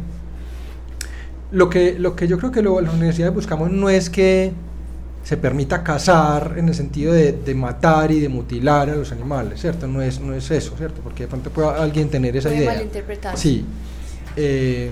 lo 1.55 1.71
que, 1.71 1.99
lo 1.99 2.15
que 2.17 2.27
yo 2.29 2.39
creo 2.39 2.51
que 2.51 2.63
lo, 2.63 2.81
las 2.81 2.93
universidades 2.95 3.35
buscamos 3.35 3.71
no 3.71 3.89
es 3.89 4.11
que 4.11 4.53
se 5.23 5.37
permita 5.39 5.83
cazar 5.83 6.55
en 6.59 6.69
el 6.69 6.75
sentido 6.75 7.13
de, 7.15 7.33
de 7.33 7.55
matar 7.55 8.11
y 8.13 8.21
de 8.21 8.29
mutilar 8.29 8.91
a 8.91 8.97
los 8.97 9.11
animales, 9.13 9.61
¿cierto? 9.61 9.87
No 9.87 10.03
es, 10.03 10.21
no 10.21 10.35
es 10.35 10.51
eso, 10.51 10.75
¿cierto? 10.77 11.01
Porque 11.03 11.23
de 11.23 11.29
pronto 11.29 11.51
puede 11.51 11.69
alguien 11.69 12.11
tener 12.11 12.37
esa 12.37 12.49
Puede 12.51 12.63
idea. 12.63 12.75
malinterpretarse. 12.75 13.41
Sí. 13.43 13.65
Eh, 14.37 14.91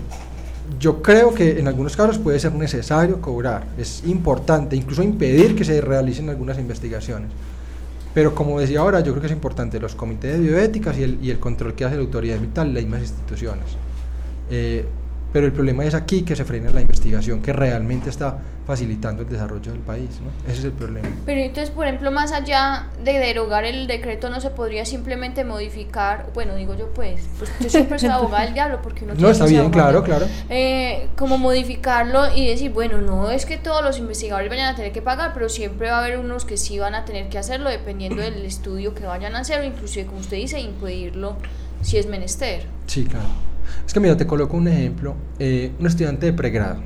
yo 0.79 1.03
creo 1.03 1.35
que 1.35 1.59
en 1.59 1.69
algunos 1.69 1.97
casos 1.97 2.19
puede 2.19 2.39
ser 2.39 2.55
necesario 2.55 3.21
cobrar, 3.21 3.67
es 3.77 4.05
importante, 4.07 4.77
incluso 4.77 5.03
impedir 5.03 5.55
que 5.57 5.65
se 5.65 5.81
realicen 5.81 6.31
algunas 6.31 6.59
investigaciones. 6.59 7.31
Pero 8.15 8.35
como 8.35 8.61
decía 8.61 8.81
ahora, 8.81 9.01
yo 9.01 9.13
creo 9.13 9.21
que 9.21 9.27
es 9.27 9.33
importante 9.33 9.81
los 9.81 9.95
comités 9.95 10.35
de 10.35 10.39
bioéticas 10.39 10.97
y 10.97 11.03
el, 11.03 11.19
y 11.23 11.31
el 11.31 11.39
control 11.41 11.75
que 11.75 11.85
hace 11.85 11.97
la 11.97 12.03
autoridad 12.03 12.37
ambiental 12.37 12.73
las 12.73 12.83
mismas 12.85 13.03
instituciones. 13.03 13.65
Eh, 14.51 14.87
pero 15.33 15.47
el 15.47 15.53
problema 15.53 15.85
es 15.85 15.95
aquí 15.95 16.23
que 16.23 16.37
se 16.37 16.45
frena 16.45 16.71
la 16.71 16.81
investigación 16.81 17.41
que 17.41 17.53
realmente 17.53 18.11
está 18.11 18.39
facilitando 18.67 19.23
el 19.23 19.29
desarrollo 19.29 19.73
del 19.73 19.81
país. 19.81 20.09
¿no? 20.21 20.31
Ese 20.51 20.61
es 20.61 20.65
el 20.67 20.73
problema. 20.73 21.09
Pero 21.27 21.41
entonces, 21.41 21.71
por 21.71 21.87
ejemplo, 21.87 22.11
más 22.11 22.33
allá 22.33 22.87
de 23.03 23.19
derogar 23.19 23.65
el 23.65 23.87
decreto, 23.87 24.31
no 24.31 24.41
se 24.41 24.51
podría 24.51 24.85
simplemente 24.85 25.45
modificar, 25.45 26.31
bueno, 26.35 26.55
digo 26.55 26.75
yo 26.77 26.93
pues, 26.95 27.29
pues 27.39 27.51
yo 27.61 27.71
siempre 27.71 27.99
soy 27.99 28.09
abogada 28.11 28.45
del 28.45 28.55
diablo 28.55 28.81
porque 28.83 29.05
uno 29.05 29.15
No, 29.15 29.19
tiene 29.19 29.33
está 29.33 29.47
bien, 29.47 29.71
claro, 29.71 30.03
claro. 30.05 30.27
Eh, 30.49 31.09
como 31.17 31.39
modificarlo 31.39 32.35
y 32.35 32.47
decir, 32.47 32.71
bueno, 32.73 33.01
no 33.01 33.31
es 33.31 33.47
que 33.47 33.57
todos 33.57 33.83
los 33.83 33.99
investigadores 33.99 34.51
vayan 34.51 34.73
a 34.73 34.77
tener 34.77 34.93
que 34.93 35.03
pagar, 35.03 35.33
pero 35.35 35.49
siempre 35.49 35.89
va 35.89 35.97
a 35.97 36.05
haber 36.05 36.19
unos 36.19 36.45
que 36.45 36.57
sí 36.57 36.79
van 36.79 36.95
a 36.95 37.05
tener 37.05 37.29
que 37.29 37.39
hacerlo 37.39 37.71
dependiendo 37.71 38.23
del 38.23 38.45
estudio 38.45 38.95
que 38.95 39.07
vayan 39.07 39.35
a 39.35 39.41
hacer 39.41 39.61
o 39.61 39.65
inclusive, 39.65 40.07
como 40.07 40.21
usted 40.21 40.37
dice, 40.37 40.61
impedirlo 40.61 41.37
si 41.81 41.99
es 41.99 42.07
menester. 42.07 42.67
Sí, 42.87 43.05
claro. 43.05 43.52
Es 43.87 43.93
que 43.93 44.01
mira, 44.01 44.17
te 44.17 44.27
coloco 44.27 44.57
un 44.57 44.69
ejemplo. 44.69 45.15
Eh, 45.39 45.73
un 45.79 45.87
estudiante 45.87 46.27
de 46.27 46.33
pregrado 46.33 46.83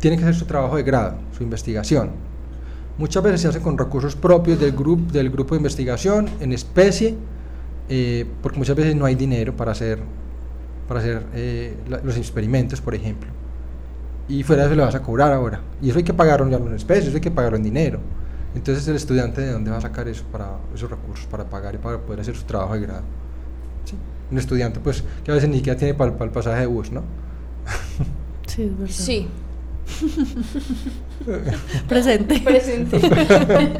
tiene 0.00 0.16
que 0.16 0.22
hacer 0.22 0.34
su 0.34 0.46
trabajo 0.46 0.76
de 0.76 0.82
grado, 0.82 1.16
su 1.36 1.42
investigación. 1.42 2.10
Muchas 2.98 3.22
veces 3.22 3.42
se 3.42 3.48
hace 3.48 3.60
con 3.60 3.78
recursos 3.78 4.16
propios 4.16 4.58
del, 4.58 4.72
grupo 4.72 5.12
del 5.12 5.30
grupo 5.30 5.54
de 5.54 5.58
investigación, 5.58 6.28
en 6.40 6.52
especie, 6.52 7.16
eh, 7.88 8.26
porque 8.42 8.58
muchas 8.58 8.76
veces 8.76 8.96
no 8.96 9.04
hay 9.04 9.14
dinero 9.14 9.54
para 9.56 9.72
hacer, 9.72 10.00
para 10.88 11.00
hacer 11.00 11.22
eh, 11.34 11.76
los 12.02 12.16
experimentos, 12.16 12.80
por 12.80 12.94
ejemplo. 12.94 13.30
Y 14.28 14.42
fuera 14.42 14.62
de 14.62 14.68
eso 14.68 14.76
le 14.76 14.84
vas 14.84 14.94
a 14.94 15.02
cobrar 15.02 15.32
ahora. 15.32 15.60
Y 15.82 15.90
eso 15.90 15.98
hay 15.98 16.04
que 16.04 16.14
pagarlo 16.14 16.46
en 16.46 16.74
especie, 16.74 17.08
eso 17.08 17.16
hay 17.16 17.20
que 17.20 17.30
pagarlo 17.30 17.56
en 17.56 17.64
dinero. 17.64 18.00
Entonces 18.54 18.86
el 18.88 18.96
estudiante 18.96 19.40
de 19.40 19.52
dónde 19.52 19.70
va 19.70 19.76
a 19.76 19.80
sacar 19.80 20.08
eso 20.08 20.24
para 20.32 20.56
esos 20.74 20.90
recursos 20.90 21.26
para 21.26 21.44
pagar 21.44 21.74
y 21.74 21.78
para 21.78 21.98
poder 21.98 22.20
hacer 22.20 22.36
su 22.36 22.44
trabajo 22.44 22.74
de 22.74 22.80
grado. 22.80 23.19
Un 24.30 24.38
estudiante, 24.38 24.80
pues, 24.80 25.02
que 25.24 25.30
a 25.30 25.34
veces 25.34 25.48
ni 25.50 25.56
siquiera 25.56 25.78
tiene 25.78 25.94
para, 25.94 26.12
el 26.24 26.30
pasaje 26.30 26.60
de 26.60 26.66
bus, 26.66 26.90
¿no? 26.92 27.02
Sí, 28.46 28.62
es 28.62 28.78
verdad. 28.78 28.94
Sí, 28.94 29.28
Presente. 31.88 32.40
presente. 32.40 32.98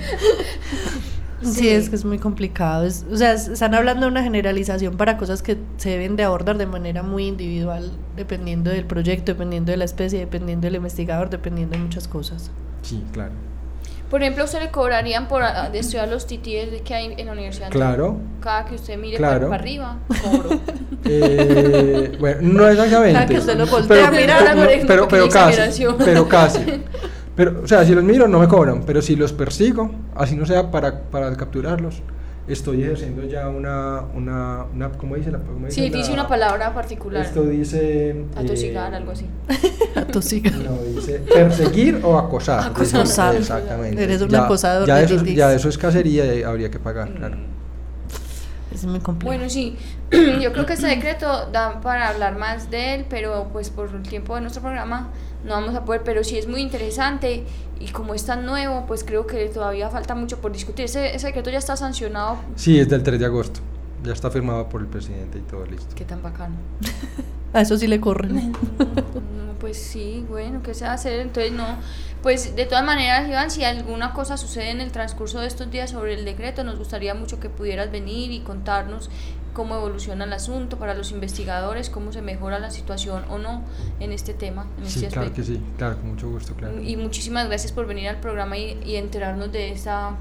Sí, 1.42 1.70
es 1.70 1.88
que 1.88 1.96
es 1.96 2.04
muy 2.04 2.18
complicado. 2.18 2.84
Es- 2.84 3.06
o 3.10 3.16
sea, 3.16 3.32
es- 3.32 3.48
están 3.48 3.74
hablando 3.74 4.04
de 4.04 4.12
una 4.12 4.22
generalización 4.22 4.98
para 4.98 5.16
cosas 5.16 5.40
que 5.42 5.56
se 5.78 5.88
deben 5.88 6.14
de 6.14 6.22
abordar 6.24 6.58
de 6.58 6.66
manera 6.66 7.02
muy 7.02 7.26
individual, 7.28 7.92
dependiendo 8.14 8.68
del 8.70 8.84
proyecto, 8.84 9.32
dependiendo 9.32 9.70
de 9.72 9.78
la 9.78 9.86
especie, 9.86 10.18
dependiendo 10.18 10.66
del 10.66 10.74
investigador, 10.74 11.30
dependiendo 11.30 11.78
de 11.78 11.82
muchas 11.82 12.08
cosas. 12.08 12.50
Sí, 12.82 13.02
claro. 13.12 13.32
Por 14.10 14.22
ejemplo, 14.22 14.44
¿usted 14.44 14.58
le 14.58 14.70
cobrarían 14.70 15.28
por 15.28 15.42
ah, 15.44 15.70
estudiar 15.72 16.08
los 16.08 16.26
TTs 16.26 16.82
que 16.84 16.94
hay 16.94 17.14
en 17.16 17.26
la 17.26 17.32
universidad? 17.32 17.70
Claro. 17.70 18.18
Cada 18.40 18.64
que 18.64 18.74
usted 18.74 18.98
mire 18.98 19.16
Claro. 19.16 19.48
para, 19.48 19.50
para 19.50 19.62
arriba, 19.62 19.98
cobro. 20.20 20.60
Eh, 21.04 22.16
bueno, 22.18 22.38
no 22.42 22.68
exactamente. 22.68 23.14
Cada 23.14 23.26
que 23.26 23.38
usted 23.38 23.56
lo 23.56 23.66
voltea 23.68 24.08
a 24.08 24.10
mirar, 24.10 24.56
no, 24.56 24.64
pero, 24.86 25.06
pero, 25.06 25.28
casi. 25.28 25.84
Pero 26.04 26.28
casi. 26.28 26.60
Pero, 27.36 27.62
o 27.62 27.66
sea, 27.66 27.86
si 27.86 27.94
los 27.94 28.04
miro 28.04 28.28
no 28.28 28.38
me 28.38 28.48
cobran, 28.48 28.82
pero 28.84 29.00
si 29.00 29.16
los 29.16 29.32
persigo, 29.32 29.90
así 30.14 30.36
no 30.36 30.44
sea 30.44 30.70
para, 30.70 31.04
para 31.04 31.34
capturarlos, 31.36 32.02
estoy 32.52 32.82
ejerciendo 32.82 33.24
ya 33.24 33.48
una, 33.48 34.02
una, 34.14 34.64
una 34.74 34.90
¿cómo 34.92 35.16
dice 35.16 35.30
la 35.30 35.38
cómo 35.38 35.66
dice 35.66 35.80
Sí, 35.82 35.90
la- 35.90 35.96
dice 35.98 36.12
una 36.12 36.26
palabra 36.28 36.72
particular. 36.74 37.24
Esto 37.24 37.42
dice... 37.44 38.24
Atosigar, 38.36 38.92
eh, 38.92 38.96
algo 38.96 39.12
así. 39.12 39.26
Atosiga. 39.94 40.50
No, 40.50 40.76
dice 40.82 41.20
perseguir 41.20 42.00
o 42.02 42.18
acosar. 42.18 42.60
Acosar. 42.60 42.80
Dice, 42.84 42.96
Acosar. 42.98 43.36
Exactamente. 43.36 44.02
Eres 44.02 44.22
un 44.22 44.28
Ya- 44.28 44.44
acosador 44.44 44.86
Ya 44.86 44.96
de 44.96 45.04
eso, 45.04 45.24
ya 45.24 45.52
eso 45.54 45.68
es 45.68 45.78
cacería 45.78 46.34
y 46.34 46.42
habría 46.42 46.70
que 46.70 46.78
pagar, 46.78 47.12
claro. 47.14 47.36
Es 48.72 48.84
muy 48.84 49.00
complejo. 49.00 49.34
Bueno, 49.34 49.50
sí, 49.50 49.76
yo 50.40 50.52
creo 50.52 50.66
que 50.66 50.74
este 50.74 50.86
decreto 50.86 51.46
da 51.50 51.80
para 51.80 52.08
hablar 52.08 52.38
más 52.38 52.70
de 52.70 52.94
él, 52.94 53.06
pero 53.08 53.48
pues 53.52 53.70
por 53.70 53.90
el 53.94 54.02
tiempo 54.02 54.34
de 54.34 54.42
nuestro 54.42 54.62
programa 54.62 55.08
no 55.44 55.52
vamos 55.54 55.74
a 55.74 55.84
poder, 55.84 56.02
pero 56.04 56.22
sí 56.22 56.38
es 56.38 56.46
muy 56.46 56.60
interesante 56.60 57.44
y 57.80 57.88
como 57.88 58.14
es 58.14 58.24
tan 58.26 58.44
nuevo, 58.46 58.84
pues 58.86 59.04
creo 59.04 59.26
que 59.26 59.46
todavía 59.46 59.88
falta 59.88 60.14
mucho 60.14 60.38
por 60.40 60.52
discutir. 60.52 60.84
Ese, 60.84 61.14
ese 61.14 61.28
decreto 61.28 61.50
ya 61.50 61.58
está 61.58 61.76
sancionado, 61.76 62.36
Sí, 62.56 62.78
es 62.78 62.88
del 62.88 63.02
3 63.02 63.18
de 63.18 63.26
agosto. 63.26 63.60
Ya 64.04 64.12
está 64.12 64.30
firmado 64.30 64.68
por 64.68 64.80
el 64.80 64.86
presidente 64.86 65.38
y 65.38 65.42
todo 65.42 65.64
listo. 65.66 65.94
qué 65.94 66.04
tan 66.04 66.22
bacano. 66.22 66.56
A 67.52 67.62
eso 67.62 67.76
sí 67.76 67.86
le 67.88 68.00
corren. 68.00 68.52
Pues 69.60 69.76
sí, 69.80 70.24
bueno, 70.28 70.62
¿qué 70.62 70.74
se 70.74 70.84
va 70.84 70.92
a 70.92 70.94
hacer? 70.94 71.20
Entonces 71.20 71.52
no, 71.52 71.66
Pues 72.22 72.54
de 72.56 72.66
todas 72.66 72.84
maneras, 72.84 73.28
Iván, 73.28 73.50
si 73.50 73.64
alguna 73.64 74.12
cosa 74.12 74.36
sucede 74.36 74.70
en 74.70 74.80
el 74.80 74.90
transcurso 74.92 75.40
de 75.40 75.46
estos 75.46 75.70
días 75.70 75.90
sobre 75.90 76.14
el 76.14 76.24
decreto, 76.24 76.64
nos 76.64 76.78
gustaría 76.78 77.14
mucho 77.14 77.40
que 77.40 77.48
pudieras 77.48 77.90
venir 77.90 78.30
y 78.32 78.40
contarnos 78.40 79.10
cómo 79.54 79.74
evoluciona 79.76 80.24
el 80.24 80.32
asunto 80.32 80.78
para 80.78 80.94
los 80.94 81.10
investigadores, 81.12 81.90
cómo 81.90 82.12
se 82.12 82.22
mejora 82.22 82.58
la 82.58 82.70
situación 82.70 83.24
o 83.30 83.38
no 83.38 83.62
en 83.98 84.12
este 84.12 84.32
tema. 84.34 84.66
En 84.78 84.86
Sí, 84.88 85.00
este 85.04 85.12
claro 85.14 85.32
que 85.32 85.42
sí, 85.42 85.60
claro, 85.78 85.96
con 85.96 86.10
mucho 86.10 86.28
gusto, 86.30 86.54
claro. 86.54 86.80
Y 86.80 86.96
muchísimas 86.96 87.48
gracias 87.48 87.72
por 87.72 87.86
venir 87.86 88.08
al 88.08 88.20
programa 88.20 88.56
y, 88.58 88.78
y 88.84 88.96
enterarnos 88.96 89.50
de 89.50 89.70
esta 89.72 90.14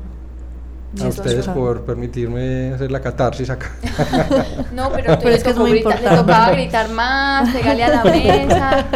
A 1.01 1.07
ustedes 1.07 1.47
por 1.47 1.81
permitirme 1.85 2.73
hacer 2.73 2.91
la 2.91 2.99
catarsis 2.99 3.49
acá. 3.49 3.71
No, 4.73 4.91
pero, 4.91 5.17
Pero 5.19 5.35
es 5.35 5.43
que 5.43 5.49
es 5.51 5.57
muy 5.57 5.71
le 5.71 5.77
importante. 5.77 6.09
tocaba 6.15 6.51
gritar 6.51 6.89
más, 6.91 7.49
pegarle 7.53 7.83
a 7.83 7.89
la 7.89 8.03
mesa. 8.03 8.87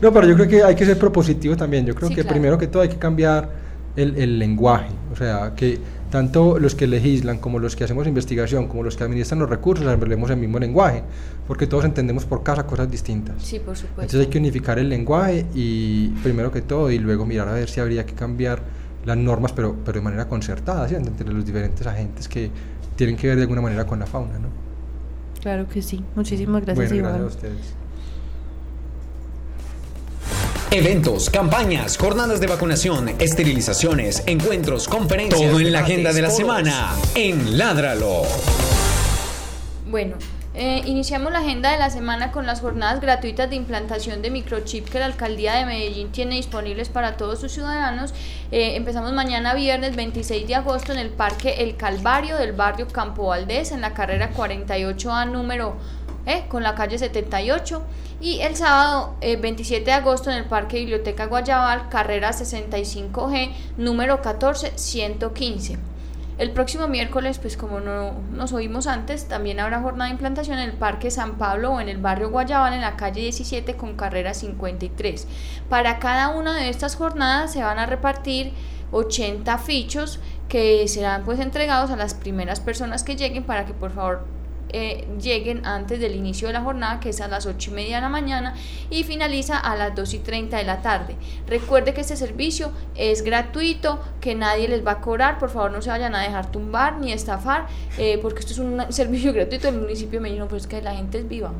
No, 0.00 0.12
pero 0.12 0.26
yo 0.28 0.34
creo 0.34 0.48
que 0.48 0.62
hay 0.62 0.74
que 0.74 0.86
ser 0.86 0.98
propositivo 0.98 1.56
también. 1.56 1.84
Yo 1.84 1.94
creo 1.94 2.08
Sí, 2.08 2.14
que 2.14 2.22
claro. 2.22 2.34
primero 2.34 2.58
que 2.58 2.68
todo 2.68 2.82
hay 2.82 2.88
que 2.88 2.96
cambiar 2.98 3.50
el, 3.96 4.16
el 4.16 4.38
lenguaje. 4.38 4.88
O 5.12 5.16
sea, 5.16 5.52
que 5.54 5.78
tanto 6.10 6.58
los 6.58 6.74
que 6.74 6.86
legislan 6.86 7.38
como 7.38 7.58
los 7.58 7.74
que 7.76 7.84
hacemos 7.84 8.06
investigación, 8.06 8.68
como 8.68 8.82
los 8.82 8.96
que 8.96 9.04
administran 9.04 9.40
los 9.40 9.48
recursos, 9.50 9.86
hablemos 9.86 10.30
el 10.30 10.36
mismo 10.36 10.58
lenguaje. 10.58 11.02
Porque 11.46 11.66
todos 11.66 11.84
entendemos 11.84 12.24
por 12.24 12.42
casa 12.42 12.64
cosas 12.66 12.90
distintas. 12.90 13.42
Sí, 13.42 13.58
por 13.58 13.76
supuesto. 13.76 14.02
Entonces 14.02 14.20
hay 14.20 14.26
que 14.26 14.38
unificar 14.38 14.78
el 14.78 14.88
lenguaje 14.88 15.44
y 15.54 16.08
primero 16.22 16.50
que 16.52 16.62
todo 16.62 16.90
y 16.90 16.98
luego 16.98 17.26
mirar 17.26 17.48
a 17.48 17.52
ver 17.52 17.68
si 17.68 17.80
habría 17.80 18.06
que 18.06 18.14
cambiar 18.14 18.60
las 19.04 19.16
normas, 19.16 19.52
pero, 19.52 19.76
pero 19.84 19.98
de 19.98 20.04
manera 20.04 20.28
concertada, 20.28 20.88
¿sí? 20.88 20.94
entre 20.94 21.28
los 21.32 21.44
diferentes 21.44 21.86
agentes 21.86 22.28
que 22.28 22.50
tienen 22.96 23.16
que 23.16 23.28
ver 23.28 23.36
de 23.36 23.42
alguna 23.42 23.60
manera 23.60 23.84
con 23.86 23.98
la 23.98 24.06
fauna. 24.06 24.38
¿no? 24.38 24.48
Claro 25.40 25.68
que 25.68 25.82
sí. 25.82 26.04
Muchísimas 26.14 26.64
gracias, 26.64 26.90
bueno, 26.90 26.94
Iván. 26.94 27.18
gracias 27.18 27.34
a 27.34 27.36
ustedes. 27.36 27.74
Eventos, 30.70 31.28
campañas, 31.28 31.98
jornadas 31.98 32.40
de 32.40 32.46
vacunación, 32.46 33.10
esterilizaciones, 33.18 34.22
encuentros, 34.26 34.88
conferencias. 34.88 35.50
Todo 35.50 35.60
en 35.60 35.70
la 35.70 35.80
agenda 35.80 36.14
de 36.14 36.22
la 36.22 36.30
semana 36.30 36.94
en 37.14 37.58
Ládralo. 37.58 38.22
Bueno, 39.90 40.16
eh, 40.54 40.82
iniciamos 40.84 41.32
la 41.32 41.38
agenda 41.38 41.70
de 41.70 41.78
la 41.78 41.88
semana 41.88 42.30
con 42.30 42.44
las 42.44 42.60
jornadas 42.60 43.00
gratuitas 43.00 43.48
de 43.48 43.56
implantación 43.56 44.20
de 44.20 44.30
microchip 44.30 44.86
que 44.88 44.98
la 44.98 45.06
alcaldía 45.06 45.54
de 45.54 45.64
Medellín 45.64 46.12
tiene 46.12 46.34
disponibles 46.34 46.90
para 46.90 47.16
todos 47.16 47.40
sus 47.40 47.52
ciudadanos. 47.52 48.12
Eh, 48.50 48.76
empezamos 48.76 49.14
mañana 49.14 49.54
viernes 49.54 49.96
26 49.96 50.46
de 50.46 50.54
agosto 50.54 50.92
en 50.92 50.98
el 50.98 51.08
Parque 51.08 51.62
El 51.62 51.76
Calvario 51.76 52.36
del 52.36 52.52
barrio 52.52 52.86
Campo 52.86 53.28
Valdés 53.28 53.72
en 53.72 53.80
la 53.80 53.94
carrera 53.94 54.30
48A 54.34 55.30
número 55.30 55.76
eh, 56.26 56.44
con 56.48 56.62
la 56.62 56.74
calle 56.74 56.98
78 56.98 57.82
y 58.20 58.40
el 58.40 58.54
sábado 58.54 59.16
eh, 59.22 59.36
27 59.36 59.86
de 59.86 59.92
agosto 59.92 60.30
en 60.30 60.36
el 60.36 60.44
Parque 60.44 60.78
Biblioteca 60.78 61.26
Guayabal 61.26 61.88
carrera 61.88 62.30
65G 62.30 63.52
número 63.78 64.20
14115. 64.22 65.91
El 66.42 66.50
próximo 66.50 66.88
miércoles, 66.88 67.38
pues 67.38 67.56
como 67.56 67.78
no 67.78 68.14
nos 68.32 68.52
oímos 68.52 68.88
antes, 68.88 69.28
también 69.28 69.60
habrá 69.60 69.80
jornada 69.80 70.06
de 70.06 70.14
implantación 70.14 70.58
en 70.58 70.70
el 70.70 70.76
Parque 70.76 71.08
San 71.12 71.38
Pablo 71.38 71.74
o 71.74 71.80
en 71.80 71.88
el 71.88 71.98
barrio 71.98 72.30
Guayabal 72.30 72.72
en 72.74 72.80
la 72.80 72.96
calle 72.96 73.20
17 73.20 73.76
con 73.76 73.94
carrera 73.94 74.34
53. 74.34 75.28
Para 75.68 76.00
cada 76.00 76.30
una 76.30 76.56
de 76.56 76.68
estas 76.68 76.96
jornadas 76.96 77.52
se 77.52 77.62
van 77.62 77.78
a 77.78 77.86
repartir 77.86 78.54
80 78.90 79.56
fichos 79.58 80.18
que 80.48 80.88
serán 80.88 81.22
pues 81.22 81.38
entregados 81.38 81.92
a 81.92 81.96
las 81.96 82.14
primeras 82.14 82.58
personas 82.58 83.04
que 83.04 83.14
lleguen 83.14 83.44
para 83.44 83.64
que 83.64 83.72
por 83.72 83.92
favor 83.92 84.24
eh, 84.72 85.06
lleguen 85.20 85.64
antes 85.66 86.00
del 86.00 86.14
inicio 86.16 86.48
de 86.48 86.54
la 86.54 86.62
jornada, 86.62 87.00
que 87.00 87.10
es 87.10 87.20
a 87.20 87.28
las 87.28 87.46
8 87.46 87.70
y 87.70 87.74
media 87.74 87.96
de 87.96 88.02
la 88.02 88.08
mañana 88.08 88.54
y 88.90 89.04
finaliza 89.04 89.58
a 89.58 89.76
las 89.76 89.94
2 89.94 90.14
y 90.14 90.18
30 90.18 90.56
de 90.56 90.64
la 90.64 90.82
tarde. 90.82 91.16
Recuerde 91.46 91.94
que 91.94 92.00
este 92.00 92.16
servicio 92.16 92.72
es 92.94 93.22
gratuito, 93.22 94.00
que 94.20 94.34
nadie 94.34 94.68
les 94.68 94.86
va 94.86 94.92
a 94.92 95.00
cobrar, 95.00 95.38
por 95.38 95.50
favor 95.50 95.72
no 95.72 95.82
se 95.82 95.90
vayan 95.90 96.14
a 96.14 96.22
dejar 96.22 96.50
tumbar 96.50 96.98
ni 96.98 97.12
estafar, 97.12 97.66
eh, 97.98 98.18
porque 98.20 98.40
esto 98.40 98.52
es 98.52 98.58
un 98.58 98.80
servicio 98.90 99.32
gratuito 99.34 99.70
del 99.70 99.80
municipio 99.80 100.18
de 100.18 100.20
Medellín, 100.20 100.40
no, 100.40 100.46
pero 100.46 100.58
es 100.58 100.66
que 100.66 100.80
la 100.82 100.94
gente 100.94 101.18
es 101.18 101.28
viva. 101.28 101.52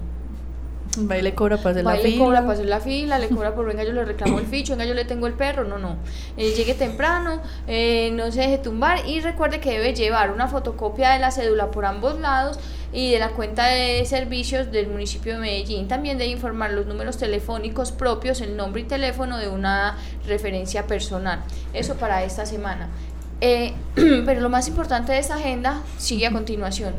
Va 0.98 1.16
y 1.16 1.22
le 1.22 1.34
cobra 1.34 1.56
para 1.56 1.70
hacer 1.70 1.84
la 1.84 1.94
y 1.94 2.02
le 2.02 2.10
fila. 2.10 2.24
cobra 2.24 2.40
para 2.40 2.52
hacer 2.52 2.66
la 2.66 2.80
fila, 2.80 3.18
le 3.18 3.28
cobra 3.28 3.54
por 3.54 3.66
venga 3.66 3.82
yo 3.82 3.92
le 3.92 4.04
reclamo 4.04 4.38
el 4.38 4.46
ficho, 4.46 4.74
venga 4.74 4.84
yo 4.84 4.92
le 4.92 5.06
tengo 5.06 5.26
el 5.26 5.32
perro, 5.32 5.64
no, 5.64 5.78
no. 5.78 5.96
Eh, 6.36 6.52
llegue 6.54 6.74
temprano, 6.74 7.40
eh, 7.66 8.10
no 8.12 8.30
se 8.30 8.42
deje 8.42 8.58
tumbar 8.58 9.06
y 9.08 9.20
recuerde 9.20 9.58
que 9.60 9.70
debe 9.70 9.94
llevar 9.94 10.30
una 10.30 10.48
fotocopia 10.48 11.12
de 11.12 11.18
la 11.18 11.30
cédula 11.30 11.70
por 11.70 11.86
ambos 11.86 12.20
lados 12.20 12.58
y 12.92 13.10
de 13.10 13.18
la 13.18 13.30
cuenta 13.30 13.66
de 13.68 14.04
servicios 14.04 14.70
del 14.70 14.88
municipio 14.88 15.32
de 15.34 15.38
Medellín. 15.38 15.88
También 15.88 16.18
debe 16.18 16.30
informar 16.30 16.72
los 16.72 16.86
números 16.86 17.16
telefónicos 17.16 17.90
propios, 17.90 18.42
el 18.42 18.56
nombre 18.56 18.82
y 18.82 18.84
teléfono 18.84 19.38
de 19.38 19.48
una 19.48 19.96
referencia 20.26 20.86
personal. 20.86 21.42
Eso 21.72 21.94
para 21.94 22.22
esta 22.22 22.44
semana. 22.44 22.90
Eh, 23.40 23.72
pero 23.94 24.40
lo 24.40 24.50
más 24.50 24.68
importante 24.68 25.12
de 25.12 25.18
esta 25.18 25.36
agenda 25.36 25.82
sigue 25.96 26.26
a 26.26 26.32
continuación. 26.32 26.94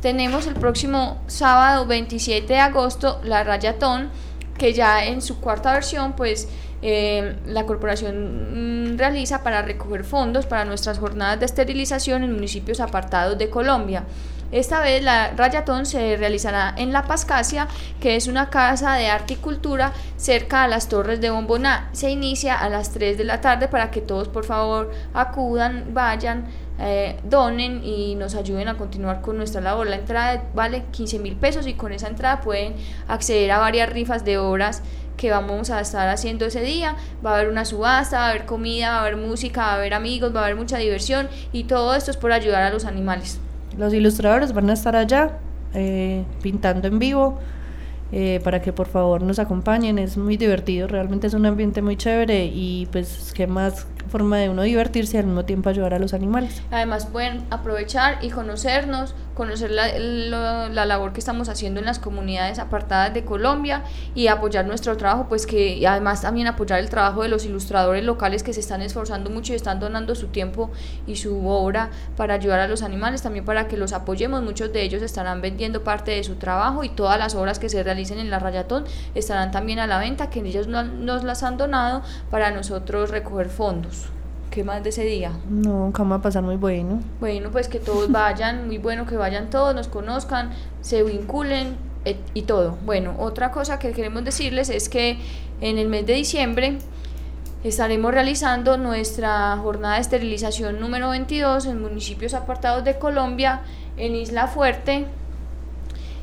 Tenemos 0.00 0.46
el 0.46 0.54
próximo 0.54 1.20
sábado 1.26 1.86
27 1.86 2.46
de 2.46 2.58
agosto 2.58 3.20
la 3.22 3.44
Rayatón, 3.44 4.10
que 4.56 4.72
ya 4.72 5.04
en 5.04 5.20
su 5.20 5.40
cuarta 5.40 5.72
versión, 5.72 6.14
pues 6.14 6.48
eh, 6.82 7.36
la 7.46 7.66
corporación 7.66 8.94
mm, 8.94 8.98
realiza 8.98 9.42
para 9.42 9.60
recoger 9.60 10.04
fondos 10.04 10.46
para 10.46 10.64
nuestras 10.64 10.98
jornadas 10.98 11.40
de 11.40 11.46
esterilización 11.46 12.22
en 12.24 12.32
municipios 12.32 12.80
apartados 12.80 13.36
de 13.36 13.50
Colombia. 13.50 14.04
Esta 14.52 14.80
vez 14.80 15.00
la 15.04 15.30
Rayatón 15.36 15.86
se 15.86 16.16
realizará 16.16 16.74
en 16.76 16.92
La 16.92 17.04
Pascasia, 17.04 17.68
que 18.00 18.16
es 18.16 18.26
una 18.26 18.50
casa 18.50 18.94
de 18.94 19.06
arte 19.06 19.34
y 19.34 19.36
cultura 19.36 19.92
cerca 20.16 20.64
a 20.64 20.68
las 20.68 20.88
Torres 20.88 21.20
de 21.20 21.30
Bomboná. 21.30 21.88
Se 21.92 22.10
inicia 22.10 22.58
a 22.58 22.68
las 22.68 22.90
3 22.90 23.16
de 23.16 23.22
la 23.22 23.40
tarde 23.40 23.68
para 23.68 23.92
que 23.92 24.00
todos 24.00 24.26
por 24.26 24.44
favor 24.44 24.90
acudan, 25.14 25.94
vayan, 25.94 26.48
eh, 26.80 27.20
donen 27.22 27.84
y 27.84 28.16
nos 28.16 28.34
ayuden 28.34 28.66
a 28.66 28.76
continuar 28.76 29.20
con 29.20 29.36
nuestra 29.36 29.60
labor. 29.60 29.86
La 29.86 29.96
entrada 29.96 30.42
vale 30.52 30.82
15 30.90 31.20
mil 31.20 31.36
pesos 31.36 31.68
y 31.68 31.74
con 31.74 31.92
esa 31.92 32.08
entrada 32.08 32.40
pueden 32.40 32.74
acceder 33.06 33.52
a 33.52 33.58
varias 33.58 33.88
rifas 33.88 34.24
de 34.24 34.38
obras 34.38 34.82
que 35.16 35.30
vamos 35.30 35.70
a 35.70 35.80
estar 35.80 36.08
haciendo 36.08 36.46
ese 36.46 36.62
día. 36.62 36.96
Va 37.24 37.30
a 37.30 37.34
haber 37.36 37.50
una 37.50 37.64
subasta, 37.64 38.18
va 38.18 38.26
a 38.26 38.30
haber 38.30 38.46
comida, 38.46 38.90
va 38.90 38.96
a 38.96 39.00
haber 39.02 39.16
música, 39.16 39.60
va 39.60 39.72
a 39.72 39.74
haber 39.74 39.94
amigos, 39.94 40.34
va 40.34 40.40
a 40.40 40.44
haber 40.46 40.56
mucha 40.56 40.78
diversión 40.78 41.28
y 41.52 41.64
todo 41.64 41.94
esto 41.94 42.10
es 42.10 42.16
por 42.16 42.32
ayudar 42.32 42.64
a 42.64 42.70
los 42.70 42.84
animales. 42.84 43.38
Los 43.80 43.94
ilustradores 43.94 44.52
van 44.52 44.68
a 44.68 44.74
estar 44.74 44.94
allá 44.94 45.38
eh, 45.72 46.26
pintando 46.42 46.86
en 46.86 46.98
vivo 46.98 47.38
eh, 48.12 48.38
para 48.44 48.60
que 48.60 48.74
por 48.74 48.86
favor 48.86 49.22
nos 49.22 49.38
acompañen. 49.38 49.98
Es 49.98 50.18
muy 50.18 50.36
divertido, 50.36 50.86
realmente 50.86 51.28
es 51.28 51.32
un 51.32 51.46
ambiente 51.46 51.80
muy 51.80 51.96
chévere 51.96 52.44
y 52.44 52.88
pues 52.92 53.32
qué 53.34 53.46
más 53.46 53.86
forma 54.10 54.36
de 54.36 54.50
uno 54.50 54.64
divertirse 54.64 55.16
y 55.16 55.20
al 55.20 55.26
mismo 55.28 55.46
tiempo 55.46 55.70
ayudar 55.70 55.94
a 55.94 55.98
los 55.98 56.12
animales. 56.12 56.60
Además 56.70 57.06
pueden 57.06 57.46
aprovechar 57.48 58.18
y 58.22 58.28
conocernos, 58.28 59.14
conocer 59.40 59.70
la, 59.70 59.86
lo- 59.98 60.68
la 60.68 60.84
labor 60.84 61.14
que 61.14 61.20
estamos 61.20 61.48
haciendo 61.48 61.80
en 61.80 61.86
las 61.86 61.98
comunidades 61.98 62.58
apartadas 62.58 63.14
de 63.14 63.24
Colombia 63.24 63.84
y 64.14 64.26
apoyar 64.26 64.66
nuestro 64.66 64.96
trabajo, 64.98 65.26
pues 65.30 65.46
que 65.46 65.76
y 65.76 65.86
además 65.86 66.20
también 66.20 66.46
apoyar 66.46 66.78
el 66.78 66.90
trabajo 66.90 67.22
de 67.22 67.28
los 67.30 67.46
ilustradores 67.46 68.04
locales 68.04 68.42
que 68.42 68.52
se 68.52 68.60
están 68.60 68.82
esforzando 68.82 69.30
mucho 69.30 69.54
y 69.54 69.56
están 69.56 69.80
donando 69.80 70.14
su 70.14 70.26
tiempo 70.26 70.70
y 71.06 71.16
su 71.16 71.48
obra 71.48 71.88
para 72.18 72.34
ayudar 72.34 72.60
a 72.60 72.68
los 72.68 72.82
animales, 72.82 73.22
también 73.22 73.46
para 73.46 73.66
que 73.66 73.78
los 73.78 73.94
apoyemos. 73.94 74.42
Muchos 74.42 74.72
de 74.74 74.82
ellos 74.82 75.00
estarán 75.02 75.40
vendiendo 75.40 75.82
parte 75.84 76.10
de 76.10 76.22
su 76.22 76.34
trabajo 76.34 76.84
y 76.84 76.90
todas 76.90 77.18
las 77.18 77.34
obras 77.34 77.58
que 77.58 77.70
se 77.70 77.82
realicen 77.82 78.18
en 78.18 78.28
la 78.28 78.40
Rayatón 78.40 78.84
estarán 79.14 79.50
también 79.52 79.78
a 79.78 79.86
la 79.86 79.98
venta, 79.98 80.28
que 80.28 80.40
ellos 80.40 80.66
no- 80.66 80.82
nos 80.84 81.24
las 81.24 81.42
han 81.42 81.56
donado 81.56 82.02
para 82.30 82.50
nosotros 82.50 83.08
recoger 83.10 83.48
fondos. 83.48 84.06
¿Qué 84.50 84.64
más 84.64 84.82
de 84.82 84.88
ese 84.90 85.04
día? 85.04 85.32
No, 85.48 85.92
cómo 85.94 86.10
va 86.10 86.16
a 86.16 86.22
pasar 86.22 86.42
muy 86.42 86.56
bueno. 86.56 87.00
Bueno, 87.20 87.50
pues 87.50 87.68
que 87.68 87.78
todos 87.78 88.10
vayan, 88.12 88.66
muy 88.66 88.78
bueno 88.78 89.06
que 89.06 89.16
vayan 89.16 89.48
todos, 89.50 89.74
nos 89.74 89.86
conozcan, 89.88 90.50
se 90.80 91.02
vinculen 91.04 91.76
et- 92.04 92.18
y 92.34 92.42
todo. 92.42 92.76
Bueno, 92.84 93.14
otra 93.18 93.52
cosa 93.52 93.78
que 93.78 93.92
queremos 93.92 94.24
decirles 94.24 94.68
es 94.70 94.88
que 94.88 95.18
en 95.60 95.78
el 95.78 95.88
mes 95.88 96.04
de 96.06 96.14
diciembre 96.14 96.78
estaremos 97.62 98.12
realizando 98.12 98.76
nuestra 98.78 99.56
jornada 99.58 99.96
de 99.96 100.00
esterilización 100.00 100.80
número 100.80 101.10
22 101.10 101.66
en 101.66 101.80
municipios 101.80 102.34
apartados 102.34 102.82
de 102.84 102.98
Colombia, 102.98 103.60
en 103.96 104.14
Isla 104.16 104.46
Fuerte, 104.48 105.06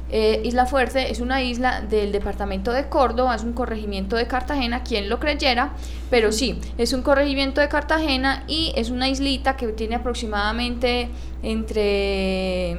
eh, 0.09 0.41
isla 0.43 0.65
Fuerte 0.65 1.11
es 1.11 1.19
una 1.19 1.43
isla 1.43 1.81
del 1.81 2.11
departamento 2.11 2.71
de 2.71 2.87
Córdoba, 2.87 3.35
es 3.35 3.43
un 3.43 3.53
corregimiento 3.53 4.15
de 4.15 4.27
Cartagena, 4.27 4.83
quien 4.83 5.09
lo 5.09 5.19
creyera, 5.19 5.73
pero 6.09 6.31
sí, 6.31 6.59
es 6.77 6.93
un 6.93 7.01
corregimiento 7.01 7.61
de 7.61 7.67
Cartagena 7.67 8.43
y 8.47 8.73
es 8.75 8.89
una 8.89 9.09
islita 9.09 9.57
que 9.57 9.67
tiene 9.69 9.95
aproximadamente 9.95 11.09
entre 11.43 12.77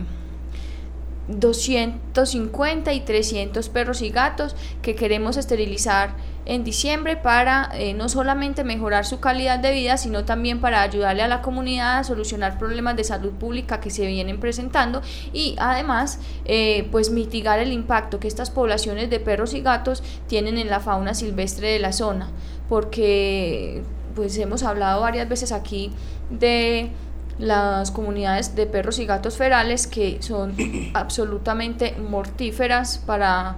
250 1.29 2.93
y 2.93 3.01
300 3.01 3.69
perros 3.69 4.03
y 4.03 4.11
gatos 4.11 4.57
que 4.83 4.95
queremos 4.95 5.37
esterilizar 5.37 6.15
en 6.47 6.65
diciembre 6.65 7.19
para 7.19 7.71
eh, 7.75 7.93
no 7.93 8.09
solamente 8.09 8.65
mejorar 8.65 9.05
su 9.05 9.21
calidad 9.21 9.59
de 9.59 9.71
vida, 9.73 9.99
sino 9.99 10.25
también 10.25 10.61
para 10.61 10.81
ayudarle 10.81 11.23
a 11.23 11.29
la 11.29 11.43
comunidad 11.43 11.99
a 11.99 12.05
solucionar 12.05 12.59
problemas 12.59 12.97
de 12.97 13.05
salud 13.05 13.33
pública 13.33 13.81
que 13.81 13.91
se 13.91 14.07
vienen 14.07 14.41
presentando 14.41 15.03
y 15.35 15.57
además 15.59 16.19
eh, 16.47 16.89
pues 16.91 17.11
mitigar 17.11 17.59
el 17.59 17.73
impacto 17.73 18.19
que 18.19 18.29
estas 18.29 18.51
poblaciones 18.51 19.11
de 19.11 19.21
perros 19.21 19.53
y 19.53 19.61
gatos 19.61 20.03
tienen 20.27 20.57
en 20.57 20.71
la 20.71 20.81
fauna 20.81 21.13
silvestre 21.13 21.69
de 21.69 21.79
la 21.81 21.93
zona, 21.93 22.31
porque 22.71 23.83
pues 24.15 24.37
hemos 24.39 24.63
hablado 24.63 25.03
varias 25.03 25.29
veces 25.29 25.53
aquí 25.53 25.93
de 26.31 26.91
las 27.39 27.91
comunidades 27.91 28.57
de 28.57 28.67
perros 28.67 28.99
y 28.99 29.07
gatos 29.07 29.37
ferales 29.37 29.87
que 29.87 30.19
son 30.21 30.55
absolutamente 30.95 31.95
mortíferas 31.97 32.99
para 32.99 33.57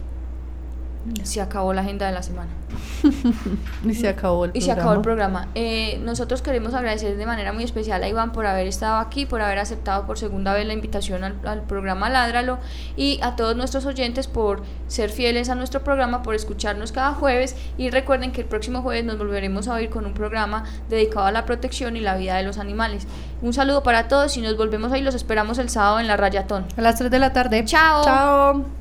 Se 1.23 1.41
acabó 1.41 1.73
la 1.73 1.81
agenda 1.81 2.05
de 2.05 2.11
la 2.11 2.23
semana. 2.23 2.49
y 3.83 3.93
se 3.93 4.07
acabó 4.07 4.45
el 4.45 4.51
y 4.53 4.59
programa. 4.59 4.59
Y 4.59 4.61
se 4.61 4.71
acabó 4.71 4.93
el 4.93 5.01
programa. 5.01 5.47
Eh, 5.55 5.99
nosotros 6.03 6.41
queremos 6.41 6.73
agradecer 6.73 7.17
de 7.17 7.25
manera 7.25 7.53
muy 7.53 7.63
especial 7.63 8.03
a 8.03 8.07
Iván 8.07 8.31
por 8.31 8.45
haber 8.45 8.67
estado 8.67 8.97
aquí, 8.97 9.25
por 9.25 9.41
haber 9.41 9.59
aceptado 9.59 10.05
por 10.05 10.17
segunda 10.17 10.53
vez 10.53 10.65
la 10.65 10.73
invitación 10.73 11.23
al, 11.23 11.61
programa 11.63 12.09
Ládralo 12.09 12.59
y 12.95 13.19
a 13.21 13.35
todos 13.35 13.55
nuestros 13.55 13.85
oyentes 13.85 14.27
por 14.27 14.63
ser 14.87 15.09
fieles 15.09 15.49
a 15.49 15.55
nuestro 15.55 15.83
programa, 15.83 16.21
por 16.23 16.35
escucharnos 16.35 16.91
cada 16.91 17.13
jueves 17.13 17.55
y 17.77 17.89
recuerden 17.89 18.31
que 18.31 18.41
el 18.41 18.47
próximo 18.47 18.81
jueves 18.81 19.05
nos 19.05 19.17
volveremos 19.17 19.67
a 19.67 19.75
oír 19.75 19.89
con 19.89 20.05
un 20.05 20.13
programa 20.13 20.63
dedicado 20.89 21.25
a 21.25 21.31
la 21.31 21.45
protección 21.45 21.95
y 21.95 21.99
la 21.99 22.15
vida 22.15 22.37
de 22.37 22.43
los 22.43 22.57
animales. 22.57 23.07
Un 23.41 23.53
saludo 23.53 23.83
para 23.83 24.07
todos 24.07 24.37
y 24.37 24.41
nos 24.41 24.55
volvemos 24.57 24.91
ahí, 24.91 25.01
los 25.01 25.15
esperamos 25.15 25.57
el 25.57 25.69
sábado 25.69 25.99
en 25.99 26.07
la 26.07 26.17
Rayatón. 26.17 26.65
A 26.77 26.81
las 26.81 26.97
3 26.97 27.09
de 27.09 27.19
la 27.19 27.33
tarde. 27.33 27.65
Chao. 27.65 28.03
Chao. 28.03 28.80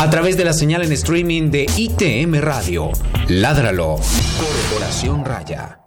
a 0.00 0.08
través 0.08 0.38
de 0.38 0.44
la 0.44 0.54
señal 0.54 0.82
en 0.82 0.92
streaming 0.92 1.50
de 1.50 1.66
ITM 1.76 2.40
Radio. 2.40 2.90
Ládralo. 3.28 3.96
Corporación 4.38 5.26
Raya. 5.26 5.79